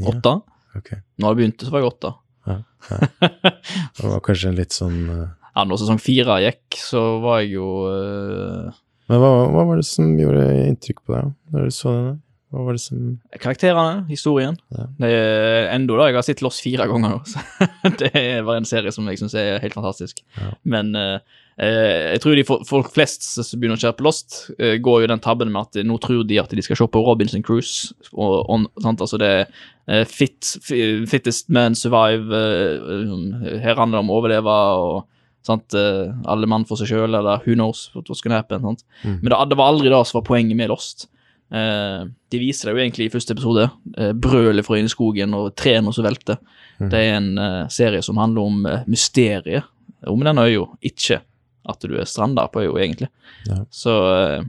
Ja, 0.00 0.78
okay. 0.78 1.02
Når 1.20 1.34
det 1.34 1.40
begynte, 1.40 1.66
så 1.68 1.74
var 1.74 1.84
jeg 1.84 1.92
åtte. 1.92 2.14
Det 3.96 4.06
var 4.06 4.22
kanskje 4.24 4.50
en 4.50 4.56
litt 4.58 4.72
sånn 4.72 5.00
uh... 5.10 5.26
Ja, 5.52 5.66
når 5.68 5.82
sesong 5.82 6.00
fire 6.00 6.38
gikk, 6.44 6.78
så 6.80 7.02
var 7.22 7.42
jeg 7.42 7.58
jo 7.58 7.68
uh... 7.90 8.80
Men 9.10 9.20
hva, 9.20 9.30
hva 9.50 9.66
var 9.68 9.80
det 9.80 9.86
som 9.88 10.12
gjorde 10.18 10.44
inntrykk 10.68 11.02
på 11.02 11.16
deg 11.16 11.32
når 11.52 11.66
du 11.66 11.74
så 11.74 11.94
den? 11.96 12.18
Hva 12.50 12.64
var 12.66 12.74
det 12.74 12.82
som 12.82 13.02
Karakterene, 13.38 14.04
historien. 14.08 14.56
Ja. 14.74 14.86
Det 14.98 15.10
er 15.14 15.68
enda 15.70 15.98
da, 16.00 16.08
jeg 16.10 16.18
har 16.18 16.26
sett 16.26 16.42
Loss 16.42 16.58
fire 16.64 16.86
ganger 16.90 17.12
nå, 17.14 17.20
så 17.30 17.42
det 18.00 18.24
var 18.46 18.58
en 18.58 18.66
serie 18.66 18.90
som 18.94 19.06
jeg 19.10 19.20
syns 19.20 19.36
er 19.38 19.60
helt 19.62 19.76
fantastisk. 19.76 20.22
Ja. 20.38 20.50
Men 20.74 20.90
eh, 20.98 21.20
jeg 21.58 22.20
tror 22.22 22.36
de 22.38 22.44
fo- 22.46 22.60
folk 22.64 22.90
flest 22.94 23.22
som 23.34 23.60
begynner 23.60 23.76
å 23.76 23.82
kjøre 23.82 23.96
på 23.98 24.04
Lost, 24.06 24.50
eh, 24.58 24.78
går 24.80 25.02
jo 25.02 25.10
den 25.10 25.20
tabben 25.20 25.50
med 25.52 25.60
at 25.68 25.84
nå 25.84 25.98
tror 26.00 26.22
de 26.24 26.38
at 26.40 26.48
de 26.54 26.62
skal 26.62 26.76
se 26.78 26.86
på 26.86 27.02
Robinson 27.04 27.42
Cruise, 27.42 27.92
og, 28.14 28.46
og 28.48 28.66
sant, 28.80 29.00
altså 29.04 29.18
det 29.20 29.32
eh, 29.88 30.04
fit, 30.08 30.54
fittest 31.10 31.50
man 31.52 31.74
survive, 31.76 32.32
eh, 32.32 33.60
her 33.60 33.76
handler 33.76 33.98
det 33.98 34.04
om 34.06 34.12
å 34.14 34.18
overleve, 34.22 34.56
og 34.80 35.06
sant, 35.44 35.74
eh, 35.76 36.12
alle 36.30 36.48
mann 36.48 36.64
for 36.68 36.76
seg 36.80 36.88
sjøl, 36.92 37.14
eller 37.18 37.44
who 37.46 37.54
knows 37.56 37.90
what's 37.94 38.22
gonna 38.24 38.40
happen, 38.40 38.62
sant. 38.64 38.84
Mm. 39.04 39.18
Men 39.22 39.32
det, 39.34 39.40
det 39.52 39.58
var 39.60 39.72
aldri 39.74 39.92
det 39.92 40.00
som 40.08 40.20
var 40.20 40.28
poenget 40.28 40.56
med 40.56 40.70
Lost. 40.72 41.08
Eh, 41.52 42.04
de 42.30 42.38
viser 42.40 42.68
det 42.70 42.76
jo 42.76 42.82
egentlig 42.84 43.08
i 43.08 43.12
første 43.12 43.34
episode. 43.34 43.64
Eh, 43.98 44.12
brølet 44.14 44.64
fra 44.64 44.78
inni 44.78 44.92
skogen 44.92 45.34
og 45.36 45.50
trærne 45.58 45.92
som 45.96 46.06
velter. 46.06 46.38
Mm. 46.78 46.88
Det 46.92 47.00
er 47.04 47.16
en 47.18 47.30
eh, 47.42 47.64
serie 47.74 48.00
som 48.06 48.20
handler 48.22 48.46
om 48.48 48.60
eh, 48.70 48.84
mysteriet 48.88 49.66
om 50.08 50.22
denne 50.24 50.46
øya, 50.48 50.62
ikke 50.88 51.18
at 51.70 51.84
du 51.86 51.96
er 51.98 52.08
stranda 52.08 52.46
på 52.52 52.64
øya, 52.64 52.74
egentlig. 52.84 53.08
Ja. 53.48 53.60
Så 53.70 53.94
eh, 54.12 54.42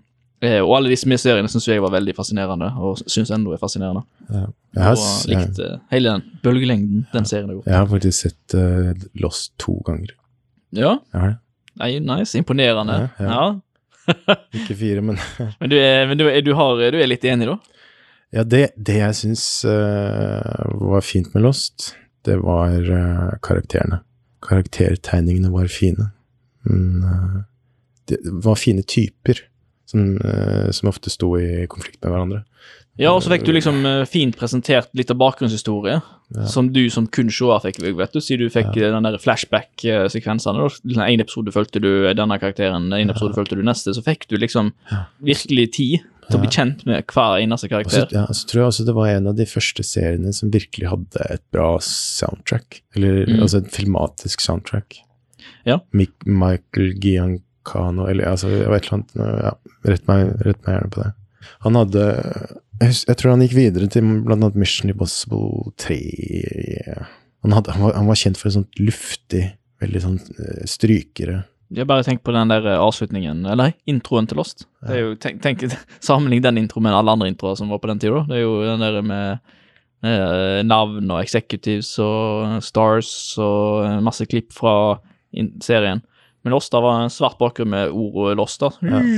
eh, 0.44 0.60
Og 0.62 0.76
alle 0.78 0.92
disse 0.94 1.18
seriene 1.22 1.52
syns 1.52 1.68
jeg 1.70 1.84
var 1.84 1.94
veldig 1.94 2.16
fascinerende, 2.18 2.72
og 2.78 3.02
syns 3.06 3.32
ennå 3.32 3.54
er 3.56 3.62
fascinerende. 3.62 4.04
ja. 4.30 4.46
jeg, 4.76 4.84
har, 4.84 4.98
og 4.98 5.32
likte 5.32 5.68
jeg, 5.68 5.80
hele 5.92 6.16
den 6.16 6.40
bølgelengden 6.44 7.08
den 7.14 7.26
serien 7.30 7.50
har 7.50 7.60
gjort. 7.60 7.68
jeg 7.68 7.78
har 7.78 7.90
faktisk 7.92 8.28
sett 8.28 8.56
uh, 8.56 9.08
Lost 9.22 9.54
to 9.60 9.78
ganger. 9.86 10.14
Ja, 10.72 10.98
ja. 11.14 11.34
nei, 11.82 11.98
nice, 12.00 12.38
imponerende. 12.40 13.10
Ja, 13.20 13.60
Ikke 14.58 14.76
fire, 14.76 15.02
men 15.06 15.20
Men, 15.60 15.70
du 15.70 15.76
er, 15.78 16.08
men 16.08 16.18
du, 16.18 16.26
er, 16.28 16.42
du, 16.42 16.54
har, 16.58 16.80
du 16.92 16.98
er 16.98 17.10
litt 17.10 17.26
enig, 17.28 17.48
da? 17.52 17.58
Ja, 18.32 18.44
det, 18.48 18.72
det 18.80 18.96
jeg 18.98 19.18
syns 19.20 19.44
uh, 19.68 20.64
var 20.80 21.04
fint 21.04 21.34
med 21.36 21.44
Lost, 21.44 21.92
det 22.26 22.38
var 22.42 22.72
uh, 22.80 23.36
karakterene. 23.44 24.02
Karaktertegningene 24.42 25.52
var 25.54 25.68
fine. 25.72 26.12
Men 26.64 27.04
eh, 27.04 27.40
det 28.12 28.20
var 28.44 28.56
fine 28.60 28.84
typer 28.84 29.40
som, 29.90 30.18
eh, 30.22 30.70
som 30.72 30.90
ofte 30.90 31.10
sto 31.10 31.34
i 31.40 31.66
konflikt 31.72 32.02
med 32.04 32.12
hverandre. 32.14 32.44
Ja, 33.00 33.14
og 33.16 33.22
så 33.24 33.32
fikk 33.32 33.46
du 33.48 33.54
liksom 33.56 33.86
eh, 33.88 34.04
fint 34.06 34.36
presentert 34.38 34.90
litt 34.94 35.10
av 35.14 35.18
bakgrunnshistorie, 35.18 36.02
Ja. 36.32 36.46
som 36.48 36.70
du 36.72 36.86
som 36.90 37.08
kun 37.12 37.28
seer 37.34 37.60
fikk, 37.64 37.82
vet 37.98 38.14
du, 38.14 38.20
siden 38.24 38.46
du 38.48 38.50
fikk 38.54 38.76
ja. 38.80 38.92
den 38.94 39.04
der 39.04 39.18
flashback-sekvensene. 39.20 40.70
En 41.08 41.20
episode 41.24 41.52
fulgte 41.52 41.82
du 41.84 41.90
denne 42.16 42.38
karakteren, 42.40 42.92
en 42.94 43.10
episode 43.12 43.36
fulgte 43.36 43.58
du 43.60 43.64
neste, 43.68 43.92
så 43.96 44.04
fikk 44.06 44.28
du 44.30 44.38
liksom 44.40 44.72
virkelig 45.24 45.66
tid 45.76 46.06
til 46.30 46.38
å 46.38 46.42
bli 46.44 46.52
kjent 46.54 46.86
med 46.88 47.04
hver 47.12 47.42
eneste 47.42 47.68
karakter. 47.72 48.06
Også, 48.06 48.16
ja, 48.16 48.26
så 48.32 48.48
tror 48.48 48.62
jeg 48.62 48.68
også 48.72 48.86
det 48.88 48.96
var 48.96 49.08
en 49.12 49.28
av 49.28 49.36
de 49.36 49.48
første 49.50 49.84
seriene 49.84 50.32
som 50.38 50.52
virkelig 50.54 50.88
hadde 50.94 51.26
et 51.34 51.44
bra 51.52 51.74
soundtrack. 51.84 52.82
Eller 52.96 53.26
Mm. 53.28 53.42
altså 53.42 53.58
et 53.66 53.72
filmatisk 53.76 54.40
soundtrack. 54.40 55.02
Ja. 55.68 55.80
Mik 55.98 56.14
Michael 56.26 56.96
Giancano, 57.02 58.08
eller 58.10 58.32
altså 58.34 58.50
et 58.52 58.66
eller 58.68 58.94
annet 58.98 59.16
ja, 59.22 59.56
Rett 59.88 60.08
meg, 60.10 60.36
rett 60.46 60.62
meg 60.66 60.76
gjerne 60.76 60.94
på 60.94 61.04
det. 61.04 61.12
Han 61.66 61.78
hadde 61.80 62.06
jeg, 62.82 63.16
tror 63.18 63.36
han 63.36 63.44
gikk 63.46 63.56
videre 63.58 63.88
til 63.92 64.06
annet 64.34 64.58
Mission 64.58 64.92
Impossible 64.92 65.72
3. 65.82 65.98
Han, 67.46 67.56
hadde, 67.56 67.76
han, 67.76 67.84
var, 67.86 67.96
han 67.98 68.10
var 68.10 68.20
kjent 68.20 68.40
for 68.40 68.50
et 68.50 68.58
sånt 68.58 68.82
luftig, 68.82 69.46
veldig 69.82 70.02
sånn 70.04 70.18
eh, 70.22 70.66
strykere 70.70 71.40
Jeg 71.74 71.88
bare 71.90 72.06
tenk 72.06 72.22
på 72.26 72.34
den 72.36 72.52
der 72.54 72.66
eh, 72.70 72.82
avslutningen, 72.82 73.46
eller 73.50 73.74
introen 73.90 74.30
til 74.30 74.42
Lost. 74.42 74.68
Det 74.82 74.98
er 74.98 75.04
jo, 75.06 75.16
tenk, 75.22 75.42
tenk, 75.46 75.66
Sammenlign 76.08 76.46
den 76.46 76.62
introen 76.64 76.88
med 76.88 76.98
alle 76.98 77.16
andre 77.18 77.30
introer 77.32 77.58
som 77.60 77.72
var 77.74 77.82
på 77.82 77.90
den 77.92 78.02
tida. 78.02 78.26
Det 78.30 78.40
er 78.40 78.44
jo 78.46 78.58
den 78.66 78.86
der 78.86 79.00
med 79.06 79.54
eh, 80.06 80.60
navn 80.66 81.06
og 81.10 81.22
executives 81.22 81.94
og 82.02 82.62
stars 82.66 83.14
og 83.42 84.02
masse 84.06 84.26
klipp 84.30 84.54
fra 84.58 84.76
serien. 85.64 86.02
Men 86.42 86.56
Losta 86.56 86.82
var 86.82 87.04
en 87.04 87.14
svart 87.14 87.38
bakgrunn 87.38 87.70
med 87.70 87.92
ordet 87.94 88.38
Losta. 88.40 88.72
Ja. 88.82 89.02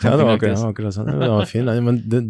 Ja, 0.00 0.16
det 0.16 0.24
var 0.24 0.34
akkurat, 0.34 0.56
det 0.56 0.62
var 0.62 0.70
akkurat 0.72 0.94
sånn. 0.96 1.08
Det 1.20 1.28
var 1.28 1.48
fin, 1.48 1.68
men 1.84 1.98
det, 2.08 2.22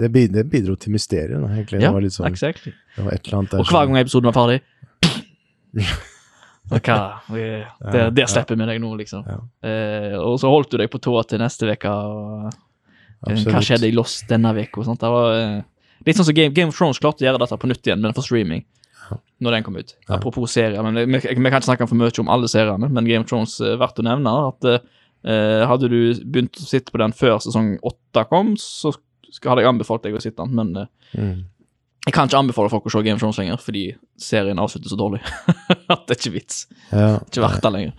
det, 0.00 0.42
bidro 0.50 0.74
til 0.80 0.94
mysteriet. 0.96 1.36
da, 1.38 1.50
egentlig. 1.54 1.78
Det 1.84 1.92
var 1.94 2.02
litt 2.02 2.16
sånn, 2.16 2.26
exactly. 2.26 2.72
det 2.96 3.04
var 3.06 3.14
et 3.14 3.28
eller 3.28 3.38
annet 3.38 3.54
der 3.54 3.62
Og 3.62 3.70
hver 3.70 3.86
gang 3.86 4.00
episoden 4.00 4.30
var 4.30 4.36
ferdig 4.40 4.58
hva, 6.70 6.98
det 7.34 8.22
ja. 8.22 8.28
slipper 8.30 8.56
vi 8.56 8.66
deg 8.68 8.78
nå, 8.80 8.92
liksom. 8.96 9.24
Eh, 9.26 10.14
og 10.16 10.38
så 10.40 10.50
holdt 10.52 10.70
du 10.72 10.78
deg 10.80 10.90
på 10.92 11.00
tåa 11.02 11.24
til 11.28 11.42
neste 11.42 11.66
uke. 11.68 11.90
eh, 13.28 13.42
Hva 13.50 13.62
skjedde 13.62 13.90
i 13.90 13.94
Lost 13.94 14.26
denne 14.30 14.54
uka? 14.56 14.86
Det 14.94 15.10
var 15.12 15.34
eh, 15.38 15.58
litt 16.06 16.18
sånn 16.18 16.28
som 16.30 16.36
Game, 16.38 16.54
Game 16.56 16.72
of 16.72 16.78
Thrones 16.78 17.02
klarte 17.02 17.24
å 17.24 17.28
gjøre 17.28 17.42
dette 17.42 17.58
på 17.60 17.70
nytt 17.70 17.90
igjen, 17.90 18.00
men 18.02 18.16
for 18.16 18.26
streaming. 18.26 18.64
Når 19.44 19.50
den 19.56 19.64
kom 19.66 19.76
ut. 19.76 19.94
Apropos 20.08 20.52
serier. 20.54 20.82
men 20.82 20.94
Vi, 21.10 21.20
kan 21.20 21.44
ikke 21.50 21.62
snakke 21.66 21.88
for 21.88 21.98
mye 21.98 22.12
om 22.22 22.28
alle 22.32 22.48
seriene, 22.48 22.88
men 22.90 23.04
Game 23.08 23.24
of 23.24 23.28
Thrones 23.28 23.58
er 23.60 23.76
verdt 23.80 23.98
å 24.00 24.04
nevne. 24.06 24.30
at 24.48 24.68
eh, 25.24 25.64
Hadde 25.68 25.88
du 25.90 25.98
begynt 26.24 26.56
å 26.60 26.64
sitte 26.68 26.92
på 26.94 26.98
den 27.02 27.12
før 27.12 27.38
sesong 27.44 27.74
åtte 27.82 28.24
kom, 28.30 28.54
så 28.56 28.94
hadde 29.44 29.64
jeg 29.64 29.68
anbefalt 29.68 30.02
deg 30.06 30.14
å 30.16 30.22
sitte 30.22 30.42
den, 30.44 30.54
men 30.54 30.76
eh, 30.76 30.86
Mm. 31.14 31.44
jeg 32.06 32.12
kan 32.14 32.26
ikke 32.28 32.38
anbefale 32.40 32.70
folk 32.72 32.86
å 32.86 32.90
se 32.90 33.02
Game 33.06 33.14
of 33.14 33.20
Thrones 33.22 33.38
lenger, 33.38 33.56
fordi 33.62 33.82
serien 34.18 34.58
avslutter 34.58 34.88
så 34.90 34.96
dårlig 34.98 35.20
at 35.92 36.06
det 36.08 36.16
er 36.16 36.18
ikke 36.20 36.32
vits. 36.34 36.64
Ja, 36.90 37.18
Ikke 37.22 37.44
verdt 37.44 37.62
det 37.62 37.70
lenger. 37.72 37.92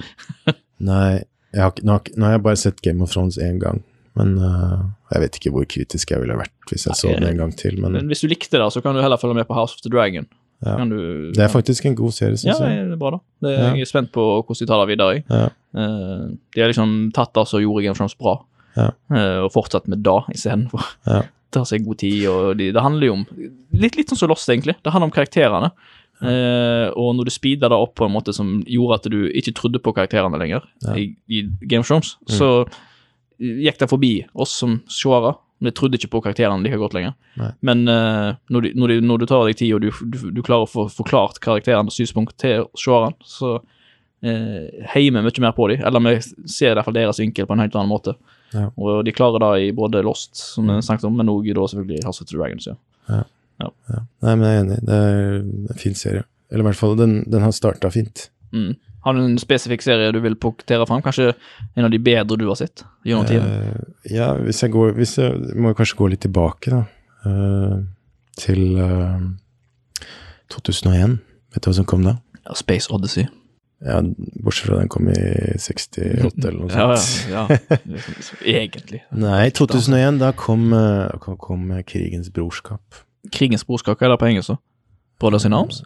Nei, 0.90 1.24
har, 1.56 1.72
ikke- 1.72 1.86
nå, 1.88 1.92
har, 2.00 2.10
nå 2.18 2.26
har 2.28 2.34
jeg 2.36 2.44
bare 2.48 2.60
sett 2.60 2.82
Game 2.84 3.02
of 3.06 3.14
Thrones 3.14 3.38
én 3.40 3.60
gang. 3.62 3.84
Men 4.16 4.38
uh, 4.40 4.84
jeg 5.12 5.22
vet 5.26 5.38
ikke 5.40 5.52
hvor 5.52 5.66
kritisk 5.68 6.12
jeg 6.14 6.22
ville 6.24 6.36
vært 6.40 6.70
hvis 6.72 6.86
jeg 6.88 6.96
så 6.96 7.10
den 7.12 7.26
en 7.28 7.38
gang 7.42 7.52
til. 7.60 7.80
Men 7.84 7.92
Men 7.98 8.08
hvis 8.12 8.22
du 8.24 8.30
likte 8.32 8.56
det, 8.62 8.68
så 8.72 8.80
kan 8.84 8.96
du 8.96 9.02
heller 9.04 9.20
følge 9.20 9.36
med 9.36 9.48
på 9.48 9.56
House 9.58 9.76
of 9.76 9.82
the 9.84 9.92
Dragon. 9.92 10.28
Ja. 10.66 10.78
Du, 10.86 11.32
det 11.36 11.44
er 11.44 11.48
faktisk 11.52 11.86
en 11.86 11.96
god 11.96 12.12
serie, 12.16 12.32
Ja, 12.38 12.38
syns 12.56 12.60
jeg. 12.64 12.86
det 12.88 12.94
er 12.96 12.98
bra, 13.02 13.12
da. 13.12 13.20
Det, 13.44 13.52
Ja. 13.60 13.72
Jeg 13.76 13.82
er 13.82 13.86
spent 13.92 14.12
på 14.16 14.24
hvordan 14.44 14.60
de 14.60 14.66
tar 14.70 14.86
det 14.86 14.98
videre. 14.98 15.24
Ja. 15.30 15.50
Uh, 15.76 16.30
de 16.56 16.62
har 16.62 16.70
liksom 16.72 17.12
tatt 17.14 17.34
det 17.34 17.48
som 17.48 17.60
gjorde 17.60 17.84
Game 17.84 17.92
of 17.92 17.98
Thrones 17.98 18.16
bra, 18.18 18.38
Ja. 18.78 18.90
uh, 19.12 19.44
og 19.46 19.52
fortsatt 19.52 19.88
med 19.88 20.04
det 20.04 20.18
istedenfor. 20.34 20.82
Ja. 21.08 21.22
Tar 21.56 21.64
seg 21.66 21.86
god 21.86 21.98
tid, 22.02 22.28
og 22.28 22.58
de, 22.58 22.72
det 22.74 22.82
handler 22.82 23.08
jo 23.08 23.14
om 23.14 23.26
litt, 23.72 23.96
litt 23.96 24.10
sånn 24.10 24.18
som 24.18 24.30
Lost, 24.30 24.50
egentlig. 24.50 24.76
Det 24.84 24.92
handler 24.92 25.08
om 25.08 25.12
karakterene. 25.16 25.70
Uh, 26.24 26.90
og 26.96 27.14
når 27.16 27.26
du 27.28 27.32
speeder 27.32 27.70
det 27.70 27.78
opp 27.78 27.94
på 28.00 28.06
en 28.08 28.14
måte 28.16 28.34
som 28.34 28.62
gjorde 28.66 28.96
at 29.02 29.08
du 29.12 29.28
ikke 29.36 29.54
trodde 29.56 29.80
på 29.84 29.94
karakterene 29.96 30.40
lenger 30.40 30.64
Ja. 30.84 30.96
i, 30.96 31.16
i 31.28 31.44
Game 31.68 31.82
of 31.84 31.88
Thrones, 31.88 32.16
Mm. 32.24 32.36
så 32.40 32.50
gikk 33.40 33.78
det 33.80 33.90
forbi 33.92 34.26
oss 34.34 34.52
som 34.56 34.78
seere. 34.88 35.36
Vi 35.64 35.72
trodde 35.72 35.96
ikke 36.00 36.12
på 36.12 36.22
karakterene 36.26 36.66
like 36.66 36.78
godt 36.80 36.96
lenger. 36.98 37.14
Nei. 37.40 37.52
Men 37.66 37.86
uh, 37.88 38.36
når, 38.52 38.66
du, 38.66 38.80
når, 38.80 38.92
du, 38.92 39.06
når 39.08 39.22
du 39.22 39.26
tar 39.30 39.46
deg 39.48 39.60
tid, 39.62 39.72
og 39.78 39.86
du, 39.86 40.28
du, 40.36 40.42
klarer 40.44 40.68
å 40.68 40.70
få 40.70 40.88
forklart 40.92 41.40
karakterenes 41.44 41.96
synspunkt 41.96 42.36
til 42.42 42.68
seeren, 42.80 43.16
så 43.24 43.56
uh, 43.62 44.66
heier 44.92 45.14
vi 45.16 45.16
mye 45.16 45.46
mer 45.46 45.56
på 45.56 45.70
dem. 45.72 45.86
Eller 45.88 46.04
vi 46.10 46.18
ser 46.52 46.74
i 46.74 46.76
hvert 46.76 46.90
fall 46.90 46.98
deres 46.98 47.22
vinkel 47.24 47.48
på 47.48 47.56
en 47.56 47.64
helt 47.64 47.78
annen 47.78 47.94
måte. 47.94 48.18
Ja. 48.56 48.68
Og 48.76 49.06
de 49.08 49.16
klarer 49.16 49.42
det 49.44 49.70
i 49.70 49.72
både 49.76 50.04
Lost, 50.06 50.36
som 50.56 50.68
vi 50.72 50.82
snakket 50.84 51.08
om, 51.08 51.16
men 51.20 51.32
òg 51.32 51.48
selvfølgelig 51.48 52.04
House 52.08 52.24
of 52.24 52.30
the 52.30 52.38
Dragons. 52.38 52.68
Ja. 52.68 53.24
Ja. 53.64 53.72
Nei, 54.26 54.34
men 54.36 54.44
jeg 54.44 54.56
er 54.56 54.64
enig. 54.66 54.80
Det 54.84 54.96
er 55.00 55.38
en 55.40 55.80
fin 55.80 55.96
serie. 55.96 56.26
Eller 56.52 56.66
i 56.66 56.68
hvert 56.70 56.80
fall, 56.80 56.98
den, 57.00 57.22
den 57.32 57.44
har 57.46 57.56
starta 57.56 57.90
fint. 57.94 58.30
Mm. 58.52 58.76
Har 59.06 59.14
du 59.14 59.22
en 59.22 59.38
spesifikk 59.38 59.84
serie 59.86 60.10
du 60.16 60.18
vil 60.24 60.38
punktere 60.42 60.86
fram? 60.90 61.04
Kanskje 61.06 61.36
en 61.78 61.86
av 61.86 61.92
de 61.94 62.00
bedre 62.02 62.40
du 62.42 62.48
har 62.50 62.58
sett? 62.58 62.82
Gjennom 63.06 63.28
tiden? 63.30 63.46
Eh, 63.46 64.16
ja, 64.16 64.32
hvis 64.42 64.64
jeg 64.64 64.74
går 64.74 64.96
hvis 64.98 65.18
jeg, 65.22 65.54
Må 65.54 65.70
jeg 65.70 65.78
kanskje 65.78 66.00
gå 66.00 66.10
litt 66.10 66.24
tilbake, 66.26 66.74
da. 66.74 66.84
Uh, 67.26 67.84
til 68.38 68.80
uh, 68.82 69.22
2001. 70.54 71.20
Vet 71.54 71.64
du 71.64 71.70
hva 71.70 71.76
som 71.78 71.88
kom 71.90 72.06
da? 72.06 72.18
Ja, 72.46 72.58
Space 72.58 72.90
Odyssey. 72.94 73.30
Ja, 73.86 74.00
Bortsett 74.42 74.70
fra 74.70 74.80
den 74.80 74.90
kom 74.90 75.10
i 75.12 75.18
68 75.60 76.48
eller 76.48 76.60
noe 76.64 76.70
sånt. 76.74 77.30
ja, 77.30 77.46
ja. 77.46 77.80
Egentlig. 78.58 79.04
Nei, 79.14 79.50
2001, 79.54 80.22
da 80.22 80.32
kom, 80.38 80.72
eh, 80.74 81.14
kom, 81.22 81.38
kom 81.42 81.68
Krigens 81.86 82.32
brorskap. 82.34 83.04
Krigens 83.34 83.66
brorskap, 83.68 84.00
hva 84.00 84.10
er 84.10 84.16
det 84.16 84.22
på 84.22 84.30
engelsk? 84.32 84.58
Brothers 85.22 85.46
in 85.46 85.54
Arms? 85.54 85.84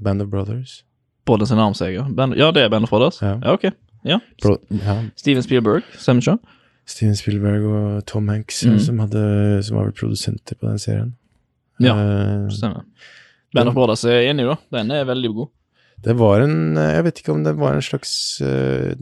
Band 0.00 0.22
of 0.24 0.30
Brothers. 0.32 0.82
Brothers 1.28 1.52
sin 1.52 1.60
armseger. 1.62 2.08
jeg, 2.08 2.38
ja. 2.40 2.50
Det 2.54 2.64
er 2.64 2.72
Band 2.72 2.88
of 2.88 2.94
Brothers? 2.94 3.20
Ja. 3.22 3.36
ja 3.44 3.54
ok. 3.58 3.68
Bro, 4.42 4.56
ja, 4.70 5.02
Steven 5.18 5.42
Spielberg, 5.42 5.86
stemmer 5.98 6.22
ikke? 6.24 6.54
Steven 6.88 7.16
Spielberg 7.18 7.66
og 7.68 8.06
Tom 8.08 8.28
Hanks 8.32 8.62
mm. 8.64 8.78
som, 8.80 9.00
hadde, 9.02 9.22
som 9.66 9.76
var 9.76 9.88
vel 9.90 9.96
produsenter 9.98 10.56
på 10.56 10.70
den 10.70 10.80
serien. 10.80 11.10
Ja, 11.82 11.94
uh, 11.94 12.48
Stemmer. 12.52 12.86
Band 13.54 13.70
of 13.70 13.76
Brothers 13.76 14.04
er 14.08 14.30
enig 14.30 14.46
da. 14.48 14.56
Den 14.78 14.92
er 14.94 15.04
veldig 15.08 15.32
god. 15.36 15.50
det 16.04 16.14
var 16.18 16.42
en 16.44 16.76
Jeg 16.76 17.04
vet 17.04 17.20
ikke 17.20 17.32
om 17.34 17.44
det 17.44 17.56
var 17.58 17.74
en 17.74 17.84
slags 17.84 18.12
uh, 18.42 18.94
det, 18.94 18.98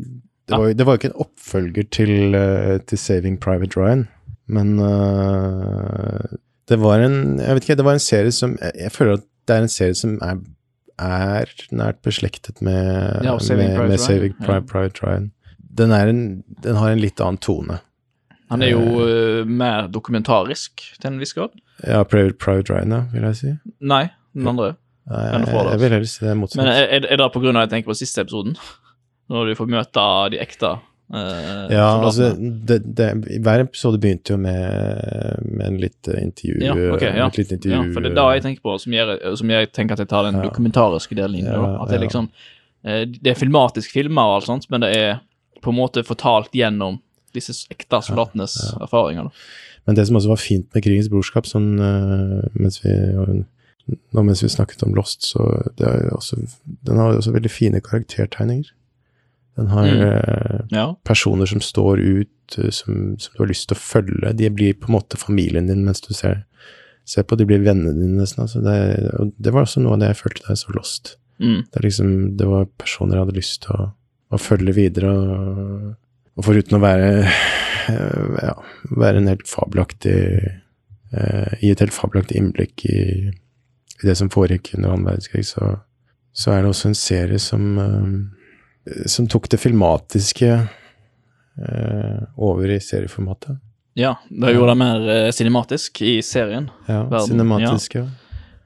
Ja. 0.51 0.59
var, 0.59 0.73
det 0.79 0.87
var 0.87 0.99
ikke 0.99 1.09
en 1.11 1.23
oppfølger 1.27 1.87
til, 1.91 2.35
uh, 2.35 2.79
til 2.87 2.99
Saving 2.99 3.41
Private 3.41 3.79
Ryan, 3.81 4.07
men 4.47 4.77
det 6.69 6.79
var 6.79 7.03
en 7.03 7.39
Jeg 7.39 7.55
vet 7.55 7.65
ikke, 7.65 7.79
det 7.79 7.85
var 7.85 7.99
en 7.99 8.03
serie 8.03 8.33
som 8.33 8.59
Jeg, 8.63 8.73
jeg 8.85 8.93
føler 8.93 9.19
at 9.19 9.25
det 9.49 9.57
er 9.57 9.63
en 9.63 9.71
serie 9.71 9.95
som 9.95 10.19
er, 10.23 10.39
er 11.03 11.51
nært 11.75 12.01
beslektet 12.07 12.63
med, 12.65 13.25
Ja, 13.27 13.37
Saving 13.39 13.73
med, 13.73 13.77
Private 13.77 13.89
med 13.89 13.99
Ryan, 13.99 14.07
Saving 14.07 14.35
ja. 14.39 14.47
Pri- 14.47 14.67
Private 14.71 15.07
Ryan. 15.07 15.29
den, 15.77 15.93
en, 15.93 16.23
den 16.65 16.77
har 16.81 16.91
en 16.95 17.03
litt 17.03 17.21
annen 17.21 17.39
tone. 17.39 17.81
Han 18.49 18.63
er 18.63 18.71
jo 18.71 18.81
uh, 19.03 19.45
mer 19.49 19.89
dokumentarisk 19.91 20.85
til 21.01 21.11
en 21.11 21.19
viss 21.21 21.35
grad. 21.35 21.55
Ja, 21.83 22.05
Private, 22.05 22.39
Private 22.39 22.73
Ryan, 22.73 22.95
ja, 22.95 23.01
vil 23.13 23.27
jeg 23.29 23.37
si. 23.41 23.55
Nei, 23.81 24.05
den 24.37 24.49
andre. 24.53 24.75
Nei, 25.11 25.23
jeg, 25.27 25.47
jeg 25.55 25.81
vil 25.83 25.95
heller 25.97 26.11
si 26.11 26.25
det 26.25 26.37
motsatt. 26.39 26.61
Men 26.63 26.73
er, 26.73 27.07
er 27.07 27.19
det 27.19 27.23
av 27.27 27.37
at 27.37 27.49
jeg 27.67 27.73
tenker 27.75 27.93
på 27.93 27.99
siste 27.99 28.23
episoden? 28.25 28.57
Når 29.31 29.51
du 29.51 29.57
får 29.59 29.71
møte 29.71 30.07
de 30.33 30.41
ekte 30.43 30.77
eh, 31.15 31.75
ja, 31.75 31.87
altså, 32.03 32.33
det, 32.39 32.81
det, 32.99 33.09
Hver 33.45 33.63
episode 33.67 34.01
begynte 34.03 34.35
jo 34.35 34.39
med, 34.43 35.45
med 35.47 35.67
en 35.67 35.79
litt 35.83 36.09
intervju. 36.11 36.59
Ja, 36.65 36.75
okay, 36.97 37.13
ja. 37.15 37.29
Et 37.29 37.39
litt 37.41 37.53
intervju. 37.55 37.77
Ja, 37.77 37.87
for 37.95 38.03
det 38.05 38.11
er 38.13 38.19
da 38.19 38.27
jeg 38.35 38.45
tenker 38.49 38.67
på, 38.67 38.77
som 38.83 38.97
jeg, 38.97 39.19
som 39.39 39.55
jeg 39.55 39.71
tenker 39.73 39.99
at 39.99 40.05
jeg 40.05 40.11
tar 40.13 40.27
den 40.29 40.41
Ja. 40.41 40.45
dokumentariske 40.49 41.15
delen 41.19 41.39
inn 41.41 41.47
Ja, 41.51 41.83
At 41.83 41.91
det 41.95 42.01
liksom 42.03 42.31
eh, 42.85 43.05
Det 43.07 43.33
er 43.33 43.39
filmatisk 43.39 43.93
filmer 43.95 44.23
og 44.33 44.41
alt 44.41 44.51
sånt, 44.51 44.71
men 44.71 44.81
det 44.87 44.93
er 44.97 45.19
på 45.63 45.73
en 45.73 45.79
måte 45.79 46.05
fortalt 46.07 46.53
gjennom 46.55 47.01
disse 47.35 47.53
ekte 47.73 47.99
soldatenes 48.05 48.55
erfaringer. 48.81 49.29
da. 49.29 49.31
Men 49.87 49.95
det 49.99 50.07
som 50.09 50.17
også 50.19 50.29
var 50.31 50.41
fint 50.41 50.67
med 50.75 50.83
Krigens 50.85 51.09
brorskap, 51.11 51.47
sånn 51.47 51.77
eh, 51.79 52.49
mens 52.55 52.81
vi 52.85 52.95
nå 54.15 54.23
mens 54.27 54.43
vi 54.43 54.49
snakket 54.51 54.83
om 54.83 54.95
Lost, 54.99 55.23
så 55.31 55.45
det 55.79 55.87
er 55.87 56.09
også, 56.11 56.41
den 56.87 56.99
har 56.99 57.15
også 57.15 57.31
veldig 57.37 57.51
fine 57.51 57.81
karaktertegninger. 57.81 58.73
Den 59.57 59.67
har 59.73 59.87
Mm. 59.87 60.03
eh, 60.03 60.61
Ja. 60.73 60.95
personer 61.05 61.47
som 61.47 61.61
står 61.61 61.99
ut, 62.01 62.59
eh, 62.59 62.71
som, 62.71 63.17
som 63.19 63.33
du 63.37 63.43
har 63.43 63.49
lyst 63.49 63.69
til 63.69 63.77
å 63.77 63.81
følge. 63.81 64.35
De 64.37 64.51
blir 64.51 64.75
på 64.75 64.89
en 64.91 64.97
måte 64.99 65.17
familien 65.17 65.67
din 65.67 65.85
mens 65.85 66.01
du 66.05 66.13
ser, 66.15 66.45
ser 67.05 67.23
på. 67.23 67.37
De 67.39 67.47
blir 67.47 67.63
vennene 67.65 67.95
dine 67.95 68.21
nesten. 68.21 68.43
Altså 68.45 68.61
det, 68.63 69.13
og 69.21 69.33
det 69.41 69.53
var 69.55 69.63
også 69.65 69.81
noe 69.81 69.95
av 69.97 70.01
det 70.01 70.09
jeg 70.13 70.21
følte 70.25 70.43
da 70.47 70.53
jeg 70.55 70.63
så 70.65 70.75
Lost. 70.77 71.17
Mm. 71.41 71.63
Det, 71.73 71.83
liksom, 71.85 72.37
det 72.37 72.47
var 72.49 72.67
personer 72.79 73.17
jeg 73.17 73.25
hadde 73.27 73.37
lyst 73.39 73.63
til 73.63 73.77
å, 73.77 73.89
å 74.33 74.39
følge 74.41 74.75
videre. 74.77 75.11
Og, 75.17 75.97
og 76.37 76.45
foruten 76.45 76.77
å 76.77 76.83
være, 76.85 77.11
eh, 77.89 78.37
ja, 78.43 78.55
være 78.97 79.17
en 79.23 79.29
helt 79.33 79.47
fabelaktig 79.49 80.17
eh, 81.17 81.53
Gi 81.63 81.71
et 81.73 81.81
helt 81.81 81.95
fabelaktig 81.97 82.37
innblikk 82.37 82.85
i, 82.91 83.31
i 84.03 84.05
det 84.05 84.17
som 84.19 84.29
foregikk 84.29 84.75
under 84.77 84.91
annen 84.93 85.07
verdenskrig, 85.07 85.45
så, 85.49 85.79
så 86.37 86.53
er 86.53 86.63
det 86.63 86.69
også 86.75 86.89
en 86.91 86.99
serie 86.99 87.39
som, 87.41 87.79
eh, 87.79 88.09
som 89.07 89.29
tok 89.29 89.49
det 89.51 89.61
filmatiske 89.61 90.51
eh, 90.57 92.19
over 92.37 92.71
i 92.71 92.81
serieformatet. 92.81 93.59
ja. 93.95 94.17
Det 94.29 94.53
gjorde 94.55 94.75
det 94.75 94.81
mer 94.81 95.09
eh, 95.15 95.31
cinematisk 95.33 96.03
i 96.03 96.19
serien. 96.23 96.71
Ja, 96.87 97.05
Verden, 97.11 97.61
ja. 97.61 97.77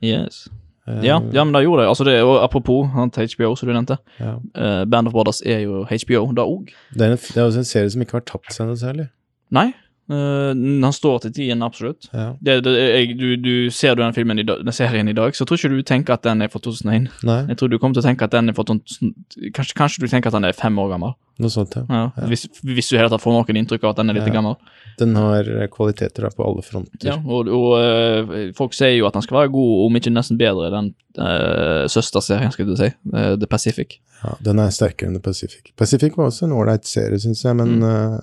Yes. 0.00 0.48
Uh, 0.88 1.04
Ja, 1.04 1.20
ja, 1.33 1.44
men 1.44 1.52
det 1.52 1.62
gjorde 1.62 1.83
det. 1.83 1.88
Altså 1.88 2.04
det 2.04 2.16
og 2.22 2.40
apropos 2.44 2.88
han 2.94 3.11
til 3.11 3.28
HBO, 3.35 3.54
som 3.56 3.68
du 3.68 3.74
nevnte. 3.74 3.98
ja. 4.18 4.35
Uh, 4.56 4.85
Band 4.90 5.06
of 5.06 5.12
Brothers 5.12 5.42
er 5.46 5.61
jo 5.66 5.85
HBO, 5.85 6.33
da 6.35 6.42
òg. 6.48 6.72
Det, 6.94 7.06
er 7.06 7.16
det 7.16 7.37
er 7.37 7.46
også 7.46 7.62
en 7.62 7.68
serie 7.68 7.90
som 7.90 8.02
ikke 8.02 8.18
har 8.18 8.26
tapt 8.26 8.52
seg 8.54 8.66
noe 8.66 8.80
særlig. 8.80 9.11
Nei, 9.50 9.70
eh, 10.11 10.51
han 10.85 10.92
står 10.92 11.20
til 11.27 11.33
tiden, 11.37 11.62
absolutt. 11.62 12.09
Ja. 12.12 12.33
Det, 12.40 12.59
det, 12.66 12.75
jeg, 12.77 13.16
du, 13.20 13.29
du 13.40 13.70
Ser 13.70 13.94
du 13.96 14.03
den 14.03 14.14
filmen 14.16 14.38
i 14.38 14.44
dag, 14.46 14.64
den 14.66 14.75
serien 14.75 15.09
i 15.09 15.14
dag, 15.16 15.35
så 15.37 15.46
tror 15.46 15.59
ikke 15.61 15.70
du 15.73 15.83
tenker 15.87 16.16
at 16.16 16.27
den 16.27 16.42
er 16.42 16.51
fra 16.53 16.61
2001. 16.61 17.09
Nei, 17.27 17.38
Jeg 17.49 17.59
tror 17.61 17.70
du 17.73 17.79
kommer 17.79 17.94
til 17.99 18.03
å 18.05 18.09
tenke 18.09 18.27
at 18.27 18.35
den 18.35 18.51
er 18.51 18.57
fra 18.57 18.64
Kanskje, 18.70 19.75
kanskje 19.79 20.05
du 20.05 20.09
tenker 20.11 20.31
at 20.31 20.37
den 20.38 20.49
er 20.49 20.57
fem 20.57 20.77
år 20.83 20.90
gammel. 20.94 21.14
noe 21.40 21.51
sånt, 21.51 21.75
ja. 21.79 21.85
Ja, 21.88 22.03
Ja. 22.16 22.27
Hvis, 22.29 22.46
hvis 22.62 22.90
du 22.90 22.99
hele 22.99 23.09
tatt 23.09 23.23
får 23.23 23.33
noen 23.33 23.57
inntrykk 23.62 23.85
av 23.87 23.94
at 23.94 24.03
den 24.03 24.11
er 24.11 24.18
litt 24.18 24.33
gammel. 24.35 24.59
Den 25.01 25.14
har 25.16 25.46
eh, 25.49 25.68
kvaliteter 25.73 26.27
da, 26.27 26.31
på 26.37 26.44
alle 26.44 26.62
fronter. 26.66 27.07
Ja, 27.07 27.16
og 27.25 27.49
og 27.49 27.70
uh, 27.81 28.51
folk 28.57 28.75
sier 28.77 28.92
jo 28.99 29.07
at 29.09 29.16
den 29.16 29.25
skal 29.25 29.38
være 29.38 29.53
god, 29.55 29.73
om 29.87 29.96
ikke 29.96 30.12
nesten 30.12 30.37
bedre, 30.40 30.68
den 30.75 30.90
uh, 31.16 31.87
søsterserien, 31.88 32.53
skal 32.53 32.68
du 32.68 32.77
si. 32.77 32.90
uh, 33.14 33.33
The 33.40 33.49
Pacific. 33.49 34.01
Ja, 34.20 34.35
den 34.44 34.61
er 34.61 34.68
sterkere 34.75 35.09
enn 35.09 35.16
The 35.16 35.25
Pacific. 35.25 35.73
Pacific 35.81 36.18
var 36.18 36.29
også 36.29 36.44
en 36.44 36.53
ålreit 36.59 36.85
serie, 36.85 37.16
syns 37.23 37.40
jeg, 37.46 37.57
men 37.57 37.81
eh, 37.81 38.18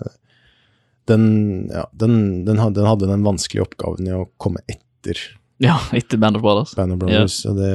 den, 1.08 1.26
ja, 1.72 1.86
den, 1.92 2.46
den, 2.46 2.60
hadde, 2.62 2.82
den 2.82 2.90
hadde 2.90 3.10
den 3.10 3.26
vanskelige 3.26 3.66
oppgaven 3.68 4.10
i 4.10 4.16
å 4.16 4.26
komme 4.42 4.64
etter 4.70 5.20
Ja, 5.64 5.80
etter 5.96 6.20
Band 6.22 6.40
of 6.40 6.46
Brothers. 6.46 6.76
Band 6.78 6.96
of 6.96 7.02
Brothers, 7.02 7.40
og 7.50 7.58
det, 7.62 7.74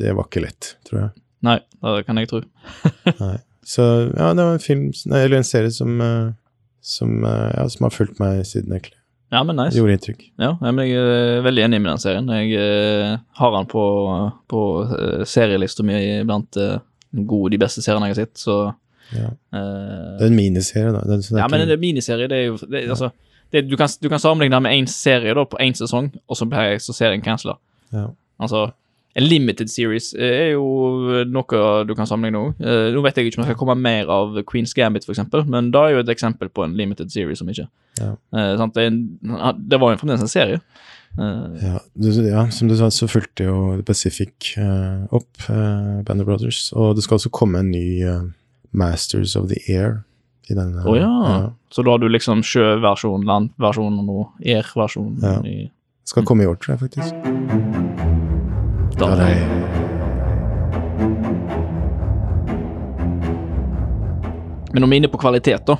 det 0.00 0.14
var 0.18 0.28
ikke 0.28 0.44
lett, 0.44 0.74
tror 0.88 1.00
jeg. 1.04 1.12
Nei, 1.46 1.58
det 1.86 2.02
kan 2.08 2.18
jeg 2.18 2.30
tro. 2.32 2.42
Nei. 3.22 3.36
Så 3.68 3.84
ja, 4.16 4.32
det 4.32 4.44
var 4.44 4.54
en 4.56 4.64
film, 4.64 4.86
eller 5.06 5.38
en 5.38 5.46
serie 5.46 5.70
som, 5.74 6.00
eh, 6.00 6.30
som, 6.80 7.18
eh, 7.24 7.50
ja, 7.54 7.66
som 7.68 7.84
har 7.86 7.94
fulgt 7.94 8.20
meg 8.22 8.40
siden, 8.48 8.72
egentlig. 8.72 8.96
Ja, 9.28 9.42
men 9.44 9.58
nice. 9.60 9.74
Det 9.74 9.82
gjorde 9.82 9.96
inntrykk. 9.98 10.22
Ja, 10.40 10.54
jeg 10.64 10.94
er 10.96 11.42
veldig 11.44 11.64
enig 11.66 11.82
med 11.84 11.90
den 11.92 12.00
serien. 12.00 12.30
Jeg 12.32 12.54
eh, 12.56 13.18
har 13.40 13.52
den 13.52 13.68
på, 13.68 13.82
på 14.48 14.62
serielista 15.28 15.84
mi 15.84 15.98
blant 16.24 16.56
eh, 16.56 16.78
de 17.12 17.60
beste 17.60 17.84
seriene 17.84 18.08
jeg 18.08 18.16
har 18.16 18.22
sett, 18.22 18.40
så 18.40 18.56
Ja. 19.14 19.30
eh, 19.52 20.18
Det 20.18 20.26
er 20.26 20.32
en 20.32 20.36
miniserie, 20.36 20.92
da. 20.92 21.00
Det 21.08 21.30
Ja, 21.32 21.48
men 21.48 21.60
en 21.60 21.70
er 21.70 21.80
miniserie, 21.80 22.28
det 22.28 22.38
er 22.38 22.46
jo 22.46 22.56
det, 22.56 22.88
Altså, 22.90 23.10
det, 23.52 23.70
du, 23.70 23.76
kan, 23.76 23.88
du 24.02 24.08
kan 24.08 24.18
sammenligne 24.18 24.56
det 24.56 24.62
med 24.62 24.76
én 24.76 24.86
serie 24.86 25.34
da, 25.34 25.44
på 25.44 25.56
én 25.60 25.72
sesong, 25.74 26.12
og 26.28 26.36
så 26.36 26.44
blir 26.48 26.78
så 26.78 26.92
serien 26.92 27.22
cancela. 27.22 27.56
ja. 27.92 28.10
Altså, 28.40 28.70
en 29.18 29.24
limited 29.26 29.66
series 29.66 30.12
er 30.14 30.52
jo 30.52 31.24
noe 31.26 31.84
du 31.88 31.94
kan 31.98 32.06
sammenligne 32.06 32.38
òg. 32.38 32.60
nå 32.94 33.00
vet 33.02 33.16
jeg 33.16 33.26
ikke 33.26 33.40
om 33.40 33.42
det 33.42 33.48
skal 33.48 33.58
komme 33.58 33.74
mer 33.74 34.06
av 34.14 34.36
Queen's 34.46 34.74
Gambit, 34.76 35.08
eksempel, 35.08 35.42
men 35.48 35.72
det 35.74 35.80
er 35.80 35.96
jo 35.96 36.02
et 36.04 36.12
eksempel 36.12 36.48
på 36.48 36.62
en 36.62 36.76
limited 36.76 37.10
series 37.10 37.38
som 37.38 37.48
ikke. 37.50 37.66
Ja. 37.98 38.12
uh, 38.36 38.52
sant? 38.60 38.76
Det, 38.76 38.84
en, 38.86 39.00
det 39.58 39.80
var 39.80 39.90
jo 39.90 39.98
fremdeles 40.04 40.22
en 40.22 40.30
serie. 40.30 40.60
Uh, 41.18 41.56
Ja, 41.64 41.80
du, 41.98 42.12
ja, 42.28 42.44
som 42.54 42.68
du 42.68 42.76
sa, 42.78 42.92
så 42.94 43.08
fulgte 43.10 43.48
jo 43.48 43.82
Pacific 43.82 44.52
eh, 44.60 45.08
opp, 45.10 45.30
uh, 45.48 45.98
Band 46.06 46.20
of 46.20 46.26
Brothers, 46.28 46.68
og 46.76 46.94
det 46.94 47.02
skal 47.02 47.18
også 47.18 47.32
komme 47.34 47.58
en 47.64 47.72
ny 47.72 48.04
eh, 48.06 48.22
Masters 48.72 49.36
of 49.36 49.48
the 49.48 49.60
Air 49.68 50.04
i 50.50 50.54
denne. 50.54 50.82
oh, 50.86 50.96
ja. 50.96 51.50
Så 51.70 51.82
da 51.84 51.90
har 51.90 51.98
du 51.98 52.08
liksom 52.08 52.40
sjøversjon, 52.42 53.24
landversjon 53.28 53.98
og 54.08 54.32
air-versjon 54.44 55.18
Ja. 55.22 55.40
i 55.44 55.70
Skal 56.04 56.24
komme 56.24 56.42
i 56.42 56.46
år, 56.46 56.56
tror 56.56 56.76
jeg 56.76 56.80
faktisk. 56.88 57.12
da. 58.98 59.06
Ja, 59.08 59.28
er- 59.28 59.58
Men 64.72 64.84
om 64.84 64.90
vi 64.90 64.96
er 64.96 65.00
inne 65.02 65.08
på 65.12 65.18
kvalitet, 65.20 65.64
da, 65.66 65.76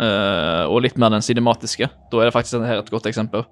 eh, 0.00 0.64
og 0.70 0.82
litt 0.84 0.96
mer 1.00 1.10
den 1.10 1.24
cinematiske, 1.24 1.88
da 2.10 2.20
er 2.22 2.28
det 2.30 2.34
faktisk 2.36 2.54
dette 2.60 2.70
her 2.70 2.78
et 2.82 2.90
godt 2.92 3.08
eksempel. 3.10 3.44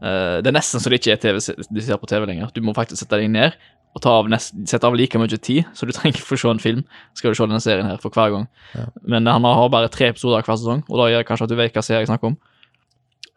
Eh, 0.00 0.38
det 0.40 0.48
er 0.48 0.56
nesten 0.56 0.80
så 0.80 0.92
det 0.92 1.00
ikke 1.02 1.12
er 1.16 1.20
TV 1.20 1.40
du 1.68 1.80
ser 1.84 2.00
på 2.00 2.08
TV 2.08 2.24
lenger. 2.28 2.52
Du 2.56 2.62
må 2.64 2.74
faktisk 2.76 3.02
sette 3.02 3.20
deg 3.20 3.30
ned 3.32 3.56
og 3.90 4.02
ta 4.04 4.12
av 4.20 4.28
nest, 4.30 4.54
sette 4.70 4.86
av 4.86 4.94
like 4.94 5.18
mye 5.18 5.38
tid, 5.42 5.66
så 5.74 5.86
du 5.86 5.90
trenger 5.90 6.14
ikke 6.14 6.28
få 6.28 6.38
se 6.38 6.52
en 6.52 6.62
film. 6.62 6.84
Skal 7.18 7.32
du 7.32 7.38
se 7.38 7.46
denne 7.48 7.62
serien 7.62 7.88
her 7.88 7.98
for 8.02 8.14
hver 8.14 8.30
gang. 8.36 8.46
Ja. 8.76 8.86
Men 9.02 9.26
han 9.26 9.46
har 9.46 9.72
bare 9.72 9.90
tre 9.90 10.12
episoder 10.12 10.46
hver 10.46 10.60
sesong, 10.60 10.84
og 10.86 11.00
da 11.00 11.10
gjør 11.10 11.24
det 11.24 11.28
kanskje 11.30 11.48
at 11.48 11.52
du 11.52 11.58
vet 11.58 11.74
hva 11.74 11.82
serie 11.82 12.04
jeg 12.04 12.12
snakker 12.12 12.30
om. 12.30 12.38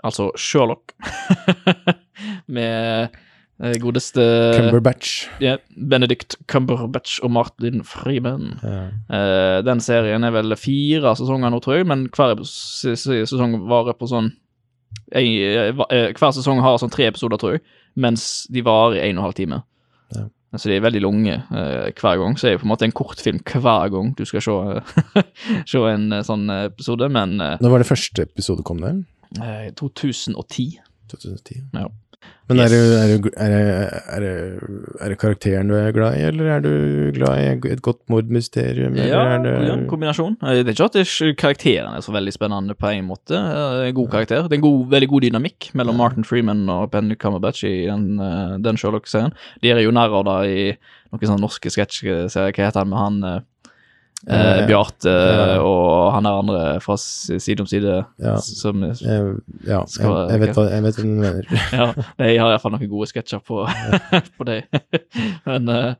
Altså 0.06 0.30
Sherlock. 0.38 0.93
Med 2.56 3.10
eh, 3.63 3.76
godeste 3.82 4.21
Cumberbatch. 4.60 5.26
ja, 5.41 5.56
Benedict 5.73 6.38
Cumberbatch 6.52 7.17
og 7.26 7.34
Martin 7.34 7.82
Freeman. 7.88 8.54
Ja. 8.62 8.78
Uh, 9.10 9.58
den 9.65 9.82
serien 9.82 10.28
er 10.28 10.36
vel 10.36 10.54
fire 10.60 11.15
sesonger 11.17 11.49
nå, 11.49 11.63
tror 11.65 11.82
jeg, 11.82 11.89
men 11.89 12.06
hver 12.13 12.38
sesong 12.45 13.58
varer 13.71 13.97
på 13.97 14.12
sånn 14.12 14.36
Hver 15.13 16.32
sesong 16.36 16.62
har 16.63 16.80
sånn 16.82 16.93
tre 16.93 17.08
episoder, 17.12 17.38
tror 17.41 17.58
jeg, 17.58 17.63
mens 17.95 18.47
de 18.49 18.63
varer 18.65 18.99
i 18.99 19.10
en 19.10 19.17
og 19.19 19.21
en 19.21 19.28
halv 19.30 19.38
time. 19.38 19.62
Ja. 20.15 20.28
Så 20.58 20.69
de 20.69 20.76
er 20.78 20.84
veldig 20.86 21.02
lange 21.02 21.34
eh, 21.34 21.88
hver 21.97 22.19
gang. 22.21 22.36
Så 22.38 22.45
er 22.47 22.54
det 22.54 22.62
på 22.62 22.67
en 22.67 22.73
måte 22.73 22.86
en 22.86 22.93
kortfilm 22.93 23.39
hver 23.41 23.89
gang 23.93 24.12
du 24.17 24.21
skal 24.30 24.43
se, 24.45 24.58
se 25.71 25.82
en 25.89 26.12
eh, 26.13 26.26
sånn 26.28 26.45
episode, 26.60 27.10
men 27.10 27.39
eh, 27.41 27.56
Når 27.62 27.73
var 27.73 27.82
det 27.82 27.89
første 27.89 28.28
episode 28.28 28.65
kom 28.67 28.84
der? 28.84 28.99
eh, 29.41 29.71
2010. 29.80 30.78
2010. 31.10 31.63
Ja. 31.73 31.88
Men 32.49 32.57
Yes. 32.59 32.71
er, 32.73 32.75
du, 32.75 32.93
er, 32.99 33.12
du, 33.23 33.27
er, 33.39 33.53
er, 34.12 34.19
det, 34.19 34.31
er 34.99 35.13
karakteren 35.15 35.69
du 35.71 35.75
er 35.79 35.93
glad 35.95 36.17
i, 36.19 36.23
eller 36.27 36.49
er 36.57 36.63
du 36.65 36.73
glad 37.15 37.39
i 37.39 37.69
et 37.71 37.81
godt 37.81 38.01
mordmysterium? 38.12 38.97
Ja, 38.99 39.38
det, 39.39 39.53
ja, 39.63 39.77
kombinasjon. 39.88 40.36
Eh, 40.43 40.59
Det 40.59 40.73
er 40.73 40.75
ikke 40.75 40.89
at 40.89 40.97
er, 40.99 41.33
karakteren 41.39 41.95
er 41.95 42.03
så 42.03 42.12
veldig 42.12 42.33
spennende 42.36 42.75
på 42.75 42.91
en 42.91 43.07
måte. 43.07 43.39
Eh, 43.39 43.88
En 43.88 43.95
god 43.95 44.09
karakter. 44.12 44.43
Det 44.43 44.57
er 44.57 44.59
en 44.59 44.65
god, 44.67 44.83
veldig 44.91 45.09
god 45.13 45.21
dynamikk 45.21 45.69
mellom 45.73 45.95
Martin 45.95 46.27
Freeman 46.27 46.67
og 46.69 46.91
Ben 46.91 47.15
Cumberbatch 47.15 47.63
i 47.63 47.88
den, 47.88 48.19
eh, 48.19 48.58
den 48.60 48.75
Sherlock-serien. 48.75 49.31
De 49.63 49.71
er 49.71 49.79
jo 49.79 49.95
av 49.95 50.25
det 50.27 50.37
i 50.52 50.77
noen 51.13 51.23
sånne 51.29 51.45
norske 51.48 51.71
sketsjeserier. 51.71 52.52
Hva 52.52 52.67
heter 52.67 52.83
han 52.83 52.89
med 52.89 53.00
han 53.00 53.43
eh, 54.28 54.34
eh, 54.36 54.58
Eh, 54.63 54.67
Bjarte 54.69 55.12
ja. 55.12 55.60
og 55.62 56.13
han 56.15 56.28
der 56.28 56.40
andre 56.40 56.62
fra 56.84 56.96
Side 56.98 57.60
om 57.62 57.67
side 57.67 58.06
Ja. 58.24 58.38
som 58.40 58.84
jeg, 58.84 58.96
ja, 59.67 59.82
Skal 59.88 60.06
jeg, 60.06 60.30
jeg, 60.32 60.40
vet 60.40 60.56
hva, 60.58 60.67
jeg 60.71 60.84
vet 60.84 61.00
hva 61.00 61.04
du 61.04 61.10
mener. 61.10 61.48
Ja, 61.80 61.88
de 61.94 62.38
har 62.40 62.54
iallfall 62.54 62.76
noen 62.76 62.92
gode 62.92 63.10
sketsjer 63.12 63.44
på, 63.44 63.65
på 64.38 64.48
det. 64.48 64.62
Men 65.50 65.69
eh, 65.69 65.96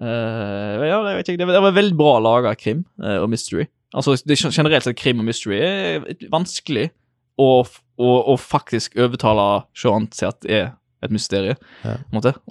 eh, 0.00 0.86
ja, 0.88 1.02
vet 1.04 1.28
ikke, 1.28 1.42
det 1.42 1.48
var, 1.50 1.60
det 1.68 1.74
veldig 1.80 1.98
bra 2.00 2.16
laga 2.24 2.54
krim 2.58 2.84
eh, 3.02 3.18
og 3.20 3.28
mystery. 3.32 3.68
Altså, 3.94 4.16
det, 4.24 4.38
er 4.38 4.50
generelt 4.50 4.84
sett 4.84 4.98
krim 4.98 5.20
og 5.22 5.28
mystery 5.28 5.60
er 5.62 6.08
vanskelig 6.32 6.90
å, 7.40 7.50
å, 8.00 8.10
å 8.32 8.34
faktisk 8.40 8.96
overtale 8.98 9.66
Sean 9.76 10.08
til 10.12 10.32
at 10.32 10.40
det 10.44 10.58
er 10.62 10.66
et 11.06 11.14
mysterium. 11.14 11.56
Ja. 11.84 11.96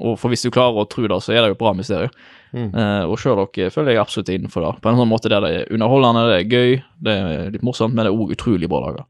Og 0.02 0.18
for 0.20 0.32
hvis 0.34 0.44
du 0.46 0.50
klarer 0.56 0.82
å 0.82 0.88
tro 0.90 1.06
det, 1.08 1.20
så 1.24 1.34
er 1.36 1.42
det 1.44 1.52
jo 1.52 1.58
et 1.58 1.62
bra 1.62 1.74
mysterium. 1.78 2.12
Mm. 2.56 2.70
Eh, 2.72 3.04
og 3.12 3.18
Sherlock 3.20 3.58
føler 3.76 3.92
jeg 3.94 4.02
absolutt 4.02 4.30
innenfor 4.32 4.64
det. 4.66 4.74
På 4.82 4.90
en 4.92 5.00
sånn 5.02 5.12
måte 5.12 5.30
der 5.32 5.44
det 5.44 5.54
er 5.60 5.72
underholdende, 5.76 6.26
det 6.32 6.38
er 6.40 6.50
gøy, 6.56 6.76
det 7.04 7.16
er 7.20 7.50
litt 7.56 7.66
morsomt, 7.68 7.94
men 7.94 8.06
det 8.08 8.14
er 8.14 8.20
òg 8.20 8.32
utrolig 8.38 8.70
bra 8.72 8.80
laga. 8.88 9.06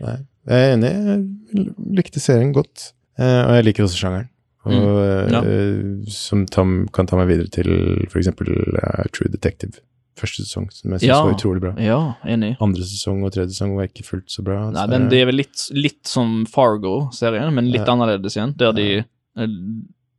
Nei, 0.00 0.16
jeg 0.48 0.66
er 0.70 0.74
enig. 0.78 0.92
Jeg 1.10 1.64
likte 1.98 2.22
serien 2.22 2.52
godt. 2.56 2.92
Eh, 3.20 3.40
og 3.44 3.56
jeg 3.58 3.66
liker 3.68 3.84
også 3.88 3.98
sjangeren. 4.04 4.28
Og, 4.64 4.70
Mm. 4.70 5.32
Ja. 5.32 5.40
eh, 5.40 6.10
Som 6.12 6.44
tam, 6.46 6.86
kan 6.92 7.06
ta 7.08 7.16
meg 7.16 7.28
videre 7.30 7.48
til 7.48 7.70
f.eks. 8.12 8.28
Uh, 8.28 9.04
True 9.10 9.30
Detective. 9.32 9.80
Første 10.20 10.44
sesong, 10.44 10.66
som 10.72 10.90
jeg 10.92 11.00
syns 11.00 11.08
Ja. 11.08 11.22
var 11.24 11.32
utrolig 11.34 11.60
bra. 11.64 11.72
Ja, 11.80 12.00
enig. 12.28 12.56
Andre 12.60 12.82
sesong 12.84 13.22
og 13.24 13.32
tredje 13.32 13.54
sesong 13.54 13.74
var 13.78 13.88
ikke 13.88 14.04
fullt 14.04 14.28
så 14.28 14.44
bra. 14.44 14.58
Nei, 14.70 14.82
så 14.84 14.90
den, 14.92 15.08
det 15.08 15.22
er 15.22 15.26
vel 15.30 15.40
litt, 15.40 15.68
litt 15.72 16.04
som 16.06 16.44
Fargo-serien, 16.50 17.54
men 17.54 17.70
litt 17.72 17.86
Ja. 17.86 17.94
annerledes 17.94 18.36
igjen. 18.36 18.52
Der 18.60 18.72
de 18.76 18.88
eh, 19.00 19.46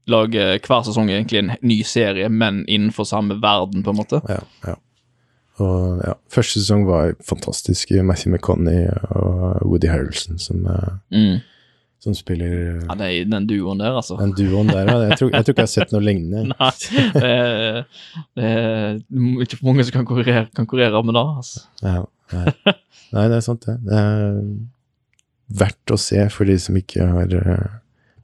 lager 0.08 0.58
hver 0.60 0.84
sesong 0.88 1.10
egentlig 1.14 1.40
en 1.44 1.52
ny 1.62 1.84
serie, 1.84 2.30
men 2.30 2.64
innenfor 2.68 3.06
samme 3.06 3.38
verden, 3.42 3.84
på 3.84 3.92
en 3.94 3.98
måte. 4.02 4.22
Ja, 4.28 4.42
ja. 4.66 4.76
Og 5.62 6.02
ja, 6.08 6.14
første 6.32 6.58
sesong 6.64 6.86
var 6.88 7.14
fantastisk. 7.28 7.92
Matthew 8.04 8.32
McConney 8.34 8.88
og 9.12 9.62
Woody 9.68 9.88
Harrelson 9.92 10.40
som, 10.40 10.66
eh, 10.66 10.98
Mm. 11.12 11.42
Som 12.02 12.16
spiller 12.18 12.82
Ja, 12.88 12.96
det 12.98 13.08
er 13.08 13.30
den 13.30 13.48
duoen 13.50 13.82
der, 13.82 13.96
altså. 14.00 14.18
den 14.18 14.34
duoen 14.38 14.72
der. 14.72 14.90
ja. 14.90 14.98
Jeg 15.12 15.20
tror, 15.20 15.30
jeg 15.36 15.46
tror 15.46 15.54
ikke 15.54 15.62
jeg 15.62 15.70
har 15.70 15.74
sett 15.76 15.94
noe 15.94 16.02
lignende. 16.02 16.44
Nei, 16.52 16.72
det 17.14 17.30
er, 17.30 17.82
det 18.38 18.50
er 18.50 19.44
ikke 19.46 19.60
for 19.60 19.70
mange 19.70 19.86
som 19.86 20.00
kan 20.00 20.08
konkurrere, 20.10 20.46
kan 20.50 20.66
konkurrere 20.66 21.04
med 21.06 21.18
det. 21.18 21.26
Altså. 21.44 21.66
Ja, 21.86 21.98
nei. 22.34 22.76
nei, 23.14 23.26
det 23.30 23.38
er 23.38 23.46
sant, 23.46 23.68
det. 23.68 23.78
Det 23.86 24.02
er 24.02 24.40
verdt 25.62 25.94
å 25.94 26.00
se 26.00 26.26
for 26.34 26.50
de 26.50 26.58
som 26.64 26.78
ikke 26.80 27.06
har 27.12 27.38
eh, 27.38 27.78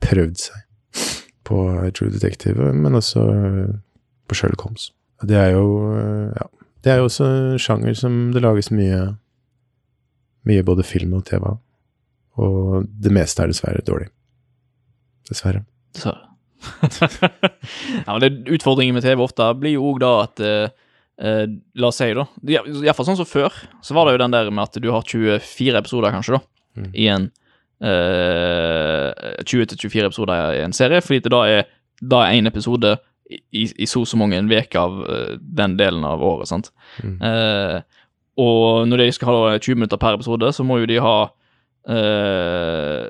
prøvd 0.03 0.41
seg 0.47 1.05
på 1.47 1.61
True 1.95 2.11
Detective, 2.11 2.71
men 2.73 2.97
også 2.97 3.28
eh, 3.34 3.75
på 4.28 4.38
Sherlock 4.39 4.65
Holmes. 4.65 4.89
Det 5.28 5.38
er 5.38 5.53
jo 5.55 5.67
eh, 5.93 6.34
ja, 6.34 6.49
det 6.86 6.93
er 6.93 7.01
jo 7.01 7.07
også 7.11 7.30
en 7.30 7.61
sjanger 7.61 7.97
som 7.99 8.19
det 8.34 8.43
lages 8.45 8.71
mye 8.71 9.05
mye 10.47 10.63
både 10.63 10.86
film 10.88 11.17
og 11.17 11.25
TV 11.28 11.43
av. 11.43 11.57
Og 12.38 12.88
det 12.88 13.13
meste 13.15 13.43
er 13.43 13.51
dessverre 13.51 13.83
dårlig. 13.85 14.09
Dessverre. 15.29 15.63
Så. 15.97 16.13
ja, 18.05 18.09
men 18.09 18.21
det, 18.23 18.31
Utfordringen 18.57 18.97
med 18.97 19.05
TV 19.05 19.21
ofte 19.23 19.47
blir 19.59 19.75
jo 19.75 19.91
òg 19.91 19.99
da 20.01 20.11
at 20.23 20.41
eh, 20.41 20.69
eh, 21.21 21.43
La 21.77 21.91
oss 21.91 21.99
si, 22.01 22.07
da 22.17 22.25
Iallfall 22.49 23.07
sånn 23.11 23.19
som 23.19 23.29
før, 23.29 23.53
så 23.85 23.97
var 23.97 24.07
det 24.07 24.15
jo 24.15 24.23
den 24.23 24.33
der 24.33 24.49
med 24.49 24.65
at 24.65 24.79
du 24.81 24.89
har 24.93 25.05
24 25.05 25.77
episoder, 25.77 26.13
kanskje, 26.15 26.39
da, 26.39 26.45
Mm. 26.77 26.89
i 26.93 27.05
en 27.09 27.23
eh, 27.81 29.39
20-24 29.41 30.05
episoder 30.05 30.59
i 30.59 30.61
en 30.61 30.75
serie, 30.77 31.01
fordi 31.01 31.31
da 31.33 31.39
er 31.49 31.63
da 32.01 32.19
er 32.27 32.38
én 32.38 32.45
episode 32.49 32.91
i, 33.27 33.65
i 33.65 33.88
så 33.89 34.03
og 34.03 34.09
så 34.09 34.17
mange 34.19 34.38
en 34.38 34.51
uke 34.51 34.79
av 34.79 34.99
uh, 35.01 35.33
den 35.41 35.75
delen 35.79 36.05
av 36.07 36.21
året, 36.23 36.47
sant. 36.47 36.69
Mm. 37.03 37.17
Eh, 37.25 37.79
og 38.38 38.85
når 38.88 39.01
de 39.01 39.07
skal 39.15 39.31
ha 39.31 39.57
20 39.57 39.79
minutter 39.81 39.97
per 39.97 40.15
episode, 40.15 40.51
så 40.53 40.63
må 40.63 40.77
jo 40.79 40.89
de 40.89 40.99
ha 41.01 41.15
eh, 41.89 43.07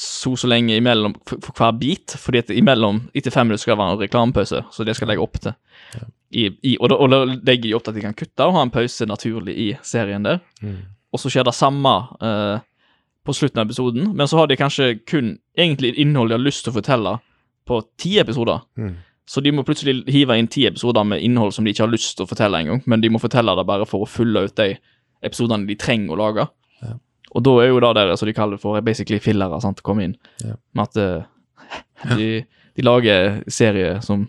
så 0.00 0.36
så 0.36 0.48
lenge 0.48 0.76
imellom 0.78 1.14
for, 1.26 1.42
for 1.44 1.56
hver 1.58 1.74
bit, 1.76 2.14
fordi 2.16 2.40
at 2.40 2.52
imellom 2.54 3.02
etter 3.14 3.34
fem 3.34 3.48
minutter 3.48 3.66
skal 3.66 3.74
det 3.74 3.82
være 3.82 3.96
en 3.96 4.00
reklamepause, 4.00 4.62
så 4.72 4.86
det 4.86 4.94
skal 4.96 5.06
jeg 5.06 5.12
legge 5.12 5.26
opp 5.26 5.40
til. 5.42 5.56
I, 6.30 6.46
i, 6.62 6.76
og, 6.78 6.88
da, 6.92 6.96
og 6.96 7.10
da 7.10 7.18
legger 7.26 7.66
de 7.66 7.74
opp 7.74 7.84
til 7.84 7.92
at 7.92 7.98
de 7.98 8.04
kan 8.06 8.16
kutte 8.16 8.46
og 8.46 8.54
ha 8.54 8.62
en 8.64 8.72
pause 8.72 9.06
naturlig 9.10 9.56
i 9.58 9.68
serien 9.84 10.24
der. 10.24 10.38
Mm. 10.62 10.78
Og 11.10 11.20
så 11.20 11.32
skjer 11.32 11.44
det 11.48 11.56
samme 11.58 11.94
eh, 12.22 12.62
på 13.26 13.34
slutten 13.36 13.60
av 13.60 13.66
episoden, 13.66 14.12
men 14.16 14.30
så 14.30 14.38
har 14.38 14.48
de 14.48 14.58
kanskje 14.60 14.92
kun 15.10 15.34
egentlig 15.58 15.92
innhold 16.00 16.30
de 16.30 16.38
har 16.38 16.44
lyst 16.44 16.64
til 16.64 16.72
å 16.72 16.78
fortelle 16.78 17.16
på 17.68 17.82
ti 18.00 18.14
episoder. 18.22 18.62
Mm. 18.78 18.94
Så 19.30 19.42
de 19.44 19.52
må 19.54 19.66
plutselig 19.66 20.00
hive 20.10 20.38
inn 20.38 20.48
ti 20.50 20.64
episoder 20.66 21.04
med 21.06 21.22
innhold 21.22 21.52
som 21.54 21.66
de 21.66 21.74
ikke 21.74 21.84
har 21.84 21.92
lyst 21.92 22.16
til 22.18 22.26
å 22.26 22.30
fortelle 22.30 22.62
engang, 22.62 22.80
men 22.90 23.02
de 23.02 23.10
må 23.12 23.20
fortelle 23.22 23.54
det 23.58 23.66
bare 23.68 23.86
for 23.86 24.06
å 24.06 24.10
fylle 24.10 24.46
ut 24.46 24.56
de 24.58 24.72
episodene 25.26 25.68
de 25.68 25.76
trenger 25.78 26.16
å 26.16 26.22
lage. 26.22 26.46
Og 27.30 27.44
da 27.46 27.54
er 27.62 27.70
jo 27.70 27.80
det 27.82 27.92
der 27.98 28.12
som 28.18 28.28
de 28.28 28.34
kaller 28.34 28.60
for 28.60 28.80
basically 28.84 29.20
fillere, 29.22 29.60
sant, 29.62 29.84
komme 29.86 30.08
inn. 30.08 30.16
Ja. 30.42 30.56
Med 30.76 30.88
at 30.88 31.00
eh, 31.00 32.14
de, 32.16 32.28
de 32.76 32.86
lager 32.86 33.40
serier 33.50 34.00
som 34.04 34.26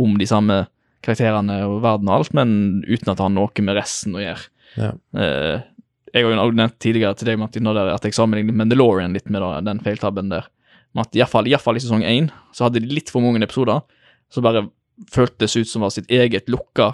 om 0.00 0.16
de 0.18 0.28
samme 0.28 0.64
karakterene 1.04 1.60
og 1.68 1.80
verden 1.84 2.10
og 2.10 2.20
alt, 2.20 2.32
men 2.36 2.50
uten 2.86 3.10
at 3.10 3.18
det 3.18 3.24
har 3.24 3.32
noe 3.32 3.66
med 3.66 3.78
resten 3.78 4.16
å 4.16 4.24
gjøre. 4.24 4.48
Ja. 4.76 4.90
Eh, 5.16 5.66
jeg 6.10 6.26
har 6.26 6.34
jo 6.34 6.50
nevnt 6.58 6.78
tidligere 6.82 7.14
til 7.14 7.30
deg, 7.30 7.38
Martin, 7.38 7.70
at 7.70 8.06
jeg 8.06 8.16
sammenligner 8.16 8.56
Mandalorian 8.56 9.14
litt 9.14 9.30
med 9.30 9.44
da, 9.44 9.60
den 9.62 9.82
feiltabben 9.84 10.32
der. 10.32 10.48
Men 10.90 11.04
at 11.04 11.14
iallfall 11.14 11.46
i 11.78 11.82
sesong 11.82 12.02
én 12.02 12.32
så 12.56 12.66
hadde 12.66 12.82
de 12.82 12.90
litt 12.90 13.12
for 13.12 13.22
mange 13.22 13.42
episoder 13.46 13.84
som 14.30 14.46
bare 14.46 14.66
føltes 15.14 15.54
ut 15.56 15.70
som 15.70 15.84
var 15.84 15.92
sitt 15.94 16.10
eget 16.12 16.50
lukka 16.50 16.92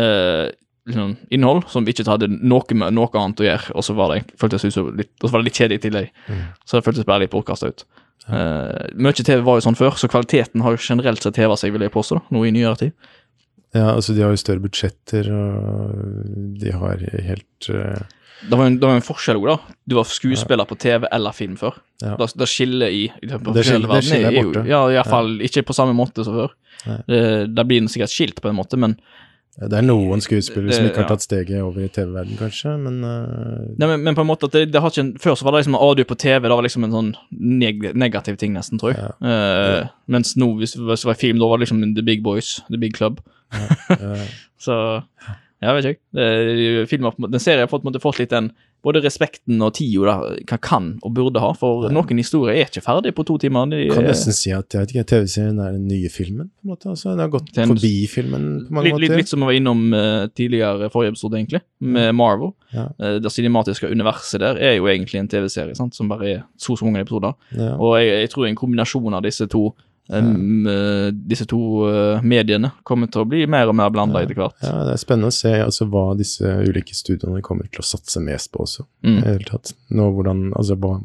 eh, 0.00 0.48
liksom, 0.90 1.14
innhold, 1.32 1.64
som 1.72 1.88
ikke 1.88 2.06
hadde 2.08 2.28
noe 2.36 2.76
med 2.82 2.94
noe 2.96 3.10
annet 3.22 3.42
å 3.42 3.46
gjøre, 3.48 3.74
og 3.74 3.86
så 3.86 3.96
var 3.98 4.14
det 4.14 4.20
føltes 4.40 4.66
ut 4.66 4.74
som 4.76 4.92
litt, 4.98 5.12
og 5.20 5.28
så 5.28 5.34
var 5.34 5.42
det 5.42 5.50
litt 5.50 5.60
kjedelig 5.62 5.80
i 5.80 5.84
tillegg. 5.86 6.12
Mm. 6.28 6.44
Så 6.64 6.78
det 6.78 6.86
føltes 6.86 7.08
bare 7.08 7.24
litt 7.24 7.34
bortkasta 7.34 7.72
ut. 7.72 7.86
Eh, 8.30 8.90
mye 9.00 9.16
TV 9.16 9.40
var 9.46 9.58
jo 9.58 9.64
sånn 9.64 9.78
før, 9.78 9.96
så 9.98 10.10
kvaliteten 10.10 10.62
har 10.64 10.76
jo 10.76 10.84
generelt 10.84 11.24
sett 11.24 11.40
heva 11.40 11.56
seg, 11.58 11.74
vil 11.74 11.86
jeg 11.86 11.94
påstå, 11.94 12.20
nå 12.34 12.44
i 12.46 12.54
nyere 12.54 12.78
tid. 12.84 13.10
Ja, 13.74 13.92
altså 13.94 14.14
de 14.16 14.24
har 14.24 14.32
jo 14.34 14.40
større 14.40 14.62
budsjetter, 14.64 15.28
og 15.30 16.56
de 16.60 16.72
har 16.74 17.04
helt 17.26 17.70
uh... 17.70 18.00
Det 18.40 18.56
var 18.56 18.70
en, 18.70 18.78
det 18.80 18.88
var 18.88 18.96
en 18.96 19.04
forskjell 19.04 19.36
òg, 19.36 19.46
da. 19.50 19.74
Du 19.84 19.94
var 19.98 20.08
skuespiller 20.08 20.64
på 20.64 20.78
TV 20.80 21.04
eller 21.12 21.34
film 21.36 21.58
før. 21.60 21.76
Ja. 22.00 22.14
Da 22.16 22.46
skiller 22.48 22.88
i, 22.88 23.02
i 23.20 23.28
den 23.28 23.42
Det 23.44 23.66
det 23.66 23.74
jo- 23.76 24.46
borte. 24.46 24.62
Ja, 24.68 24.86
iallfall 24.88 25.34
ja. 25.36 25.50
ikke 25.50 25.66
på 25.68 25.76
samme 25.76 25.92
måte 25.92 26.24
som 26.24 26.38
før. 26.38 26.54
Det, 27.04 27.20
det 27.52 27.64
blir 27.68 27.84
sikkert 27.92 28.14
skilt 28.14 28.40
på 28.40 28.48
en 28.48 28.56
måte, 28.56 28.78
men 28.80 28.96
Det 29.60 29.76
er 29.76 29.84
noen 29.84 30.22
skuespillere 30.24 30.72
som 30.72 30.86
ikke 30.88 31.02
har 31.02 31.10
tatt 31.10 31.24
steget 31.26 31.60
over 31.60 31.84
i 31.84 31.90
TV-verden, 31.92 32.38
kanskje, 32.40 32.72
men 32.80 33.02
uh... 33.04 33.66
Nei, 33.76 33.90
men, 33.90 34.06
men 34.06 34.16
på 34.16 34.24
en 34.24 34.30
måte 34.30 34.48
at 34.48 34.56
det, 34.56 34.62
det 34.72 34.80
har 34.80 34.92
ikke 34.92 35.04
en, 35.04 35.10
Før 35.20 35.36
så 35.36 35.44
var 35.44 35.52
det 35.52 35.60
liksom 35.64 35.76
audio 35.76 36.06
på 36.08 36.16
TV, 36.22 36.46
det 36.46 36.56
var 36.56 36.64
liksom 36.64 36.86
en 36.86 36.94
sånn 36.96 37.10
neg 37.60 37.90
negativ 37.92 38.38
ting, 38.40 38.54
nesten, 38.56 38.80
tror 38.80 38.94
jeg. 38.94 39.04
Ja. 39.04 39.34
Eh, 39.34 39.90
Mens 40.10 40.32
nå, 40.40 40.48
hvis, 40.62 40.78
hvis 40.80 41.04
det 41.04 41.10
var 41.10 41.20
film, 41.20 41.42
da 41.42 41.50
var 41.50 41.60
det 41.60 41.66
liksom 41.66 41.84
The 41.98 42.06
Big 42.06 42.24
Boys, 42.24 42.56
The 42.70 42.80
Big 42.80 42.96
Club. 42.96 43.20
Ja. 43.52 44.16
Så 44.64 44.74
ja, 45.60 45.74
vet 45.76 45.90
ikke 45.90 46.00
jeg. 46.16 46.88
Filmer, 46.88 47.16
den 47.28 47.42
serien 47.42 47.66
har 47.66 47.68
fått, 47.68 47.84
på 47.84 47.88
en 47.88 47.92
måte, 47.92 48.00
fått 48.02 48.20
litt 48.22 48.32
den 48.32 48.48
både 48.84 49.02
respekten 49.04 49.60
og 49.62 49.74
tida 49.76 50.06
da, 50.08 50.34
kan, 50.48 50.60
kan 50.64 50.86
og 51.04 51.12
burde 51.16 51.40
ha, 51.42 51.50
for 51.56 51.88
noen 51.92 52.20
historier 52.20 52.56
er 52.56 52.70
ikke 52.70 52.82
ferdig 52.84 53.12
på 53.16 53.24
to 53.28 53.36
timer. 53.42 53.68
De, 53.72 53.82
kan 53.92 54.06
nesten 54.08 54.32
si 54.36 54.52
at 54.56 54.72
jeg 54.72 54.84
vet 54.86 54.94
ikke, 54.94 55.04
TV-serien 55.12 55.60
er 55.60 55.74
den 55.76 55.84
nye 55.90 56.08
filmen, 56.12 56.48
på 56.48 56.66
en 56.68 56.72
måte. 56.72 56.88
Altså, 56.92 57.10
den 57.12 57.24
har 57.24 57.32
gått 57.32 57.52
Den- 57.56 57.74
forbi 57.74 57.92
filmen 58.10 58.46
på 58.68 58.78
mange 58.78 58.88
litt, 58.88 59.00
litt, 59.02 59.10
måter. 59.10 59.22
litt 59.24 59.32
som 59.32 59.44
vi 59.44 59.50
var 59.50 59.58
innom 59.58 59.84
uh, 59.92 60.26
tidligere 60.32 60.90
forrige 60.94 61.14
episode, 61.16 61.36
egentlig, 61.40 61.62
med 61.80 62.14
Marvel. 62.16 62.54
Ja. 62.72 62.86
Uh, 62.96 63.18
det 63.20 63.32
cinematiske 63.34 63.90
universet 63.90 64.40
der 64.40 64.56
er 64.56 64.76
jo 64.78 64.88
egentlig 64.88 65.20
en 65.20 65.28
TV-serie 65.28 65.76
som 65.76 66.08
bare 66.08 66.30
er 66.30 66.42
så 66.56 66.76
så 66.78 66.88
mange 66.88 67.04
episoder. 67.04 67.36
Ja. 67.56 67.74
Og 67.76 67.98
jeg, 68.00 68.24
jeg 68.24 68.30
tror 68.32 68.46
en 68.48 68.56
kombinasjon 68.56 69.14
av 69.14 69.22
disse 69.26 69.46
to 69.50 69.70
m- 70.08 70.66
eh, 70.66 71.10
disse 71.12 71.44
to 71.46 71.58
eh, 71.88 72.20
mediene 72.22 72.72
kommer 72.84 73.06
til 73.10 73.22
å 73.22 73.28
bli 73.28 73.44
mer 73.46 73.68
og 73.68 73.76
mer 73.78 73.90
blanda 73.90 74.20
Ja. 74.20 74.26
etter 74.26 74.34
hvert. 74.40 74.56
ja, 74.62 74.84
det 74.88 74.92
er 74.96 75.02
spennende 75.02 75.28
å 75.30 75.36
se 75.36 75.52
altså, 75.62 75.86
hva 75.90 76.16
disse 76.18 76.42
ulike 76.66 76.94
studioene 76.94 77.42
kommer 77.42 77.68
til 77.70 77.80
å 77.84 77.86
satse 77.86 78.20
mest 78.20 78.50
på 78.52 78.64
også. 78.64 78.86
Mm. 79.04 79.20
Nå, 79.90 80.08
hvordan, 80.16 80.52
altså, 80.56 80.74
hva, 80.80 81.00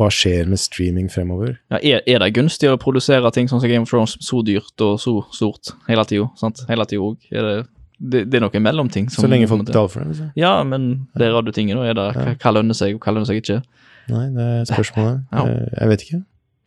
hva 0.00 0.08
skjer 0.08 0.48
med 0.48 0.58
streaming 0.58 1.10
fremover? 1.12 1.58
Ja, 1.70 1.78
er, 1.82 2.00
er 2.06 2.18
det 2.24 2.32
gunstig 2.34 2.70
å 2.72 2.78
produsere 2.80 3.30
ting 3.32 3.48
sånn 3.48 3.60
som 3.60 3.68
Game 3.68 3.82
of 3.84 3.90
Thrones 3.90 4.16
så 4.20 4.40
dyrt 4.44 4.80
og 4.80 4.98
så 4.98 5.18
stort 5.30 5.74
hele 5.88 6.04
tida? 6.08 6.30
Hele 6.68 6.86
tida 6.88 7.02
òg. 7.04 7.18
Er 7.30 7.42
det, 7.42 7.54
det, 8.00 8.24
det 8.32 8.40
er 8.40 8.46
noe 8.48 8.60
mellomting. 8.64 9.10
som 9.12 9.22
Så 9.22 9.28
lenge 9.30 9.46
folk 9.46 9.66
betaler 9.68 9.92
for 9.92 10.00
det? 10.00 10.08
Liksom. 10.14 10.32
Ja, 10.40 10.56
men 10.64 11.06
det 11.14 11.28
er 11.28 11.36
radiotinget, 11.36 11.76
da. 11.76 11.84
Er 11.92 11.94
det, 12.00 12.08
hva, 12.16 12.34
hva 12.40 12.54
lønner 12.56 12.74
seg, 12.74 12.96
og 12.96 13.04
hva 13.04 13.12
lønner 13.14 13.28
seg 13.28 13.42
ikke? 13.44 13.60
Nei, 14.08 14.24
det 14.34 14.42
er 14.48 14.64
spørsmålet. 14.72 15.20
Ja. 15.30 15.44
Eh, 15.46 15.68
Jeg 15.78 15.88
vet 15.92 16.02
ikke. 16.08 16.22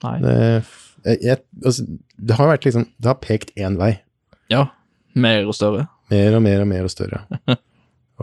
Nei. 0.05 0.17
Det, 0.21 0.37
jeg, 1.05 1.19
jeg, 1.21 1.41
altså, 1.63 1.85
det 2.17 2.37
har 2.39 2.49
vært 2.49 2.65
liksom 2.65 2.87
Det 2.97 3.11
har 3.11 3.21
pekt 3.21 3.53
én 3.59 3.77
vei. 3.79 3.91
Ja. 4.51 4.67
Mer 5.15 5.47
og 5.47 5.55
større. 5.55 5.87
Mer 6.11 6.37
og 6.37 6.43
mer 6.45 6.63
og 6.63 6.69
mer 6.69 6.87
og 6.87 6.91
større. 6.91 7.23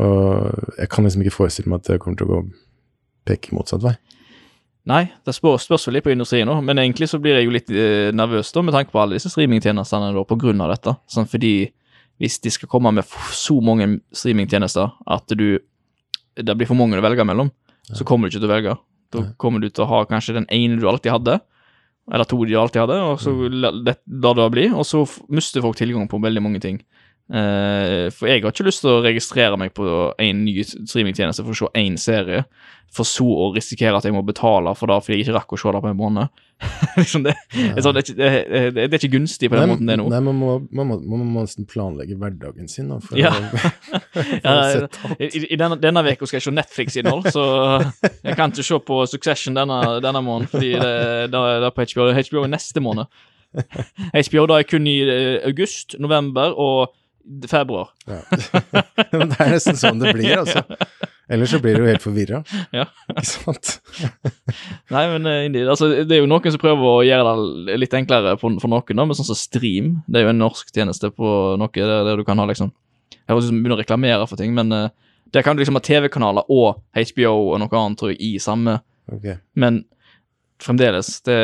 og 0.03 0.79
jeg 0.79 0.91
kan 0.93 1.07
liksom 1.07 1.25
ikke 1.25 1.37
forestille 1.37 1.71
meg 1.71 1.83
at 1.83 1.93
det 1.93 2.01
kommer 2.03 2.19
til 2.19 2.29
å 2.29 2.35
gå 2.35 2.43
peke 3.29 3.55
motsatt 3.57 3.85
vei. 3.85 3.95
Nei, 4.91 5.05
det 5.23 5.35
spørs, 5.37 5.69
spørs 5.69 5.87
litt 5.95 6.03
på 6.03 6.11
industrien 6.11 6.49
nå, 6.49 6.57
men 6.67 6.81
egentlig 6.83 7.07
så 7.13 7.21
blir 7.23 7.37
jeg 7.39 7.47
jo 7.47 7.55
litt 7.55 7.69
eh, 7.71 8.11
nervøs 8.11 8.51
da, 8.51 8.65
med 8.67 8.75
tanke 8.75 8.91
på 8.91 8.99
alle 8.99 9.15
disse 9.15 9.31
streamingtjenestene 9.31 10.11
da, 10.17 10.25
på 10.27 10.39
grunn 10.43 10.63
av 10.65 10.73
dette. 10.75 10.97
Sånn, 11.11 11.29
fordi 11.31 11.71
hvis 12.23 12.41
de 12.43 12.51
skal 12.51 12.71
komme 12.71 12.91
med 12.95 13.07
så 13.35 13.55
mange 13.63 13.87
streamingtjenester 14.11 14.91
at 15.07 15.37
du 15.39 15.63
det 16.35 16.57
blir 16.57 16.69
for 16.69 16.79
mange 16.79 16.99
å 16.99 17.05
velge 17.05 17.27
mellom, 17.29 17.51
så 17.93 18.07
kommer 18.09 18.27
du 18.27 18.33
ikke 18.33 18.43
til 18.43 18.49
å 18.49 18.55
velge. 18.55 18.75
Da 19.13 19.23
kommer 19.41 19.61
du 19.61 19.69
til 19.69 19.85
å 19.85 19.91
ha 19.91 20.05
kanskje 20.09 20.39
den 20.39 20.49
ene 20.55 20.79
du 20.81 20.87
alltid 20.89 21.13
hadde, 21.13 21.39
eller 22.11 22.27
to 22.27 22.41
de 22.45 22.57
alltid 22.59 22.83
hadde, 22.83 22.99
og 23.03 23.21
så 23.23 23.31
Mm. 23.31 23.85
det, 23.85 23.97
la 24.09 24.33
det 24.35 24.51
bli, 24.51 24.69
og 24.73 24.85
så 24.85 25.05
mister 25.31 25.63
folk 25.63 25.77
tilgang 25.77 26.09
på 26.09 26.21
veldig 26.21 26.43
mange 26.43 26.61
ting. 26.61 26.83
Uh, 27.31 28.11
for 28.11 28.27
jeg 28.27 28.43
har 28.43 28.51
ikke 28.51 28.67
lyst 28.67 28.83
til 28.83 28.91
å 28.91 29.03
registrere 29.05 29.57
meg 29.57 29.73
på 29.73 29.85
en 30.19 30.45
ny 30.45 30.59
streamingtjeneste 30.67 31.45
for 31.45 31.55
å 31.55 31.61
se 31.61 31.81
én 31.81 31.97
serie, 31.97 32.45
for 32.93 33.05
så 33.09 33.25
å 33.25 33.55
risikere 33.55 33.97
at 33.97 34.05
jeg 34.05 34.13
må 34.13 34.25
betale 34.27 34.75
for 34.77 34.91
det 34.91 34.99
fordi 35.01 35.21
jeg 35.21 35.29
ikke 35.29 35.39
rakk 35.39 35.55
å 35.55 35.61
se 35.63 35.73
det 35.73 35.81
på 35.81 35.89
en 35.89 35.97
måned. 35.97 36.29
liksom 37.01 37.25
det, 37.27 37.33
det, 37.53 37.83
sånn, 37.85 37.97
det, 37.97 38.03
er 38.03 38.07
ikke, 38.07 38.17
det, 38.19 38.29
er- 38.85 38.91
det 38.93 38.99
ikke 39.01 39.11
gunstig 39.17 39.51
på 39.51 39.59
den 39.59 39.71
måten 39.73 39.89
det 39.91 39.95
er 39.97 40.01
nå. 40.03 40.07
Nei, 40.13 40.21
man 40.29 40.39
må, 40.39 40.53
man, 40.71 40.89
må, 40.93 40.99
man 41.15 41.25
må 41.35 41.45
nesten 41.47 41.67
planlegge 41.71 42.17
hverdagen 42.21 42.69
sin 42.71 42.89
da, 42.93 42.99
for 43.03 43.19
Ja. 43.21 43.33
å, 43.33 43.51
for 43.59 44.31
Ja, 44.45 44.55
å 44.55 44.71
sette 44.71 45.03
alt. 45.09 45.17
I, 45.19 45.43
i- 45.49 45.59
denne, 45.61 45.79
denne 45.83 46.05
veka 46.07 46.29
skal 46.29 46.39
jeg 46.41 46.47
se 46.49 46.55
Netflix-innhold, 46.57 47.29
så 47.35 47.45
jeg 48.23 48.39
kan 48.39 48.53
ikke 48.55 48.67
se 48.71 48.81
på 48.93 49.01
Succession 49.11 49.59
denne, 49.59 49.81
denne 50.05 50.23
måneden, 50.25 50.51
fordi 50.53 50.73
det, 50.79 50.95
det, 51.33 51.45
det 51.65 51.69
er 51.71 51.77
på 51.77 51.87
HBO. 51.93 52.09
HBO 52.21 52.47
er 52.47 52.53
neste 52.57 52.83
måned. 52.85 53.23
HBO 54.17 54.47
da 54.49 54.59
er 54.63 54.69
kun 54.69 54.87
i 54.89 54.99
eh, 55.05 55.39
august, 55.49 55.97
november 56.01 56.55
og 56.57 56.93
februar. 57.51 57.93
Ja. 58.07 58.21
Men 59.13 59.33
det 59.33 59.39
er 59.41 59.53
nesten 59.55 59.79
sånn 59.81 60.03
det 60.03 60.15
blir, 60.17 60.43
altså. 60.43 60.65
Ellers 61.33 61.53
så 61.55 61.61
blir 61.63 61.79
du 61.79 61.85
jo 61.85 61.89
helt 61.89 62.05
forvirra. 62.05 62.43
Ja. 62.75 62.85
Ikke 63.13 63.25
sant? 63.29 63.77
Nei, 64.95 65.05
men 65.09 65.29
eh, 65.31 65.69
altså, 65.71 65.89
det 66.03 66.17
er 66.17 66.21
jo 66.21 66.29
noen 66.29 66.53
som 66.53 66.61
prøver 66.61 66.89
å 66.89 67.05
gjøre 67.07 67.35
det 67.69 67.79
litt 67.79 67.95
enklere 67.97 68.35
for, 68.41 68.59
for 68.61 68.73
noen, 68.73 68.99
da, 68.99 69.07
med 69.09 69.17
sånn 69.17 69.31
som 69.31 69.39
Stream. 69.39 69.95
Det 70.05 70.21
er 70.21 70.27
jo 70.27 70.33
en 70.35 70.43
norsk 70.43 70.75
tjeneste 70.75 71.13
på 71.15 71.31
noe 71.61 71.73
der, 71.73 72.03
der 72.09 72.21
du 72.21 72.27
kan 72.29 72.43
ha 72.43 72.49
liksom 72.51 72.73
Jeg 73.15 73.31
høres 73.31 73.47
ut 73.47 73.53
som 73.53 73.63
begynner 73.63 73.79
å 73.79 73.81
reklamere 73.81 74.27
for 74.29 74.41
ting, 74.41 74.53
men 74.57 74.75
uh, 74.75 74.91
der 75.33 75.45
kan 75.47 75.57
du 75.57 75.63
liksom 75.63 75.79
ha 75.79 75.85
TV-kanaler 75.85 76.49
og 76.53 76.83
HBO 76.99 77.33
og 77.53 77.61
noe 77.63 77.79
annet, 77.79 78.01
tror 78.01 78.13
jeg, 78.13 78.19
i 78.27 78.43
samme. 78.43 78.81
Ok. 79.15 79.31
Men 79.57 79.85
fremdeles, 80.63 81.15
det 81.25 81.39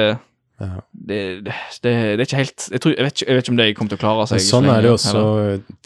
Ja. 0.59 0.81
det, 0.91 1.19
det, 1.47 1.53
det, 1.85 1.91
er 2.19 2.25
ikke 2.25 2.39
helt 2.41 2.65
jeg, 2.73 2.81
tror, 2.83 2.93
jeg, 2.97 3.05
vet 3.07 3.13
ikke, 3.15 3.27
jeg 3.29 3.37
vet 3.39 3.45
ikke 3.47 3.53
om 3.53 3.59
det 3.61 3.67
kommer 3.79 3.93
til 3.93 3.99
å 3.99 4.03
klare 4.03 4.25
seg. 4.27 4.41
Men 4.41 4.47
sånn 4.49 4.65
så 4.67 4.73
er 4.75 4.83
det 4.83 4.91
også, 4.91 5.21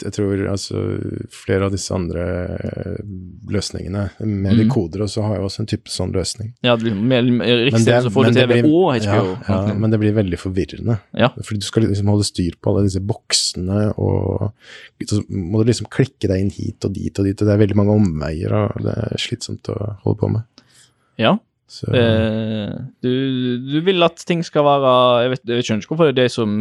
jeg 0.01 0.13
tror 0.15 0.41
altså 0.49 0.79
flere 1.29 1.67
av 1.67 1.75
disse 1.75 1.93
andre 1.93 2.23
eh, 2.57 2.95
løsningene. 3.53 4.05
Med 4.25 4.53
Mm. 4.53 4.59
dekoder 4.63 5.03
også 5.05 5.21
har 5.27 5.37
jo 5.37 5.45
også 5.45 5.59
en 5.63 5.69
type 5.69 5.89
sånn 5.93 6.11
løsning. 6.15 6.53
Ja, 6.65 6.75
det- 6.75 6.89
så 6.89 8.09
får 8.11 8.25
du 8.25 8.31
det 8.31 8.47
TV 8.47 8.63
og 8.63 8.95
HBO. 8.97 9.37
Ja, 9.47 9.67
ja, 9.67 9.73
men 9.73 9.91
det 9.91 9.99
blir 10.01 10.13
veldig 10.17 10.39
forvirrende. 10.41 10.99
Ja. 11.13 11.29
Fordi 11.37 11.59
du 11.59 11.65
skal 11.69 11.83
liksom 11.83 12.07
holde 12.09 12.25
styr 12.25 12.57
på 12.61 12.73
alle 12.73 12.83
disse 12.87 12.99
boksene, 12.99 13.93
og 13.97 14.51
så 15.05 15.21
må 15.29 15.61
du 15.63 15.69
liksom 15.71 15.87
klikke 15.93 16.27
deg 16.27 16.41
inn 16.41 16.49
hit 16.49 16.83
og 16.85 16.93
dit 16.93 17.19
og 17.19 17.25
dit, 17.25 17.39
og 17.41 17.47
det 17.47 17.53
er 17.53 17.61
veldig 17.67 17.75
mange 17.77 17.93
omveier, 17.99 18.51
og 18.73 18.81
det 18.83 18.97
er 18.97 19.17
slitsomt 19.21 19.69
å 19.69 19.97
holde 20.03 20.19
på 20.19 20.31
med. 20.31 20.43
ja. 21.17 21.37
Så, 21.69 21.87
Eh, 21.95 22.73
du, 23.01 23.11
du 23.65 23.77
vil 23.85 24.03
at 24.05 24.19
ting 24.27 24.43
skal 24.45 24.65
være 24.67 24.89
Jeg 25.23 25.29
vet, 25.31 25.43
jeg 25.47 25.63
skjønner 25.65 25.81
ikke 25.85 25.93
hvorfor 25.95 26.09
det 26.11 26.19
er 26.21 26.27
de 26.27 26.33
som 26.33 26.57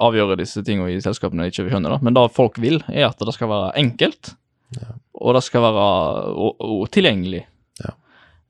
avgjør 0.00 0.36
disse 0.38 0.62
tingene 0.64 0.92
i 0.94 1.00
selskapene 1.02 1.48
ikke 1.50 1.66
skjønner 1.68 1.96
det, 1.96 2.00
men 2.06 2.14
det 2.16 2.24
folk 2.36 2.56
vil, 2.62 2.78
er 2.88 3.08
at 3.10 3.18
det 3.26 3.34
skal 3.36 3.50
være 3.50 3.72
enkelt, 3.82 4.34
Ja. 4.78 4.86
og 5.18 5.34
det 5.34 5.42
skal 5.42 5.64
være 5.66 5.84
og, 6.30 6.60
og 6.62 6.84
tilgjengelig, 6.94 7.42
Ja. 7.82 7.90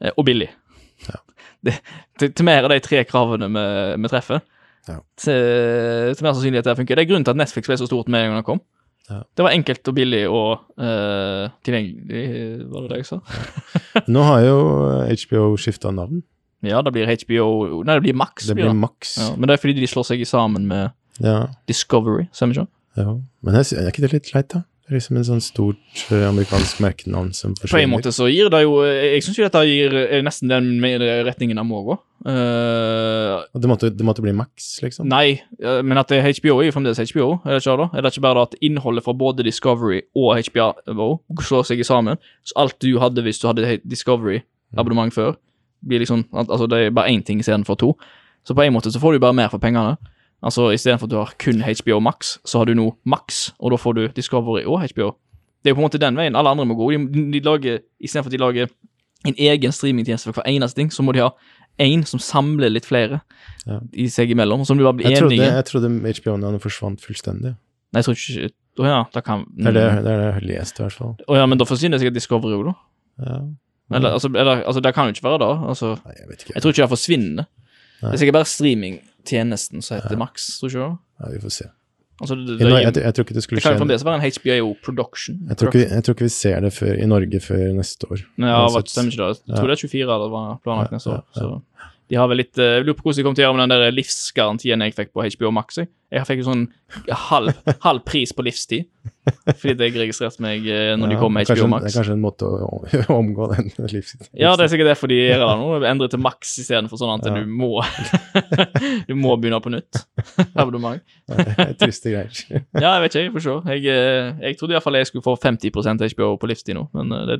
eh, 0.04 0.12
og 0.16 0.24
billig. 0.28 0.50
Ja. 1.08 1.16
Det, 1.64 1.74
til, 2.20 2.30
til 2.32 2.44
mer 2.48 2.64
av 2.64 2.70
de 2.72 2.78
tre 2.80 3.02
kravene 3.04 3.48
vi, 3.52 3.64
vi 4.04 4.08
treffer, 4.12 4.40
Ja. 4.88 4.98
til, 5.16 6.14
til 6.16 6.24
mer 6.24 6.32
sannsynlig 6.36 6.58
at 6.62 6.68
det 6.70 6.76
funker. 6.78 6.96
Det 6.96 7.02
er 7.04 7.08
grunnen 7.10 7.24
til 7.24 7.34
at 7.34 7.40
Netflix 7.40 7.66
ble 7.68 7.76
så 7.80 7.88
stort 7.88 8.08
med 8.08 8.20
en 8.24 8.30
gang 8.34 8.38
det 8.40 8.46
kom. 8.46 8.60
Ja. 9.10 9.20
Det 9.34 9.42
var 9.42 9.54
enkelt 9.56 9.88
og 9.90 9.96
billig 9.96 10.22
og 10.30 10.50
uh, 10.78 11.50
tilgjengelig, 11.66 12.24
var 12.70 12.84
det 12.84 12.92
det 12.92 13.00
jeg 13.00 13.08
sa? 13.08 13.18
Nå 14.14 14.22
har 14.28 14.44
jo 14.46 14.58
HBO 15.10 15.46
skifta 15.60 15.90
navn. 15.94 16.22
Ja, 16.66 16.82
det 16.84 16.92
blir 16.92 17.08
HBO 17.08 17.80
Nei, 17.88 17.96
det 17.96 18.04
blir 18.04 18.16
Max. 18.20 18.46
Det 18.46 18.54
blir 18.58 18.68
blir. 18.68 18.76
Max. 18.76 19.16
Ja, 19.18 19.30
men 19.36 19.48
det 19.48 19.56
er 19.56 19.62
fordi 19.62 19.78
de 19.80 19.88
slår 19.90 20.06
seg 20.12 20.24
sammen 20.28 20.68
med 20.70 20.92
Ja, 21.24 21.48
Discovery, 21.68 22.28
stemmer 22.36 22.60
ikke? 22.60 22.70
ja. 23.00 23.14
Men 23.44 23.56
jeg, 23.56 23.72
er 23.80 23.88
ikke 23.90 24.04
det 24.04 24.12
litt 24.14 24.30
leit, 24.34 24.52
da? 24.52 24.62
Det 24.90 24.96
er 24.96 24.98
liksom 24.98 25.18
en 25.20 25.26
sånn 25.28 25.42
stort 25.44 26.00
eh, 26.10 26.24
amerikansk 26.26 26.80
merkenavn 26.82 27.28
som 27.30 27.52
forsvinner. 27.54 27.76
På 27.76 27.78
en 27.78 27.92
måte 27.92 28.10
så 28.10 28.26
gir 28.26 28.48
det 28.50 28.64
jo 28.64 28.80
Jeg 28.82 29.22
syns 29.22 29.36
jo 29.38 29.44
dette 29.44 29.60
gir 29.68 29.94
er 30.00 30.24
nesten 30.26 30.50
den 30.50 30.82
retningen 30.82 31.60
det 31.60 31.64
må 31.68 31.84
gå. 31.86 31.94
Uh, 32.26 33.38
det 33.54 33.70
måtte, 33.70 33.92
det 33.94 34.04
måtte 34.04 34.24
bli 34.24 34.34
Max, 34.34 34.80
liksom? 34.82 35.06
nei, 35.08 35.38
eh, 35.62 35.78
men 35.86 35.96
at 35.96 36.10
det 36.10 36.18
er 36.18 36.34
HBO 36.36 36.58
er 36.58 36.66
jo 36.66 36.74
fremdeles 36.74 36.98
HBO, 37.14 37.28
er 37.46 37.54
det 37.54 37.62
ikke 37.62 37.76
da? 37.80 37.86
Er 37.94 38.02
det 38.02 38.10
ikke 38.12 38.24
bare 38.26 38.42
at 38.48 38.58
innholdet 38.60 39.06
fra 39.06 39.14
både 39.14 39.46
Discovery 39.46 40.02
og 40.18 40.42
HBO 40.50 41.06
slår 41.38 41.70
seg 41.70 41.86
sammen? 41.86 42.18
Så 42.42 42.58
alt 42.58 42.76
du 42.82 42.98
hadde 42.98 43.22
hvis 43.22 43.38
du 43.38 43.46
hadde 43.46 43.78
Discovery-abonnement 43.86 45.14
før, 45.14 45.38
blir 45.86 46.02
liksom 46.02 46.26
Altså 46.34 46.66
det 46.66 46.82
er 46.82 46.90
bare 46.98 47.14
én 47.14 47.22
ting 47.22 47.38
istedenfor 47.38 47.78
to. 47.78 47.94
Så 48.42 48.58
på 48.58 48.66
en 48.66 48.74
måte 48.74 48.90
så 48.90 48.98
får 48.98 49.14
du 49.14 49.22
bare 49.22 49.38
mer 49.38 49.54
for 49.54 49.62
pengene. 49.62 49.94
Altså 50.42 50.70
Istedenfor 50.72 51.04
at 51.08 51.12
du 51.12 51.16
har 51.20 51.32
kun 51.38 51.60
HBO 51.62 51.98
Max, 52.00 52.38
så 52.48 52.58
har 52.62 52.64
du 52.70 52.74
nå 52.74 52.86
Max, 53.04 53.50
og 53.60 53.72
da 53.74 53.76
får 53.80 53.96
du 53.98 54.02
Discovery 54.16 54.62
og 54.64 54.80
HBO. 54.88 55.10
Det 55.60 55.68
er 55.68 55.74
jo 55.74 55.76
på 55.76 55.82
en 55.82 55.88
måte 55.90 56.00
den 56.00 56.16
veien 56.16 56.36
alle 56.38 56.48
andre 56.54 56.64
må 56.64 56.74
gå. 56.78 56.86
De, 56.96 57.24
de 57.34 57.40
lager, 57.44 57.82
Istedenfor 58.00 58.30
at 58.32 58.36
de 58.36 58.40
lager 58.40 58.70
en 59.28 59.34
egen 59.36 59.72
streamingtjeneste 59.76 60.30
for 60.30 60.40
hver 60.40 60.48
eneste 60.48 60.80
ting, 60.80 60.88
så 60.92 61.04
må 61.04 61.12
de 61.12 61.20
ha 61.20 61.28
én 61.80 62.06
som 62.08 62.20
samler 62.20 62.72
litt 62.72 62.86
flere 62.88 63.20
Ja. 63.68 63.76
i 63.92 64.06
seg 64.08 64.30
imellom, 64.32 64.64
som 64.64 64.78
du 64.78 64.84
bare 64.84 64.96
blir 64.96 65.10
Jeg 65.10 65.20
trodde, 65.20 65.36
enige 65.36 65.52
jeg 65.52 65.64
trodde 65.68 65.90
HBO-navnet 66.16 66.62
forsvant 66.64 67.04
fullstendig. 67.04 67.52
Nei, 67.92 68.00
jeg 68.00 68.04
tror 68.08 68.16
ikke 68.16 68.50
Å 68.80 68.86
ja, 68.86 68.98
da 69.12 69.20
kan 69.20 69.42
Det 69.50 69.66
er 69.66 69.72
det, 69.76 69.82
det, 70.06 70.12
er 70.12 70.18
det 70.20 70.24
jeg 70.24 70.34
har 70.38 70.44
lest, 70.48 70.78
i 70.78 70.82
hvert 70.86 70.96
fall. 70.96 71.14
Å 71.28 71.36
ja, 71.36 71.44
men 71.50 71.58
da 71.60 71.66
forsvinner 71.68 72.00
sikkert 72.00 72.16
Discovery 72.16 72.56
òg, 72.56 72.70
da. 72.70 72.74
Ja. 73.26 73.38
Eller, 73.98 74.14
altså, 74.16 74.30
eller, 74.30 74.62
altså, 74.64 74.80
det 74.80 74.92
kan 74.94 75.08
jo 75.10 75.16
ikke 75.16 75.26
være 75.26 75.40
det. 75.42 75.50
Altså, 75.74 75.90
Nei, 76.06 76.14
jeg 76.16 76.28
vet 76.30 76.44
ikke. 76.44 76.54
jeg 76.54 76.62
tror 76.62 76.72
ikke 76.72 76.82
det 76.86 76.92
forsvinner. 76.94 77.48
Det 78.00 78.12
er 78.14 78.20
sikkert 78.22 78.36
bare 78.38 78.48
streamingtjenesten 79.30 79.82
som 79.82 80.00
heter 80.00 80.18
Max, 80.18 80.58
tror 80.60 80.70
ikke 80.70 80.80
du? 80.80 80.98
Ja, 81.20 81.30
vi 81.34 81.40
får 81.44 81.54
se. 81.54 81.68
Altså, 82.20 82.34
det, 82.36 82.46
det, 82.46 82.58
det, 82.58 82.68
Norge, 82.68 82.82
jeg, 82.84 82.96
jeg 83.00 83.14
tror 83.16 83.24
ikke 83.24 83.34
det 83.34 83.42
skulle 83.42 83.60
skje 83.60 83.70
det 83.70 83.72
kan 83.72 83.80
fremdeles 83.80 84.04
være 84.04 84.18
en 84.18 84.34
HBO 84.36 84.74
production. 84.84 85.38
jeg 85.48 85.56
tror, 85.56 85.70
ikke, 85.72 85.86
jeg 85.88 86.04
tror 86.04 86.16
ikke 86.16 86.26
vi 86.26 86.34
ser 86.34 86.60
det 86.60 86.72
før, 86.76 86.92
i 86.92 87.06
Norge 87.08 87.40
før 87.40 87.62
neste 87.78 88.10
år. 88.10 88.24
Ja, 88.36 88.58
hva 88.66 88.82
stemmer 88.84 89.14
ikke 89.14 89.28
det? 89.30 89.40
Jeg 89.46 89.56
tror 89.56 89.70
det 89.70 89.76
er 89.76 89.82
24 89.86 90.18
det 90.24 90.30
var 90.34 90.50
planlagt 90.66 90.92
neste 90.92 91.14
år. 91.14 91.22
Ja, 91.22 91.40
ja, 91.40 91.48
ja. 91.48 91.86
Så 91.86 91.88
de 92.10 92.18
har 92.18 92.26
vel 92.26 92.40
litt 92.42 92.58
eh, 92.58 92.80
Jeg 92.80 92.86
lurer 92.88 92.96
på 92.98 93.06
hvordan 93.06 93.20
de 93.20 93.24
kommer 93.24 93.38
til 93.38 93.44
å 93.44 93.46
gjøre 93.46 93.56
med 93.56 93.62
den 93.62 93.72
der 93.84 93.92
livsgarantien 93.94 94.82
jeg 94.82 94.94
fikk 94.96 95.12
på 95.14 95.24
HBO 95.24 95.52
Max. 95.54 95.78
Jeg, 95.78 95.90
jeg 96.10 96.26
fikk 96.26 96.40
jo 96.42 96.46
sånn 96.50 96.64
halv, 97.30 97.54
halv 97.84 98.00
pris 98.08 98.32
på 98.34 98.42
livstid 98.42 98.88
fordi 99.60 99.86
jeg 99.86 99.94
registrerte 99.94 100.42
meg 100.42 100.64
når 100.66 100.96
når 100.98 101.10
de 101.12 101.14
Ja, 101.14 101.20
kom 101.20 101.32
med 101.36 101.46
HBO 101.48 101.66
Max. 101.70 101.84
Det 101.84 101.90
er 101.92 101.96
kanskje 102.00 102.14
en 102.16 102.22
måte 102.24 102.48
å, 102.50 102.68
omgå 103.20 103.46
den 103.52 103.68
livstiden. 103.78 104.26
Ja, 104.36 104.50
det 104.58 104.64
er 104.64 104.72
sikkert 104.72 104.90
derfor 104.90 105.10
de 105.12 105.18
gjør 105.20 105.42
det 105.44 105.50
nå. 105.60 105.68
endret 105.88 106.12
til 106.14 106.22
maks 106.24 106.54
istedenfor 106.64 106.98
sånn 107.00 107.12
at 107.14 107.28
Ja. 107.28 107.36
du 107.38 107.46
må 107.46 107.68
Du 109.08 109.14
må 109.18 109.36
begynne 109.40 109.60
på 109.62 109.70
nytt. 109.72 110.00
Abonnement. 110.54 111.02
Det 111.30 111.68
Triste 111.80 112.12
greier. 112.12 112.40
Ja, 112.82 112.96
jeg 112.96 113.04
vet 113.04 113.14
ikke, 113.14 113.24
jeg 113.28 113.34
får 113.36 113.44
se. 113.46 113.54
Jeg, 113.76 113.84
eh, 113.94 114.32
jeg 114.48 114.58
trodde 114.60 114.74
iallfall 114.76 114.98
jeg 114.98 115.10
skulle 115.10 115.26
få 115.26 115.36
50% 115.40 116.04
HBO 116.16 116.32
på 116.40 116.50
livstid 116.50 116.76
nå, 116.78 116.86
men 116.96 117.12
eh, 117.16 117.26
det, 117.30 117.38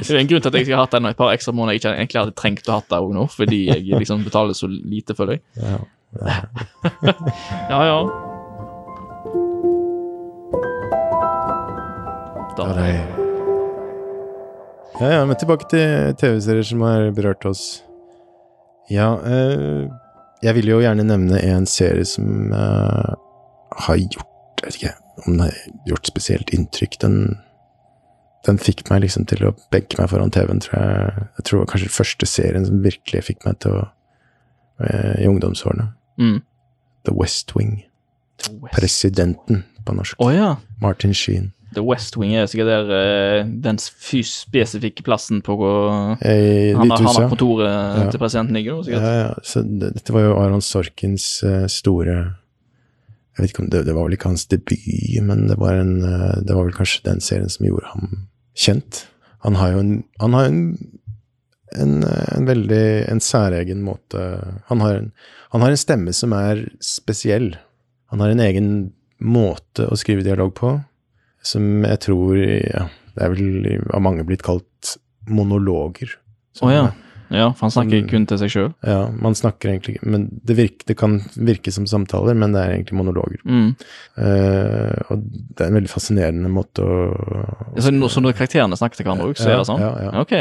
det 0.00 0.08
er 0.10 0.20
en 0.22 0.32
grunn 0.32 0.42
til 0.44 0.50
at 0.52 0.58
jeg 0.60 0.68
skal 0.68 0.80
ha 0.80 0.86
hatt 0.88 0.96
den 0.98 1.10
et 1.12 1.18
par 1.20 1.32
ekstra 1.34 1.54
måneder 1.54 1.76
jeg 1.78 1.82
ikke 1.84 1.94
egentlig 2.00 2.22
hadde 2.24 2.36
trengt 2.40 2.68
å 2.72 2.78
ha 2.78 2.82
det 2.88 3.00
òg 3.04 3.14
nå, 3.16 3.28
fordi 3.36 3.60
jeg 3.70 4.00
liksom 4.02 4.26
betaler 4.26 4.56
så 4.58 4.68
lite 4.70 5.16
føler 5.18 5.38
jeg. 5.38 5.44
Ja. 5.62 5.78
Ja. 6.16 7.80
Ja. 7.84 7.98
Da, 12.56 12.64
er 12.70 12.74
det 12.74 12.84
er- 12.88 13.18
ja, 15.00 15.08
ja, 15.12 15.24
men 15.26 15.36
tilbake 15.38 15.68
til 15.70 16.14
TV-serier 16.18 16.64
som 16.66 16.80
har 16.82 17.10
berørt 17.14 17.44
oss. 17.46 17.82
Ja, 18.90 19.14
eh, 19.22 19.86
jeg 20.42 20.54
vil 20.54 20.66
jo 20.72 20.80
gjerne 20.80 21.04
nevne 21.06 21.38
en 21.44 21.66
serie 21.66 22.04
som 22.04 22.52
eh, 22.52 23.14
har 23.84 23.96
gjort 23.96 24.24
Jeg 24.58 24.64
vet 24.66 24.74
ikke 24.80 24.94
om 25.26 25.32
den 25.36 25.40
har 25.44 25.54
gjort 25.86 26.06
spesielt 26.06 26.50
inntrykk. 26.50 26.98
Den, 27.00 27.38
den 28.46 28.58
fikk 28.58 28.88
meg 28.90 29.02
liksom 29.04 29.26
til 29.30 29.44
å 29.46 29.52
benke 29.70 30.00
meg 30.00 30.10
foran 30.10 30.30
TV-en, 30.34 30.58
tror 30.64 30.74
jeg. 30.80 31.28
Jeg 31.38 31.44
tror 31.44 31.58
det 31.58 31.62
var 31.62 31.70
kanskje 31.72 31.86
den 31.86 31.94
første 32.00 32.26
serien 32.26 32.66
som 32.66 32.82
virkelig 32.82 33.22
fikk 33.28 33.46
meg 33.46 33.58
til 33.62 33.76
å 33.78 33.84
eh, 34.82 35.22
I 35.22 35.28
ungdomsårene. 35.30 35.92
Mm. 36.18 36.40
The 37.08 37.14
West 37.14 37.54
Wing. 37.56 37.84
Presidenten 38.72 39.64
på 39.86 39.94
norsk. 39.96 40.18
Oh, 40.20 40.34
ja. 40.34 40.56
Martin 40.82 41.14
Sheen. 41.14 41.52
The 41.74 41.82
West 41.84 42.16
Wing 42.16 42.32
er 42.34 42.46
sikkert 42.48 42.68
der 42.70 42.90
eh, 42.96 43.46
den 43.64 43.76
spesifikke 43.78 45.02
plassen 45.04 45.42
på 45.44 45.56
hvor 45.58 46.16
Eh, 46.24 46.72
han, 46.76 46.90
han 46.90 47.06
har 47.06 47.28
kontoret 47.28 47.68
Ja. 47.68 48.10
til 48.10 48.18
presidenten 48.22 48.56
ligger, 48.56 48.82
sikkert. 48.82 49.02
Ja, 49.02 49.14
ja. 49.20 49.34
Så 49.44 49.62
det, 49.62 49.92
dette 49.98 50.12
var 50.14 50.20
jo 50.24 50.36
Aron 50.40 50.62
Sorkins 50.64 51.42
eh, 51.44 51.66
store 51.68 52.14
Jeg 53.36 53.42
vet 53.44 53.50
ikke 53.52 53.62
om 53.66 53.70
det, 53.70 53.84
det 53.86 53.94
var 53.94 54.04
vel 54.08 54.16
ikke 54.16 54.28
hans 54.32 54.46
debut, 54.50 55.22
men 55.22 55.44
det 55.48 55.58
var, 55.60 55.76
en, 55.78 55.92
eh, 56.02 56.40
det 56.42 56.56
var 56.56 56.64
vel 56.64 56.74
kanskje 56.74 57.04
den 57.04 57.20
serien 57.20 57.48
som 57.52 57.66
gjorde 57.68 57.86
ham 57.92 58.24
kjent. 58.58 59.04
Han 59.44 59.54
har 59.54 59.76
jo 59.76 59.78
en, 59.84 59.92
han 60.20 60.32
har 60.34 60.48
en, 60.48 60.64
en, 61.76 62.02
en 62.04 62.46
veldig 62.48 62.84
en 63.10 63.20
særegen 63.22 63.82
måte 63.84 64.22
han 64.70 64.84
har 64.84 65.00
en, 65.00 65.10
han 65.52 65.64
har 65.64 65.74
en 65.74 65.80
stemme 65.80 66.12
som 66.16 66.34
er 66.36 66.66
spesiell. 66.84 67.54
Han 68.12 68.20
har 68.24 68.32
en 68.32 68.44
egen 68.44 68.70
måte 69.18 69.88
å 69.88 69.98
skrive 69.98 70.24
dialog 70.26 70.54
på, 70.56 70.74
som 71.42 71.84
jeg 71.86 72.00
tror 72.04 72.38
ja, 72.38 72.88
Det 73.14 73.24
er 73.24 73.32
vel 73.34 73.84
av 73.94 74.02
mange 74.04 74.24
blitt 74.26 74.44
kalt 74.46 74.96
monologer. 75.28 76.12
Som, 76.54 76.68
oh, 76.68 76.74
ja. 76.74 76.84
Ja, 77.30 77.50
for 77.52 77.66
han 77.66 77.70
snakker 77.70 78.00
Som- 78.00 78.08
kun 78.08 78.26
til 78.26 78.38
seg 78.38 78.50
sjøl. 78.50 78.74
Ja, 78.86 79.10
man 79.12 79.34
snakker 79.34 79.68
egentlig 79.68 79.98
Men 80.02 80.40
det, 80.44 80.56
virker, 80.56 80.86
det 80.86 80.96
kan 80.96 81.18
virke 81.36 81.70
som 81.72 81.84
samtaler, 81.86 82.34
men 82.34 82.52
det 82.52 82.62
er 82.62 82.72
egentlig 82.76 82.96
monologer. 82.96 83.38
Mm. 83.44 83.74
Uh, 84.16 84.94
og 85.12 85.22
det 85.54 85.60
er 85.64 85.68
en 85.70 85.76
veldig 85.78 85.90
fascinerende 85.92 86.50
måte 86.50 86.82
å 86.82 87.80
Så, 87.80 87.90
når- 87.92 88.10
så 88.10 88.20
når 88.24 88.32
karakterene 88.38 88.76
snakker 88.78 88.96
til 88.96 89.06
hverandre 89.06 89.28
òg, 89.28 89.36
så 89.36 89.50
er 89.52 89.58
det 89.58 89.66
sånn? 89.68 89.80
Ja, 89.80 89.92
ja, 90.02 90.20
Ok, 90.20 90.32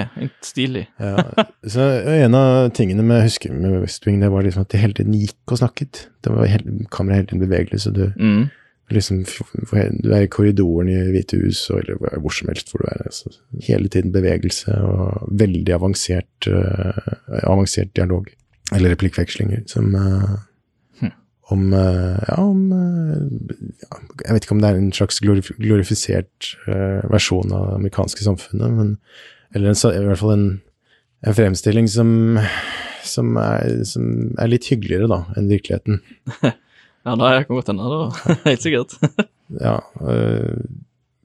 stilig. 0.42 0.88
ja. 1.00 1.24
Så 1.68 1.82
en 2.08 2.36
av 2.36 2.72
tingene 2.72 3.04
med, 3.04 3.22
jeg 3.22 3.30
husker 3.32 3.54
med 3.54 3.82
West 3.82 4.06
Wing, 4.08 4.20
det 4.22 4.32
var 4.32 4.42
liksom 4.44 4.62
at 4.62 4.70
de 4.70 4.78
hele 4.78 4.94
tiden 4.94 5.14
gikk 5.14 5.52
og 5.52 5.58
snakket. 5.60 6.08
Det 6.24 6.32
var 6.34 6.46
hele, 6.48 6.86
kameraet 6.90 7.16
hele 7.16 7.28
tiden 7.28 7.44
bevegelig, 7.48 7.82
så 7.84 7.94
du 7.94 8.08
Mm. 8.18 8.50
Liksom 8.94 9.24
Du 10.04 10.12
er 10.14 10.24
i 10.24 10.32
korridoren 10.32 10.90
i 10.92 10.98
Hvite 11.12 11.40
hus, 11.42 11.66
eller 11.74 12.00
hvor 12.22 12.34
som 12.34 12.52
helst 12.52 12.72
hvor 12.72 12.84
du 12.84 12.90
er. 12.92 13.06
Altså, 13.10 13.32
hele 13.68 13.90
tiden 13.92 14.14
bevegelse 14.16 14.76
og 14.82 15.32
veldig 15.40 15.74
avansert, 15.76 16.48
uh, 16.48 17.42
avansert 17.44 17.96
dialog. 17.96 18.30
Eller 18.76 18.96
replikkvekslinger 18.96 19.68
som 19.68 19.96
uh, 19.96 20.38
Hm. 21.00 21.12
Om 21.54 21.74
uh, 21.74 22.18
Ja, 22.28 22.38
om 22.42 22.72
ja, 22.72 23.98
Jeg 24.26 24.34
vet 24.34 24.46
ikke 24.46 24.56
om 24.56 24.62
det 24.62 24.70
er 24.70 24.80
en 24.80 24.94
slags 24.94 25.20
glorif 25.20 25.52
glorifisert 25.60 26.56
versjon 27.12 27.54
av 27.54 27.68
det 27.68 27.76
amerikanske 27.76 28.24
samfunnet, 28.24 28.72
men 28.72 28.98
Eller 29.56 29.70
en, 29.70 29.78
i 29.94 30.06
hvert 30.08 30.20
fall 30.20 30.34
en, 30.34 30.50
en 31.28 31.36
fremstilling 31.36 31.88
som 31.88 32.40
som 33.08 33.38
er, 33.40 33.84
som 33.88 34.34
er 34.36 34.50
litt 34.52 34.68
hyggeligere, 34.68 35.08
da, 35.08 35.22
enn 35.38 35.48
virkeligheten. 35.48 36.02
Ja, 37.08 37.16
da 37.16 37.30
kan 37.44 37.56
godt 37.56 37.70
hende, 37.72 37.88
da. 37.94 38.00
Helt 38.50 38.62
sikkert. 38.68 38.98
Ja, 39.64 39.78
øh, 40.04 40.58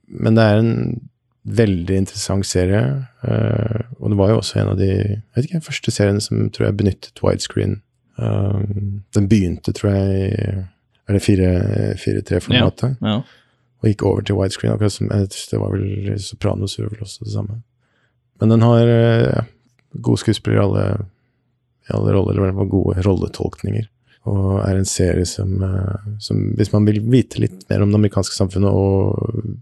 men 0.06 0.36
det 0.38 0.42
er 0.46 0.60
en 0.60 1.08
veldig 1.44 1.96
interessant 1.96 2.46
serie, 2.46 2.82
øh, 3.26 3.80
og 3.98 4.10
det 4.12 4.18
var 4.20 4.28
jo 4.30 4.36
også 4.38 4.60
en 4.60 4.68
av 4.70 4.76
de 4.78 4.86
jeg 4.86 5.16
vet 5.34 5.48
ikke, 5.48 5.60
første 5.66 5.90
seriene 5.90 6.22
som 6.22 6.44
tror 6.54 6.68
jeg 6.68 6.76
benyttet 6.78 7.18
widescreen. 7.24 7.80
Uh, 8.18 8.60
den 9.16 9.26
begynte, 9.28 9.72
tror 9.74 9.90
jeg, 9.90 10.38
er 11.08 11.16
det 11.18 11.22
4-3-formatet, 11.98 12.96
Ja. 13.02 13.16
og 13.80 13.88
gikk 13.90 14.02
over 14.06 14.20
til 14.20 14.34
widescreen, 14.38 14.72
akkurat 14.76 14.92
som 14.92 15.10
jeg- 15.10 15.28
det 15.50 15.58
var 15.60 15.70
vel 15.74 16.20
Sopranos 16.20 16.76
gjorde 16.76 16.92
vel 16.94 17.02
også 17.02 17.24
det 17.24 17.32
samme. 17.32 17.62
Men 18.40 18.50
den 18.50 18.62
har 18.62 18.84
øh, 18.86 19.32
ja, 19.34 19.40
gode 20.02 20.18
skuespillere 20.18 20.62
i 20.62 20.68
alle, 20.68 21.04
i 21.88 21.90
alle 21.94 22.12
roller, 22.18 22.30
eller 22.30 22.42
i 22.42 22.50
hvert 22.52 22.60
fall 22.60 22.68
gode 22.68 23.02
rolletolkninger. 23.08 23.84
Og 24.30 24.60
er 24.62 24.78
en 24.78 24.86
serie 24.86 25.26
som, 25.26 25.54
eh, 25.66 26.10
som 26.22 26.52
Hvis 26.56 26.72
man 26.72 26.86
vil 26.86 27.00
vite 27.02 27.40
litt 27.42 27.64
mer 27.70 27.82
om 27.82 27.90
det 27.90 27.98
amerikanske 27.98 28.36
samfunnet 28.36 28.70
og 28.70 29.56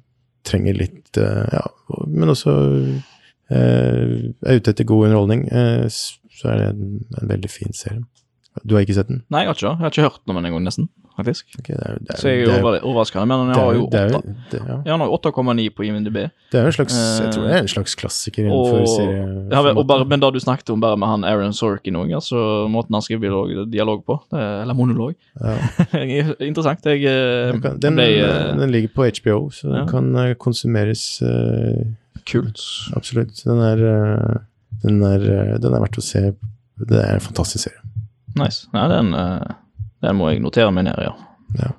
trenger 0.45 0.77
litt 0.77 1.17
eh, 1.17 1.47
Ja, 1.57 1.65
men 2.07 2.33
også 2.33 2.53
eh, 3.51 4.29
er 4.31 4.61
ute 4.61 4.75
etter 4.75 4.89
god 4.89 5.09
underholdning, 5.09 5.47
så 5.91 6.53
er 6.53 6.61
det 6.61 6.67
en, 6.71 7.01
en 7.21 7.31
veldig 7.33 7.51
fin 7.51 7.75
serie. 7.75 8.05
Du 8.67 8.75
har 8.75 8.83
ikke 8.83 8.95
sett 8.99 9.07
den? 9.09 9.23
Nei, 9.31 9.45
jeg 9.45 9.49
har 9.49 9.55
ikke, 9.55 9.69
jeg 9.71 9.79
har 9.85 9.91
ikke 9.95 10.03
hørt 10.09 10.21
den 10.27 10.37
engang, 10.45 10.65
nesten. 10.67 10.89
faktisk. 11.21 11.45
Okay, 11.61 11.75
det 11.77 11.85
er, 11.87 11.99
det 12.01 12.11
er, 12.15 12.17
Så 12.17 12.29
jeg 12.31 12.41
er 12.43 12.47
det 12.47 12.55
er, 12.57 12.63
over, 12.65 12.79
overraskende, 12.89 13.27
men 13.29 13.39
han 13.39 13.49
har 13.55 13.73
jo- 13.75 13.81
jo 13.83 13.87
det 13.93 13.99
er, 14.01 14.09
jo- 14.09 14.19
åtte- 14.19 14.35
det, 14.51 14.61
ja. 14.87 14.97
8,9 14.97 15.67
på 15.77 15.85
IMDb. 15.85 16.15
det 16.51 16.57
er 16.59 16.63
jo 16.63 16.67
en 16.67 16.73
slags 16.73 16.95
Jeg 17.21 17.33
tror 17.35 17.43
det 17.45 17.51
Eh, 17.51 17.57
er 17.57 17.61
en 17.61 17.69
slags 17.69 17.95
klassiker 17.95 18.43
innenfor 18.49 18.81
Og, 18.81 18.89
serie. 18.89 19.49
ja, 19.53 19.61
og 19.75 19.87
bare, 19.87 20.05
men 20.07 20.21
da 20.21 20.31
du 20.31 20.39
snakket 20.41 20.71
om 20.71 20.81
bare 20.81 20.97
med 20.97 21.09
han 21.09 21.25
Aaron 21.25 21.53
Sorkin 21.53 21.95
òg, 21.95 22.11
altså 22.15 22.67
måten 22.69 22.95
han 22.95 23.03
skriver 23.03 23.21
dialog, 23.21 23.71
dialog 23.71 24.05
på, 24.07 24.19
det, 24.33 24.41
er- 24.41 24.63
eller 24.63 24.75
monolog 24.75 25.15
ja. 25.41 25.57
Interessant. 26.41 26.81
Jeg, 26.85 27.03
jeg 27.03 27.53
Den, 27.53 27.61
kan, 27.61 27.79
den, 27.79 27.95
ble 27.97 28.07
eh, 28.25 28.57
den 28.57 28.71
ligger 28.73 28.89
på 28.95 29.05
HBO, 29.21 29.51
så 29.51 29.69
den 29.69 29.77
ja. 29.77 29.87
kan 29.87 30.17
eh, 30.17 30.35
konsumeres 30.35 31.21
Uh, 31.23 31.85
kult. 32.27 32.61
Absolutt. 32.97 33.45
Den 33.45 33.61
er, 33.61 33.77
eh, 33.77 34.39
den, 34.83 35.03
er, 35.03 35.21
eh, 35.21 35.59
den 35.59 35.75
er 35.75 35.81
verdt 35.85 35.99
å 36.01 36.03
se. 36.05 36.33
Det 36.81 36.97
er 36.97 37.15
en 37.19 37.21
fantastisk 37.21 37.69
serie. 37.69 37.80
Nice. 38.39 38.67
Nei, 38.73 38.87
den, 38.89 39.13
eh, 39.15 39.55
den 40.03 40.17
må 40.17 40.31
jeg 40.33 40.43
notere 40.45 40.71
meg 40.73 40.85
ned, 40.87 40.99
ja. 41.03 41.15
Ja. 41.59 41.73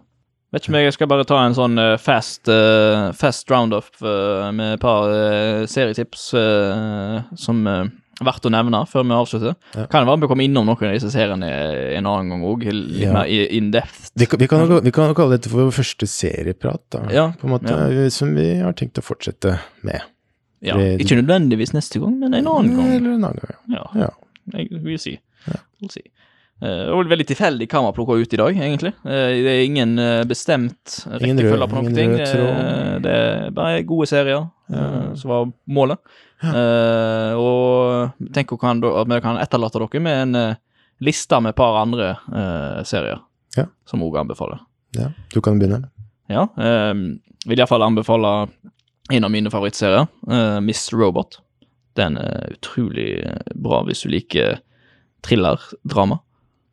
Vet 0.52 0.66
ikke 0.66 0.74
om 0.74 0.80
jeg 0.82 0.94
skal 0.98 1.08
bare 1.08 1.24
ta 1.24 1.38
en 1.46 1.54
sånn 1.56 1.80
eh, 1.80 1.94
fast, 2.02 2.50
eh, 2.52 3.12
fast 3.16 3.50
roundup 3.54 3.88
med 4.02 4.74
et 4.76 4.82
par 4.84 5.08
serietips 5.72 6.26
som 7.40 7.62
uh, 7.68 7.86
verdt 8.22 8.46
å 8.46 8.52
nevne 8.54 8.82
før 8.90 9.06
vi 9.08 9.16
avslutter. 9.16 9.56
Ja. 9.74 9.86
Kan 9.90 10.04
det 10.04 10.10
være 10.12 10.22
vi 10.26 10.28
kommer 10.30 10.46
innom 10.46 10.68
noen 10.68 10.84
av 10.90 10.94
disse 10.94 11.10
seriene 11.14 11.48
en 11.98 12.06
annen 12.10 12.30
gang 12.36 12.44
òg, 12.46 12.66
litt 12.68 13.00
Ja. 13.08 13.14
mer 13.16 13.26
in 13.32 13.72
depth. 13.74 14.12
Vi 14.20 14.28
kan, 14.28 14.40
vi, 14.44 14.48
kan, 14.52 14.68
jo- 14.70 14.82
vi 14.86 14.92
kan 14.94 15.16
kalle 15.18 15.38
dette 15.38 15.50
for 15.50 15.64
vår 15.64 15.72
første 15.80 16.06
serieprat, 16.12 16.84
da. 16.94 17.06
Ja, 17.16 17.26
På 17.40 17.48
en 17.48 17.56
måte, 17.56 18.12
Som 18.12 18.36
vi 18.36 18.60
har 18.60 18.74
tenkt 18.74 19.00
å 19.00 19.06
fortsette 19.08 19.58
med. 19.88 20.02
Ja, 20.62 20.76
Det- 20.78 21.00
ikke 21.02 21.18
nødvendigvis 21.24 21.74
neste 21.74 22.00
gang, 22.04 22.20
men 22.20 22.34
en 22.36 22.46
annen 22.46 22.76
gang. 22.76 22.92
Eller 23.00 23.16
en 23.16 23.24
annen 23.24 23.40
gang, 23.40 23.88
Ja, 23.96 24.10
jeg 24.54 24.68
vil 24.84 25.00
si. 25.00 25.20
Ja. 25.48 25.58
Vil 25.82 25.90
si. 26.62 26.92
var 26.94 27.10
veldig 27.12 27.28
tilfeldig 27.28 27.68
hva 27.72 27.82
man 27.84 27.94
plukka 27.98 28.18
ut 28.22 28.34
i 28.34 28.38
dag, 28.38 28.58
egentlig. 28.58 28.94
Eh, 29.04 29.32
det 29.42 29.52
er 29.56 29.64
ingen 29.66 29.98
eh, 30.00 30.24
bestemt 30.30 31.00
rekkefølge 31.10 31.68
på 31.72 31.82
noen 31.82 31.96
ting. 31.98 32.14
Eh, 32.20 33.00
det 33.02 33.12
er 33.18 33.50
bare 33.52 33.84
gode 33.84 34.08
serier 34.08 34.48
Ja. 34.70 34.78
eh, 34.78 35.14
som 35.16 35.30
var 35.34 35.50
målet. 35.68 35.98
Eh, 36.44 37.34
og 37.38 38.14
tenk 38.34 38.52
at 38.54 39.08
vi 39.10 39.20
kan 39.22 39.38
etterlate 39.42 39.80
dere 39.82 40.00
med 40.02 40.22
en 40.22 40.36
eh, 40.36 40.56
liste 41.02 41.40
med 41.42 41.50
et 41.54 41.56
par 41.60 41.82
andre 41.82 42.16
eh, 42.32 42.84
serier 42.86 43.20
Ja. 43.58 43.66
som 43.86 44.02
òg 44.06 44.18
anbefaler. 44.22 44.60
ja. 44.96 45.10
Du 45.34 45.42
kan 45.42 45.60
begynne. 45.60 45.90
Ja, 46.30 46.48
eh, 46.58 46.94
vil 47.46 47.58
iallfall 47.60 47.84
anbefale 47.84 48.48
en 49.12 49.24
av 49.26 49.32
mine 49.32 49.50
favorittserier, 49.52 50.08
eh, 50.30 50.60
Miss 50.62 50.94
Robot. 50.94 51.40
Den 51.96 52.18
er 52.18 52.54
utrolig 52.54 53.26
eh, 53.26 53.40
bra 53.56 53.82
hvis 53.84 54.04
du 54.06 54.10
liker 54.10 54.60
thrillerdrama. 55.26 56.20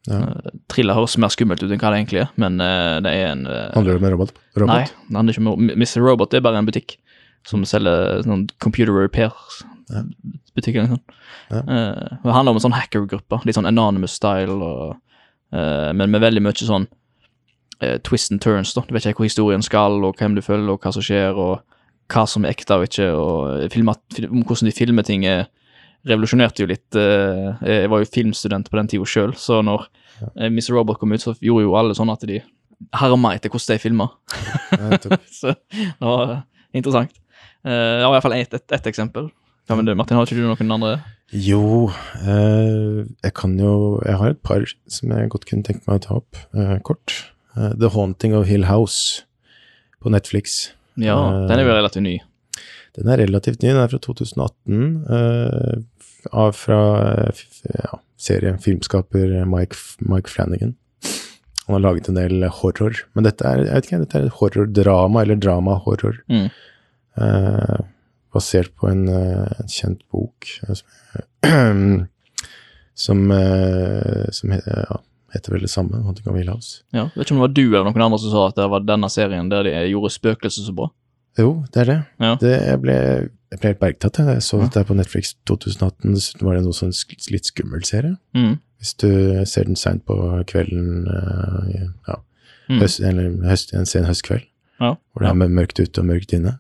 Ja. 0.06 0.20
Uh, 0.22 0.52
thriller 0.72 0.96
høres 0.96 1.18
mer 1.20 1.32
skummelt 1.34 1.62
ut 1.62 1.72
enn 1.72 1.80
hva 1.80 1.90
det 1.92 1.98
egentlig 1.98 2.22
er, 2.22 2.28
men 2.40 2.60
uh, 2.62 2.96
det 3.04 3.12
er 3.12 3.32
en 3.32 3.42
uh, 3.48 3.72
Handler 3.74 3.96
det 3.96 4.00
om 4.00 4.06
en 4.06 4.14
robot? 4.14 4.30
robot? 4.56 4.70
Nei, 4.70 4.84
det 5.08 5.18
handler 5.18 5.36
ikke 5.36 5.52
om 5.52 5.72
Mr. 5.74 5.98
Robot 6.04 6.30
det 6.32 6.38
er 6.38 6.46
bare 6.46 6.62
en 6.62 6.68
butikk 6.68 6.96
som 7.48 7.64
selger 7.68 8.22
sånn 8.26 8.46
computer 8.62 8.94
repairs. 8.94 9.60
Ja. 9.88 10.04
Butikk 10.56 10.76
eller 10.76 10.88
noe 10.88 10.98
sånt. 10.98 11.18
Ja. 11.48 11.60
Det 12.24 12.34
handler 12.34 12.52
om 12.52 12.58
en 12.58 12.64
sånn 12.66 12.76
hackergruppe, 12.76 13.38
litt 13.48 13.56
sånn 13.56 13.68
anonymous 13.68 14.16
style, 14.18 14.56
og, 14.58 14.98
men 15.54 16.12
med 16.12 16.20
veldig 16.20 16.42
mye 16.44 16.58
sånn 16.58 16.84
twist 18.04 18.34
and 18.34 18.42
turns. 18.44 18.74
da. 18.76 18.82
Du 18.84 18.92
vet 18.92 19.06
ikke 19.06 19.22
hvor 19.22 19.30
historien 19.30 19.64
skal, 19.64 19.96
og 20.04 20.20
hvem 20.20 20.36
du 20.36 20.42
følger, 20.44 20.74
og 20.74 20.82
hva 20.84 20.92
som 20.92 21.06
skjer, 21.06 21.38
og 21.38 21.62
hva 22.12 22.26
som 22.28 22.44
er 22.44 22.52
ekte 22.52 22.76
og 22.76 22.88
ikke, 22.90 23.08
og 23.16 23.72
filma, 23.72 23.94
film, 24.12 24.42
hvordan 24.42 24.68
de 24.68 24.76
filmer 24.76 25.08
ting. 25.08 25.24
er 25.24 25.46
revolusjonerte 26.06 26.62
jo 26.62 26.68
litt. 26.70 26.94
eh, 26.96 27.58
Jeg 27.82 27.90
var 27.90 28.02
jo 28.04 28.10
filmstudent 28.12 28.70
på 28.70 28.76
den 28.78 28.88
tida 28.88 29.04
sjøl, 29.08 29.34
så 29.34 29.62
når 29.64 29.88
ja. 30.20 30.48
Mr. 30.50 30.72
Robert 30.74 30.98
kom 30.98 31.12
ut, 31.12 31.20
så 31.22 31.34
gjorde 31.40 31.64
jo 31.66 31.74
alle 31.78 31.94
sånn 31.94 32.10
at 32.10 32.20
de 32.26 32.40
herma 32.94 33.34
etter 33.34 33.50
hvordan 33.50 33.74
de 33.74 33.82
filma. 33.82 34.08
Ja. 34.72 34.98
Så 35.40 35.50
det 35.50 35.98
var 36.00 36.30
eh, 36.30 36.42
interessant. 36.78 37.10
Uh, 37.66 37.72
jeg 37.98 38.04
har 38.04 38.10
i 38.12 38.14
hvert 38.14 38.22
fall 38.28 38.36
ett 38.38 38.54
et, 38.54 38.64
et 38.72 38.86
eksempel. 38.86 39.30
Ja, 39.68 39.74
men 39.76 39.84
du, 39.84 39.94
Martin? 39.98 40.16
Har 40.16 40.24
ikke 40.26 40.38
du 40.38 40.46
noen 40.46 40.74
andre? 40.78 40.92
Jo, 41.34 41.90
eh, 42.22 43.02
jeg 43.24 43.34
kan 43.36 43.58
jo 43.60 44.00
Jeg 44.06 44.16
har 44.16 44.30
et 44.32 44.38
par 44.42 44.62
som 44.88 45.10
jeg 45.12 45.28
godt 45.28 45.44
kunne 45.50 45.66
tenkt 45.66 45.84
meg 45.86 45.98
å 45.98 46.04
ta 46.06 46.14
opp 46.22 46.38
eh, 46.56 46.78
kort. 46.86 47.12
Eh, 47.56 47.74
The 47.76 47.90
Haunting 47.92 48.32
of 48.38 48.46
Hill 48.48 48.64
House 48.70 49.26
på 50.00 50.08
Netflix. 50.14 50.70
Ja, 50.96 51.18
Eh, 51.18 51.46
den 51.50 51.58
er 51.60 51.66
jo 51.66 51.74
relativt 51.76 52.02
ny. 52.06 52.16
Den 52.98 53.10
er 53.12 53.22
relativt 53.22 53.62
ny, 53.62 53.70
den 53.70 53.82
er 53.82 53.92
fra 53.92 54.00
2018. 54.04 54.88
Uh, 55.08 55.84
av 56.34 56.56
fra 56.58 56.78
eh, 57.28 57.42
ja, 57.70 58.00
serie 58.18 58.56
filmskaper 58.60 59.36
Mike, 59.48 59.78
Mike 60.02 60.32
Flanagan. 60.32 60.74
Han 61.68 61.76
har 61.76 61.84
laget 61.84 62.08
en 62.10 62.18
del 62.18 62.42
horror, 62.58 63.04
men 63.14 63.28
dette 63.28 63.44
er, 63.46 63.62
jeg 63.66 63.76
vet 63.76 63.86
ikke, 63.86 64.00
dette 64.02 64.24
er 64.24 64.34
horrordrama, 64.40 65.22
eller 65.22 65.38
drama-horror. 65.38 66.18
Mm. 66.32 66.48
Uh, 67.18 67.86
basert 68.34 68.74
på 68.76 68.88
en, 68.90 69.08
eh, 69.08 69.60
en 69.60 69.72
kjent 69.72 70.00
bok 70.12 70.48
eh, 70.68 70.74
som, 70.74 70.86
som, 73.06 73.30
eh, 73.34 74.24
som 74.30 74.54
heter, 74.54 74.84
ja, 74.88 75.00
heter 75.34 75.54
vel 75.54 75.64
det 75.64 75.72
samme, 75.72 76.02
Haunting 76.04 76.28
of 76.30 76.38
Hill 76.38 76.52
House. 76.52 76.82
Ja, 76.94 77.08
Vet 77.14 77.26
ikke 77.26 77.36
om 77.36 77.42
det 77.42 77.46
var 77.46 77.56
du 77.56 77.64
eller 77.66 77.88
noen 77.88 78.06
andre 78.08 78.20
som 78.22 78.34
sa 78.34 78.46
at 78.48 78.58
det 78.60 78.68
var 78.72 78.86
denne 78.86 79.10
serien 79.12 79.50
der 79.52 79.68
de 79.68 79.74
gjorde 79.92 80.14
spøkelser 80.14 80.68
så 80.68 80.76
bra. 80.76 80.90
Jo, 81.38 81.64
det 81.72 81.80
er 81.82 81.84
det. 81.92 81.98
Ja. 82.20 82.34
det 82.40 82.52
jeg, 82.66 82.78
ble, 82.82 82.94
jeg 83.52 83.58
ble 83.60 83.68
helt 83.70 83.80
bergtatt. 83.80 84.18
Jeg, 84.18 84.26
jeg 84.38 84.42
så 84.42 84.58
Ja. 84.64 84.68
det 84.74 84.86
på 84.88 84.96
Netflix 84.98 85.34
2018. 85.46 86.14
Dessuten 86.16 86.46
var 86.48 86.54
det 86.58 86.64
noe 86.64 86.74
sånn 86.76 86.94
litt 87.30 87.46
skummel 87.46 87.84
serie. 87.86 88.16
Mm. 88.34 88.56
Hvis 88.78 88.94
du 88.98 89.08
ser 89.46 89.64
den 89.70 89.76
seint 89.78 90.04
på 90.06 90.16
kvelden, 90.46 91.06
eh, 91.08 91.88
ja, 92.08 92.16
Mm. 92.68 92.80
høst, 92.82 93.00
eller 93.00 93.30
høst, 93.48 93.72
en 93.72 93.86
sen 93.86 94.04
høstkveld, 94.04 94.44
Ja. 94.80 94.94
hvor 95.14 95.20
det 95.22 95.30
er 95.30 95.34
med 95.34 95.50
mørkt 95.50 95.80
ute 95.80 95.98
og 96.02 96.06
mørkt 96.06 96.34
inne, 96.34 96.58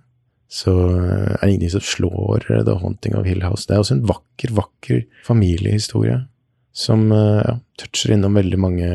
så 0.48 0.72
eh, 0.96 1.34
er 1.34 1.42
det 1.42 1.50
ingenting 1.60 1.70
som 1.70 1.80
slår 1.84 2.46
eh, 2.50 2.62
The 2.64 2.78
Haunting 2.80 3.14
of 3.14 3.26
Hill 3.26 3.42
House. 3.42 3.66
Det 3.66 3.74
er 3.76 3.80
også 3.82 3.92
en 3.98 4.06
vakker, 4.08 4.54
vakker 4.56 5.04
familiehistorie 5.24 6.26
som 6.72 7.10
ja, 7.10 7.58
toucher 7.76 8.14
innom 8.14 8.34
veldig 8.34 8.58
mange 8.58 8.88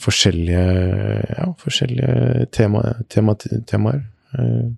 forskjellige, 0.00 1.36
ja, 1.38 1.46
forskjellige 1.60 2.46
tema, 2.52 2.82
tema, 3.08 3.34
temaer. 3.66 4.02
Eh, 4.38 4.70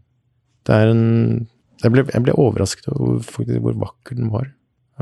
Det 0.62 0.74
er 0.78 0.92
en 0.92 1.48
jeg 1.82 1.90
ble, 1.90 2.05
jeg 2.07 2.22
ble 2.22 2.34
overrasket 2.38 2.86
over 2.92 3.18
faktisk 3.26 3.59
hvor 3.64 3.74
vakker 3.74 4.14
den 4.14 4.28
var. 4.30 4.46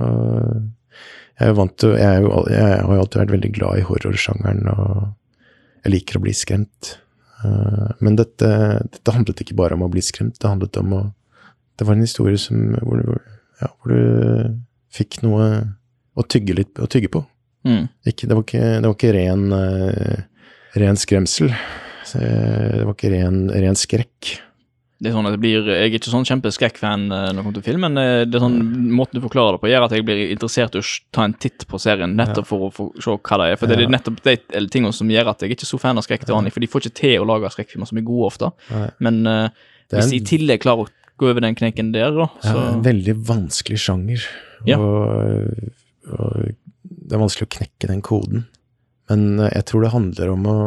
Jeg 0.01 1.51
er 1.51 1.57
vant 1.57 1.75
til 1.81 1.93
Jeg, 1.99 2.23
jo, 2.25 2.31
jeg 2.49 2.79
har 2.81 2.95
jo 2.95 3.03
alltid 3.03 3.21
vært 3.21 3.35
veldig 3.35 3.51
glad 3.57 3.81
i 3.81 3.85
horrorsjangeren, 3.85 4.63
og 4.73 5.83
jeg 5.85 5.93
liker 5.95 6.17
å 6.17 6.23
bli 6.25 6.33
skremt. 6.37 6.95
Eh, 7.45 7.91
men 8.05 8.17
dette, 8.17 8.49
dette 8.93 9.15
handlet 9.17 9.43
ikke 9.45 9.59
bare 9.61 9.77
om 9.77 9.85
å 9.87 9.91
bli 9.93 10.03
skremt, 10.05 10.39
det 10.41 10.49
handlet 10.49 10.81
om 10.83 10.97
å 10.99 11.03
Det 11.81 11.87
var 11.89 11.97
en 11.97 12.05
historie 12.05 12.37
som, 12.37 12.75
hvor, 12.85 13.01
du, 13.01 13.37
ja, 13.63 13.69
hvor 13.81 13.93
du 13.95 14.57
fikk 14.93 15.23
noe 15.25 15.47
å 16.13 16.25
tygge 16.29 16.59
litt 16.59 16.77
å 16.77 16.89
tygge 16.93 17.09
på. 17.09 17.23
Mm. 17.65 17.87
Ikke, 18.05 18.27
det, 18.29 18.37
var 18.37 18.45
ikke, 18.45 18.65
det 18.83 18.85
var 18.85 18.97
ikke 18.99 19.15
ren, 19.17 19.47
eh, 19.57 20.19
ren 20.83 21.01
skremsel. 21.01 21.49
Eh, 22.19 22.79
Det 22.81 22.87
var 22.87 22.95
ikke 22.97 23.13
ren, 23.13 23.43
ren 23.51 23.79
skrekk. 23.79 24.37
Det 25.01 25.09
er 25.09 25.15
sånn 25.17 25.25
at 25.31 25.33
det 25.33 25.41
blir, 25.41 25.65
Jeg 25.65 25.81
er 25.81 25.95
ikke 25.97 26.11
sånn 26.13 26.27
kjempeskrekkfan 26.29 27.07
eh, 27.09 27.29
når 27.33 27.39
det 27.39 27.45
kommer 27.47 27.57
til 27.57 27.65
film, 27.65 27.85
men 27.87 27.97
eh, 27.97 28.25
det 28.29 28.37
er 28.37 28.43
sånn, 28.45 28.59
måten 28.93 29.17
du 29.17 29.23
forklarer 29.25 29.57
det 29.57 29.63
på, 29.63 29.71
gjør 29.73 29.87
at 29.87 29.95
jeg 29.97 30.05
blir 30.05 30.21
interessert 30.27 30.77
i 30.77 30.83
å 30.83 30.85
ta 31.17 31.25
en 31.25 31.37
titt 31.41 31.65
på 31.71 31.81
serien, 31.81 32.13
nettopp 32.19 32.49
for 32.51 32.67
å 32.67 32.71
få 32.75 32.89
se 33.01 33.15
hva 33.17 33.39
det 33.41 33.47
er. 33.49 33.57
For 33.57 33.71
det 33.71 33.79
er 33.81 33.93
nettopp 33.95 34.21
de 34.27 34.37
tingene 34.69 34.93
som 34.93 35.09
gjør 35.09 35.33
at 35.33 35.41
jeg 35.41 35.57
ikke 35.57 35.65
er 35.65 35.73
så 35.73 35.81
fan 35.81 35.97
av 35.97 36.05
skrekk 36.05 36.29
til 36.29 36.37
vanlig, 36.37 36.53
for 36.53 36.61
de 36.61 36.69
får 36.69 36.85
ikke 36.85 36.99
til 37.01 37.17
å 37.25 37.29
lage 37.33 37.53
skrekkfilmer 37.57 37.89
som 37.89 38.03
er 38.03 38.07
gode 38.11 38.29
ofte. 38.29 38.53
Men 39.01 39.23
uh, 39.25 39.49
hvis 39.95 40.13
de 40.13 40.21
i 40.21 40.27
tillegg 40.35 40.61
klarer 40.67 40.85
å 40.85 41.17
gå 41.21 41.33
over 41.33 41.45
den 41.47 41.57
knekken 41.57 41.95
der, 41.97 42.13
da, 42.17 42.29
Ja, 42.45 42.69
en 42.75 42.85
veldig 42.85 43.17
vanskelig 43.25 43.81
sjanger. 43.81 44.29
Ja. 44.69 44.77
Og, 44.77 45.73
og 46.13 46.53
det 46.85 47.17
er 47.17 47.25
vanskelig 47.25 47.49
å 47.49 47.55
knekke 47.57 47.89
den 47.89 48.05
koden. 48.05 48.45
Men 49.09 49.41
jeg 49.49 49.65
tror 49.65 49.89
det 49.89 49.97
handler 49.97 50.37
om 50.37 50.45
å 50.47 50.59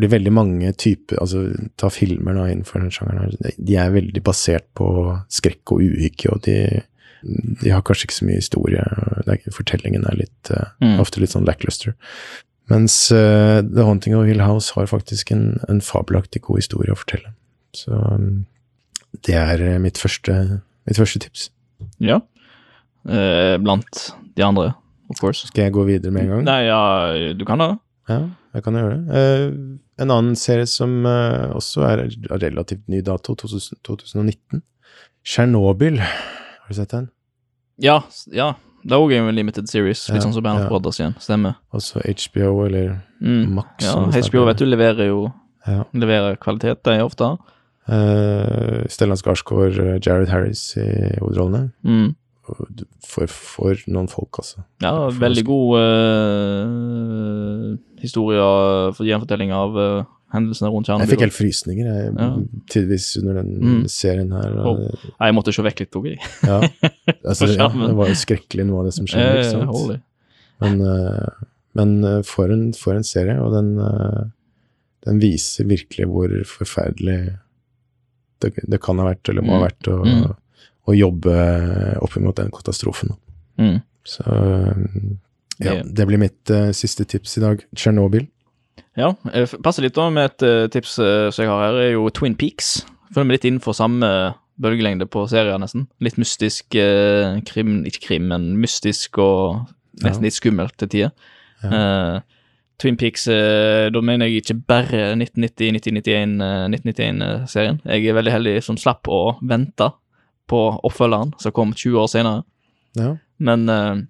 Fordi 0.00 0.08
veldig 0.14 0.30
mange 0.32 0.70
typer 0.80 1.18
Altså, 1.20 1.42
ta 1.76 1.90
filmer 1.92 2.32
da 2.38 2.46
innenfor 2.48 2.80
den 2.80 2.88
sjangeren 2.94 3.26
her. 3.28 3.52
De 3.60 3.74
er 3.76 3.90
veldig 3.92 4.22
basert 4.24 4.64
på 4.78 4.86
skrekk 5.28 5.74
og 5.76 5.82
uhykke 5.84 6.30
og 6.32 6.40
de, 6.46 6.54
de 7.60 7.68
har 7.74 7.82
kanskje 7.84 8.08
ikke 8.08 8.16
så 8.16 8.28
mye 8.30 8.38
historie. 8.40 8.84
Fortellingen 9.52 10.06
er 10.08 10.16
litt 10.22 10.50
eh, 10.56 10.70
Mm. 10.80 10.96
ofte 11.04 11.20
litt 11.20 11.34
sånn 11.34 11.44
lackluster. 11.44 11.92
Mens 12.72 12.94
uh, 13.12 13.60
The 13.60 13.84
Haunting 13.84 14.14
of 14.16 14.24
Hill 14.24 14.40
House 14.40 14.72
har 14.72 14.86
faktisk 14.88 15.32
en, 15.34 15.58
en 15.68 15.80
fabelaktig 15.84 16.40
god 16.46 16.62
historie 16.62 16.94
å 16.94 16.96
fortelle. 16.96 17.34
Så 17.76 17.92
um, 17.92 18.46
det 19.26 19.34
er 19.36 19.60
eh, 19.60 19.78
mitt 19.82 19.98
første, 20.00 20.62
mitt 20.88 20.96
første 20.96 21.20
tips. 21.26 21.50
ja. 22.00 22.22
Eh, 23.08 23.56
blant 23.60 24.14
de 24.36 24.42
andre, 24.44 24.72
of 25.08 25.20
course. 25.20 25.46
Skal 25.48 25.64
jeg 25.68 25.72
gå 25.76 25.84
videre 25.88 26.12
med 26.12 26.24
en 26.26 26.32
gang? 26.34 26.42
Nei, 26.48 26.58
ja, 26.68 27.32
du 27.36 27.44
kan 27.48 27.58
det. 27.62 27.70
Ja, 28.08 28.18
jeg 28.54 28.64
kan 28.64 28.74
gjøre 28.74 28.96
det. 28.96 29.20
Uh, 29.20 29.78
en 30.02 30.10
annen 30.10 30.36
serie 30.38 30.66
som 30.66 31.04
uh, 31.06 31.50
også 31.56 31.84
er 31.86 32.04
relativt 32.40 32.86
ny 32.88 33.00
dato, 33.06 33.34
2000, 33.38 33.78
2019. 33.86 34.62
Tsjernobyl. 35.24 36.00
Har 36.00 36.68
du 36.68 36.74
sett 36.74 36.90
den? 36.94 37.10
Ja, 37.80 38.00
ja. 38.32 38.54
Det 38.80 38.96
er 38.96 39.02
òg 39.02 39.12
en 39.12 39.28
limited 39.36 39.68
series, 39.68 40.06
litt 40.08 40.22
sånn 40.24 40.32
som 40.32 40.42
Band 40.44 40.62
of 40.62 40.64
ja. 40.64 40.68
Brothers 40.72 40.98
igjen. 41.02 41.14
Stemmer. 41.20 41.58
Også 41.76 42.00
HBO 42.00 42.64
eller 42.64 42.98
Mm. 43.20 43.50
Max. 43.58 43.84
Ja, 43.84 43.92
HBO 44.08 44.46
vet 44.48 44.56
du 44.56 44.64
leverer 44.64 45.06
jo 45.10 45.32
Ja. 45.66 45.84
leverer 45.92 46.38
kvalitet, 46.40 46.82
de 46.84 47.02
ofte. 47.04 47.36
Uh, 47.88 48.86
Stellan 48.88 49.16
Skarsgård, 49.20 49.76
eh, 49.78 49.98
Jared 50.00 50.28
Harris 50.28 50.76
i 50.78 50.86
hovedrollene. 51.20 51.72
Mm. 51.84 52.14
Og 52.50 52.84
For, 53.06 53.26
for 53.30 53.74
noen 53.90 54.08
folk, 54.10 54.40
altså. 54.42 54.64
Ja, 54.82 54.92
veldig 55.14 55.44
god 55.46 55.76
uh, 55.80 57.76
historie 58.02 58.40
for 58.96 59.06
gjenfortelling 59.08 59.52
av 59.54 59.76
uh, 59.78 60.02
hendelsene 60.34 60.70
rundt 60.72 60.88
Jeg 60.90 61.10
fikk 61.10 61.24
helt 61.26 61.34
frysninger 61.36 61.86
jeg, 61.90 62.12
Ja. 62.18 62.28
tidvis 62.70 63.08
under 63.20 63.40
den 63.42 63.50
Mm. 63.60 63.84
serien 63.88 64.30
her. 64.32 64.52
og- 64.58 64.80
oh. 64.80 65.04
Jeg 65.20 65.34
måtte 65.34 65.52
se 65.54 65.62
vekk 65.62 65.80
litt 65.80 65.90
òg, 65.98 66.06
jeg. 66.12 66.20
Ja. 66.44 66.60
Altså, 67.30 67.46
ja, 67.50 67.68
det 67.68 67.94
var 67.96 68.06
jo 68.08 68.14
skrekkelig 68.14 68.64
noe 68.66 68.78
av 68.80 68.84
det 68.86 68.94
som 68.94 69.06
skjedde, 69.06 69.38
ikke 69.40 69.50
sant. 69.50 69.70
holy. 69.74 70.00
Men, 70.60 70.80
uh, 70.82 71.28
men 71.74 72.22
for, 72.24 72.50
en, 72.50 72.72
for 72.72 72.94
en 72.94 73.02
serie, 73.04 73.36
og 73.40 73.52
den, 73.52 73.78
uh, 73.78 74.24
den 75.06 75.18
viser 75.20 75.64
virkelig 75.66 76.06
hvor 76.10 76.28
forferdelig 76.46 77.36
det, 78.40 78.54
det 78.68 78.80
kan 78.80 78.98
ha 78.98 79.04
vært, 79.12 79.28
eller 79.28 79.42
må 79.42 79.58
ha 79.58 79.58
Mm. 79.58 79.66
vært, 79.68 79.82
å, 79.90 80.04
Mm. 80.04 80.36
Å 80.88 80.94
jobbe 80.96 81.34
opp 82.00 82.16
mot 82.22 82.36
den 82.36 82.50
katastrofen. 82.50 83.12
Mm. 83.60 83.80
Så 84.04 84.24
eh, 84.24 84.84
ja, 85.60 85.82
Det- 85.84 86.06
blir 86.08 86.18
mitt 86.18 86.50
uh, 86.50 86.70
siste 86.72 87.04
tips 87.04 87.36
i 87.38 87.40
dag. 87.44 87.64
Tsjernobyl. 87.76 88.26
Ja, 88.96 89.12
eh, 89.32 89.46
passer 89.62 89.82
litt 89.84 89.94
da 89.94 90.08
med 90.10 90.30
et 90.30 90.42
uh, 90.46 90.68
tips 90.72 90.98
uh, 90.98 91.28
som 91.30 91.44
jeg 91.44 91.50
har 91.52 91.66
her, 91.66 91.80
er 91.84 91.90
jo 91.92 92.08
Twin 92.10 92.34
Peaks. 92.34 92.80
Føler 93.14 93.26
meg 93.28 93.36
litt 93.38 93.44
innenfor 93.50 93.76
samme 93.76 94.08
bølgelengde 94.60 95.06
på 95.08 95.26
serier, 95.28 95.56
nesten. 95.60 95.86
Litt 96.04 96.18
mystisk 96.20 96.74
eh, 96.76 97.38
krim, 97.48 97.78
ikke 97.88 98.02
krim, 98.10 98.26
men 98.28 98.50
mystisk 98.60 99.16
og 99.18 99.62
nesten 100.02 100.20
Ja. 100.20 100.26
litt 100.28 100.36
skummelt 100.36 100.76
til 100.80 100.88
tider. 100.92 101.12
Ja. 101.64 101.70
Eh, 101.70 102.20
Twin 102.80 102.96
Peaks, 103.00 103.26
eh, 103.28 103.88
da 103.92 104.00
mener 104.04 104.28
jeg 104.28 104.42
ikke 104.44 104.58
bare 104.68 105.14
1990-1991, 105.16 106.40
eh, 106.44 106.68
1991-serien. 106.72 107.80
Jeg 107.88 108.06
er 108.08 108.16
veldig 108.16 108.32
heldig 108.36 108.54
som 108.64 108.76
slapp 108.80 109.08
å 109.12 109.36
vente 109.42 109.90
på 110.50 110.62
oppfølgeren, 110.86 111.34
som 111.40 111.54
kom 111.54 111.74
20 111.76 112.00
år 112.02 112.10
senere. 112.10 112.42
Ja. 112.98 113.14
Men 113.38 113.68
eh, 113.70 114.02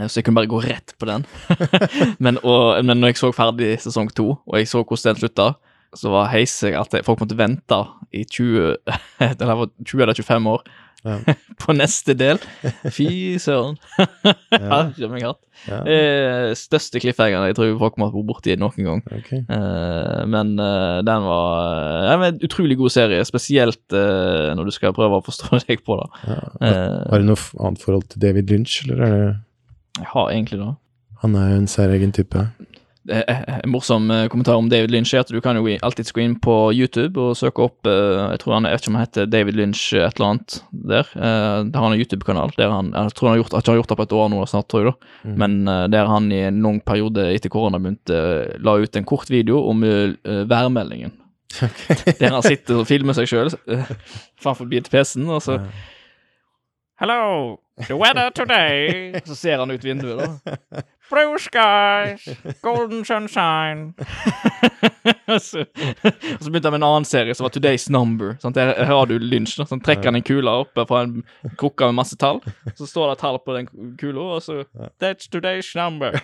Så 0.00 0.18
jeg 0.18 0.26
kunne 0.26 0.40
bare 0.40 0.50
gå 0.50 0.60
rett 0.64 0.94
på 0.98 1.06
den. 1.08 1.26
men, 2.24 2.38
og, 2.42 2.78
men 2.84 3.00
når 3.00 3.12
jeg 3.12 3.20
så 3.20 3.32
ferdig 3.36 3.74
sesong 3.82 4.08
to, 4.16 4.32
og 4.46 4.58
jeg 4.58 4.70
så 4.70 4.82
hvordan 4.82 5.14
den 5.14 5.20
slutta, 5.20 5.50
så 5.96 6.12
var 6.12 6.30
heisig 6.30 6.70
at 6.78 6.94
folk 7.04 7.20
måtte 7.20 7.38
vente 7.38 7.80
i 8.14 8.22
20 8.24 8.76
eller 9.26 9.66
20 9.84 10.02
eller 10.04 10.14
25 10.14 10.50
år 10.52 10.62
Ja. 11.06 11.18
på 11.62 11.74
neste 11.76 12.14
del. 12.18 12.40
Fy 12.92 13.36
søren. 13.42 13.78
Herre 13.96 15.10
meg 15.12 15.24
hatt. 15.24 15.40
Ja. 15.68 15.80
Eh, 15.84 16.50
største 16.56 17.00
cliffhangeren 17.02 17.50
jeg 17.50 17.56
tror 17.58 17.74
folk 17.82 17.98
må 18.00 18.08
ha 18.08 18.14
vært 18.14 18.28
borti 18.30 18.56
noen 18.60 18.86
gang. 18.86 19.02
Okay. 19.20 19.42
Eh, 19.44 20.22
men 20.30 20.54
eh, 20.60 21.00
den 21.06 21.28
var 21.28 22.08
eh, 22.08 22.26
en 22.30 22.40
utrolig 22.46 22.78
god 22.80 22.94
serie, 22.96 23.20
spesielt 23.28 23.96
eh, 23.96 24.50
når 24.56 24.70
du 24.70 24.74
skal 24.76 24.96
prøve 24.96 25.20
å 25.20 25.26
forstå 25.26 25.60
deg 25.66 25.84
på 25.86 26.00
det. 26.00 26.08
Ja. 26.30 26.40
Har 27.12 27.20
du 27.22 27.30
noe 27.32 27.40
annet 27.60 27.84
forhold 27.84 28.08
til 28.12 28.24
David 28.24 28.52
Lynch, 28.52 28.82
eller 28.86 29.04
er 29.04 29.16
det 29.16 29.30
jeg 30.00 30.06
har 30.14 30.30
egentlig 30.30 30.60
det. 30.60 30.74
Han 31.20 31.34
er 31.36 31.50
jo 31.50 31.56
en 31.60 31.68
særegen 31.68 32.12
type. 32.16 32.44
Eh, 33.08 33.22
eh, 33.28 33.58
En 33.64 33.70
morsom 33.72 34.10
eh, 34.10 34.26
kommentar 34.28 34.58
om 34.60 34.66
David 34.68 34.90
Lynch 34.92 35.14
er 35.14 35.22
at 35.22 35.30
du 35.32 35.38
kan 35.40 35.56
jo 35.56 35.64
alltid 35.80 36.10
gå 36.12 36.20
inn 36.20 36.34
på 36.42 36.52
YouTube 36.76 37.16
og 37.22 37.36
søke 37.38 37.62
opp 37.64 37.86
eh, 37.88 38.18
Jeg 38.34 38.42
tror 38.42 38.58
han, 38.58 38.66
jeg 38.68 38.76
vet 38.76 38.82
ikke 38.84 38.90
om 38.92 38.98
han 38.98 39.06
heter 39.06 39.30
David 39.32 39.56
Lynch 39.56 39.84
et 39.96 40.18
eller 40.20 40.26
annet 40.34 40.56
der. 40.70 41.08
Eh, 41.16 41.62
Der 41.70 41.78
har 41.80 41.86
han 41.86 41.94
en 41.96 42.02
YouTube-kanal. 42.02 42.52
der 42.58 42.68
han, 42.74 42.90
Jeg 42.92 43.14
tror 43.16 43.28
han 43.30 43.38
har 43.38 43.42
gjort, 43.44 43.56
ikke 43.62 43.72
har 43.72 43.78
gjort 43.80 43.88
det 43.94 43.96
på 44.02 44.06
et 44.08 44.12
år 44.20 44.28
nå 44.34 44.42
snart, 44.50 44.68
tror 44.68 44.84
jeg. 44.84 44.92
da. 44.92 45.30
Mm. 45.30 45.38
Men 45.44 45.56
eh, 45.68 45.86
der 45.96 46.06
han 46.12 46.28
i 46.32 46.42
en 46.50 46.60
lang 46.62 46.80
periode 46.84 47.24
etter 47.34 47.48
korona 47.48 47.78
begynte, 47.80 48.20
eh, 48.20 48.58
la 48.60 48.76
ut 48.76 48.96
en 49.00 49.08
kort 49.08 49.30
video 49.32 49.62
om 49.70 49.80
værmeldingen. 49.80 50.48
værmeldingen. 50.50 51.16
Der 52.20 52.30
han 52.36 52.42
sitter 52.44 52.82
og 52.82 52.86
filmer 52.86 53.16
seg 53.16 53.26
sjøl 53.26 53.48
framfor 54.38 54.68
PC-en, 54.70 55.24
og 55.34 55.40
så 55.42 55.56
Hello, 57.00 57.56
the 57.88 57.96
weather 57.96 58.28
today 58.30 59.14
Så 59.26 59.34
ser 59.34 59.58
han 59.58 59.70
ut 59.72 59.82
vinduet, 59.84 60.20
da. 60.20 60.82
Blue 61.10 61.38
skies, 61.38 62.28
golden 62.62 63.04
sunshine. 63.04 63.92
og, 65.32 65.42
så, 65.42 65.64
og 66.04 66.42
så 66.44 66.50
begynte 66.50 66.68
han 66.68 66.74
med 66.76 66.80
en 66.80 66.86
annen 66.88 67.08
serie 67.08 67.34
som 67.34 67.46
var 67.46 67.54
Today's 67.54 67.88
Number. 67.90 68.36
Sant? 68.42 68.54
Der, 68.54 68.72
her 68.78 68.92
har 68.94 69.10
du 69.10 69.16
lynsj. 69.18 69.56
Så 69.58 69.66
han 69.70 69.82
trekker 69.84 70.10
han 70.10 70.20
en 70.20 70.26
kule 70.26 70.54
opp 70.62 70.78
fra 70.78 71.02
en 71.06 71.22
krukke 71.58 71.90
med 71.90 71.98
masse 71.98 72.18
tall. 72.20 72.40
Så 72.78 72.86
står 72.86 73.12
det 73.12 73.18
tall 73.24 73.40
på 73.42 73.56
den 73.58 73.68
kula, 74.00 74.28
og 74.38 74.42
så 74.46 74.62
That's 75.02 75.30
today's 75.32 75.72
number. 75.74 76.14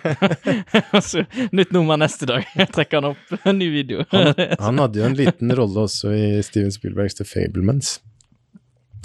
og 0.95 1.03
så 1.03 1.25
nytt 1.51 1.71
nummer 1.75 1.99
neste 1.99 2.29
dag. 2.29 2.47
trekker 2.75 3.01
han 3.01 3.11
opp 3.13 3.47
en 3.47 3.59
ny 3.59 3.69
video. 3.73 4.07
Han 4.11 4.79
hadde 4.79 5.01
jo 5.01 5.07
en 5.07 5.17
liten 5.19 5.55
rolle 5.57 5.87
også 5.87 6.15
i 6.15 6.27
Steven 6.45 6.71
Spielbergs 6.71 7.19
The 7.19 7.27
Fablements. 7.27 7.97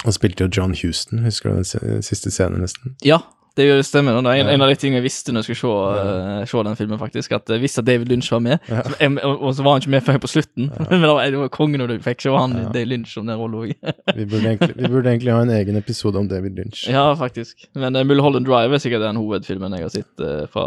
Han 0.05 0.14
spilte 0.14 0.45
jo 0.47 0.51
John 0.51 0.74
Houston, 0.74 1.22
husker 1.22 1.51
du 1.51 1.62
den 1.62 2.03
siste 2.03 2.30
scenen, 2.35 2.64
nesten? 2.64 2.97
Ja, 3.07 3.20
det 3.57 3.66
stemmer. 3.86 4.16
Er 4.22 4.40
en, 4.40 4.48
en 4.48 4.64
av 4.64 4.70
de 4.70 4.76
tingene 4.80 5.00
jeg 5.00 5.07
visste 5.07 5.32
når 5.34 5.44
jeg 5.44 5.59
skulle 5.59 5.61
se, 5.61 6.07
uh, 6.09 6.44
se 6.48 6.62
den 6.68 6.78
filmen, 6.78 6.98
faktisk. 7.00 7.34
At 7.36 7.50
jeg 7.53 7.62
visste 7.62 7.82
at 7.82 7.88
David 7.88 8.12
Lynch 8.12 8.30
var 8.32 8.40
med. 8.44 8.64
Så 8.68 8.94
jeg, 9.00 9.12
og, 9.18 9.42
og 9.42 9.55
så 9.57 9.66
var 9.66 9.76
han 9.76 9.84
ikke 9.84 9.94
med 9.96 10.07
før 10.07 10.20
på 10.22 10.30
slutten. 10.32 10.70
Men 10.90 11.05
det 11.05 11.11
var, 11.11 11.20
det 11.34 11.42
var 11.42 11.53
kongen 11.53 11.84
du 11.90 11.94
fikk 12.05 12.24
se 12.24 12.32
han 12.36 12.57
David 12.72 12.92
Lynch 12.94 13.12
som 13.16 13.28
den 13.28 13.40
rollen 13.40 13.61
òg. 13.61 13.92
Vi 14.18 14.26
burde, 14.26 14.57
egentlig, 14.57 15.32
ha 15.32 15.42
en 15.44 15.55
egen 15.59 15.78
episode 15.80 16.20
om 16.20 16.30
David 16.30 16.59
Lynch. 16.59 16.86
ja, 16.88 17.05
faktisk. 17.18 17.68
Men 17.78 17.96
uh, 17.96 18.05
Mulholland 18.09 18.48
Drive 18.48 18.74
er 18.74 18.82
sikkert 18.82 19.05
den 19.05 19.20
hovedfilmen 19.20 19.78
jeg 19.78 19.88
har 19.88 19.94
sett 19.94 20.24
uh, 20.24 20.44
fra, 20.53 20.66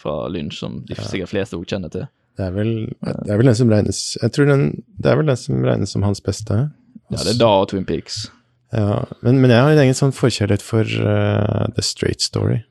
fra 0.00 0.18
Lynch, 0.32 0.58
som 0.60 0.82
de 0.88 0.98
sikkert 0.98 1.32
fleste 1.32 1.58
også 1.58 1.76
kjenner 1.76 1.92
til. 1.94 2.08
Det 2.34 2.48
er 2.48 2.54
vel, 2.54 2.72
det 2.98 3.30
er 3.30 3.38
vel 3.38 3.46
den 3.46 3.54
som 3.54 3.68
regnes 3.70 3.98
Jeg 4.18 4.32
tror 4.34 4.48
den, 4.48 4.64
det 4.98 5.10
er 5.12 5.20
vel 5.20 5.28
den 5.30 5.38
som 5.38 5.60
regnes 5.62 5.92
som 5.94 6.02
hans 6.02 6.22
beste. 6.24 6.64
Ja, 7.12 7.20
det 7.20 7.36
er 7.36 7.44
da 7.44 7.50
og 7.60 7.68
Twin 7.70 7.86
Peaks. 7.86 8.24
Ja, 8.74 9.04
men, 9.22 9.38
men 9.42 9.52
jeg 9.52 9.60
har 9.62 9.70
en 9.74 9.82
egen 9.84 9.94
sånn 9.98 10.14
forkjærlighet 10.16 10.62
for 10.64 10.82
uh, 10.84 11.66
The 11.76 11.82
Straight 11.84 12.24
Story. 12.24 12.62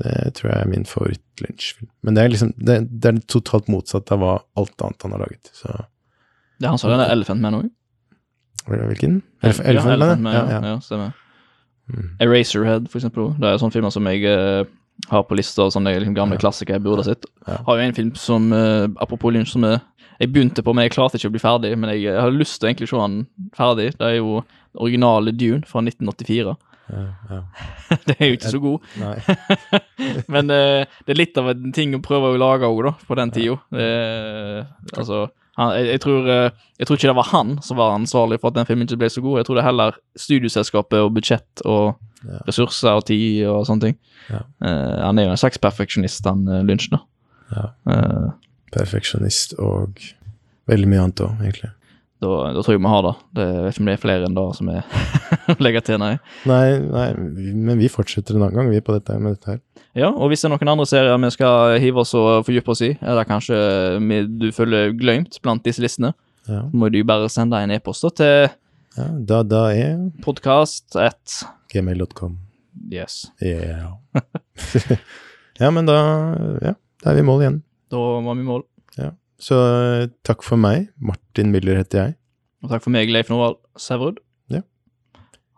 Det 0.00 0.34
tror 0.36 0.50
jeg 0.50 0.64
er 0.64 0.68
min 0.70 0.86
favoritt-Lynch-film. 0.88 1.88
Men 2.04 2.16
det 2.16 2.22
er 2.24 2.32
liksom 2.32 2.52
det, 2.56 2.76
det 3.02 3.10
er 3.10 3.18
totalt 3.28 3.68
motsatt 3.72 4.08
av 4.14 4.20
hva 4.22 4.34
alt 4.60 4.84
annet 4.86 5.04
han 5.06 5.14
har 5.16 5.22
laget. 5.26 5.50
Så 5.56 5.68
Det 5.76 6.64
er 6.68 6.72
han 6.74 6.80
som 6.80 6.92
denne 6.92 7.08
Elephant 7.12 7.40
Man 7.44 7.58
òg. 7.58 7.68
Hvilken? 8.70 9.20
Elef 9.44 9.60
Elephant 9.64 9.88
Man? 9.88 9.96
Elephant 9.98 10.24
Man, 10.24 10.34
Ja, 10.36 10.44
ja, 10.50 10.60
ja. 10.74 10.78
stemmer. 10.84 11.12
Mm. 11.90 12.10
Eraserhead, 12.22 12.88
for 12.92 13.00
eksempel. 13.00 13.30
Det 13.40 13.48
er 13.50 13.60
sånne 13.60 13.74
filmer 13.74 13.92
som 13.92 14.06
jeg 14.12 14.24
uh, 14.30 14.64
har 15.10 15.24
på 15.26 15.36
lista, 15.40 15.66
sånne 15.72 15.96
liksom, 15.98 16.14
gamle 16.16 16.36
Ja. 16.38 16.42
klassikere 16.44 16.78
jeg 16.78 16.84
burde 16.84 17.02
ha 17.04 17.08
sett. 17.10 17.24
Har 17.48 17.80
jo 17.80 17.86
en 17.88 17.96
film 17.96 18.12
som, 18.20 18.50
uh, 18.52 18.86
apropos 19.02 19.32
Lynch, 19.34 19.50
som 19.56 19.64
jeg, 19.66 19.80
jeg 20.20 20.32
begynte 20.32 20.64
på, 20.64 20.74
men 20.76 20.84
jeg 20.86 20.94
klarte 20.94 21.18
ikke 21.18 21.30
å 21.30 21.34
bli 21.34 21.42
ferdig. 21.42 21.74
Men 21.78 21.94
jeg, 21.94 22.04
jeg 22.08 22.20
har 22.20 22.34
lyst 22.34 22.58
til 22.58 22.68
å 22.68 22.70
egentlig 22.70 22.90
se 22.90 22.98
den 23.00 23.20
ferdig. 23.56 23.86
Det 23.96 24.08
er 24.08 24.18
jo 24.18 24.42
originale 24.80 25.32
Dune 25.32 25.64
fra 25.68 25.82
1984. 25.84 26.56
Ja, 26.90 27.02
ja. 27.30 27.40
det 28.08 28.16
er 28.18 28.30
jo 28.32 28.36
ikke 28.36 28.50
så 28.50 28.58
god, 28.58 28.86
men 30.34 30.48
eh, 30.50 30.88
det 31.06 31.12
er 31.14 31.18
litt 31.20 31.36
av 31.38 31.52
en 31.52 31.68
ting 31.70 31.92
å 31.94 32.00
prøve 32.02 32.32
å 32.32 32.40
lage 32.40 32.66
òg, 32.66 32.80
da, 32.88 32.92
på 33.06 33.18
den 33.20 33.30
tida. 33.30 33.60
Ja. 33.70 34.64
altså, 34.98 35.28
han, 35.60 35.74
jeg, 35.76 35.86
jeg, 35.92 36.00
tror, 36.02 36.28
eh, 36.30 36.66
jeg 36.80 36.88
tror 36.88 36.98
ikke 36.98 37.10
det 37.10 37.16
var 37.20 37.30
han 37.30 37.54
som 37.62 37.78
var 37.80 37.94
ansvarlig 37.94 38.40
for 38.40 38.50
at 38.50 38.58
den 38.58 38.68
filmen 38.68 38.88
ikke 38.88 39.00
ble 39.04 39.10
så 39.12 39.22
god. 39.24 39.40
Jeg 39.40 39.48
tror 39.48 39.58
det 39.58 39.62
er 39.62 39.68
heller 39.68 39.98
studioselskapet 40.18 41.02
og 41.04 41.12
budsjett 41.18 41.66
og 41.66 41.98
Ja. 42.20 42.36
ressurser 42.44 42.98
og 42.98 43.06
tid 43.08 43.46
og 43.48 43.62
sånne 43.64 43.86
ting. 43.86 43.94
Ja. 44.28 44.42
Uh, 44.60 45.06
han 45.06 45.16
er 45.16 45.24
jo 45.24 45.30
en 45.32 45.40
slags 45.40 45.56
perfeksjonist, 45.56 46.26
han 46.28 46.42
uh, 46.50 46.58
Lynch, 46.68 46.90
da. 46.92 46.98
Ja. 47.50 47.62
Eh, 47.88 48.26
Perfeksjonist 48.74 49.56
og 49.58 50.00
veldig 50.70 50.88
mye 50.90 51.04
annet 51.04 51.22
òg, 51.24 51.42
egentlig. 51.42 51.72
da, 52.20 52.30
da 52.54 52.62
tror 52.62 52.76
jeg 52.76 52.82
vi 52.82 52.92
har 52.92 53.02
det. 53.06 53.14
det. 53.38 53.46
Jeg 53.48 53.64
vet 53.64 53.74
ikke 53.74 53.82
om 53.82 53.90
det 53.90 53.96
er 53.96 54.02
flere 54.04 54.28
enn 54.28 54.38
det 54.38 54.46
som 54.58 54.70
er 54.70 54.80
legger 55.48 55.64
legge 55.66 55.82
til, 55.88 56.00
nei. 56.02 56.12
Nei, 56.50 56.64
nei, 56.84 57.08
men 57.66 57.80
vi 57.80 57.90
fortsetter 57.92 58.36
en 58.36 58.46
annen 58.46 58.60
gang, 58.60 58.72
vi, 58.72 58.82
på 58.84 58.96
dette, 58.96 59.18
med 59.18 59.38
dette 59.38 59.54
her. 59.54 59.60
Ja, 59.98 60.12
og 60.12 60.30
hvis 60.30 60.44
det 60.44 60.50
er 60.50 60.54
noen 60.54 60.72
andre 60.76 60.86
serier 60.86 61.18
vi 61.18 61.32
skal 61.34 61.76
hive 61.82 62.04
oss 62.04 62.14
og 62.14 62.44
fordype 62.46 62.74
oss 62.74 62.84
i, 62.86 62.92
eller 63.00 63.26
kanskje 63.26 63.56
vi, 64.04 64.20
du 64.44 64.50
føler 64.54 64.94
glemt 64.98 65.40
blant 65.42 65.66
disse 65.66 65.82
listene, 65.82 66.14
Ja, 66.48 66.64
må 66.72 66.88
du 66.88 67.02
bare 67.04 67.28
sende 67.30 67.58
en 67.60 67.70
e-post 67.74 68.02
da 68.06 68.10
til 68.16 68.48
ja 68.96 69.06
da, 69.14 69.42
da 69.46 69.60
er 69.70 69.98
podkast 70.24 70.96
at 70.98 71.42
gmail.com. 71.70 72.38
Yes. 72.90 73.28
Ja. 73.38 73.92
ja, 75.62 75.70
men 75.70 75.86
da 75.86 75.98
Ja, 76.64 76.74
da 76.74 77.12
er 77.12 77.18
vi 77.18 77.22
i 77.22 77.26
mål 77.26 77.44
igjen. 77.44 77.60
Da 77.90 77.98
var 77.98 78.34
vi 78.34 78.44
i 78.44 78.50
mål. 78.50 78.64
Så 79.40 79.56
eh, 79.56 80.08
takk 80.26 80.44
for 80.44 80.60
meg. 80.60 80.90
Martin 81.00 81.52
Miller 81.54 81.80
heter 81.80 82.02
jeg. 82.02 82.18
Og 82.60 82.72
takk 82.72 82.84
for 82.84 82.92
meg, 82.92 83.08
Leif 83.08 83.32
Norvald 83.32 83.56
Sæverud. 83.80 84.20
Ja. 84.52 84.60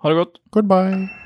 Ha 0.03 0.15
det 0.15 0.23
godt. 0.23 0.39
Goodbye. 0.55 1.22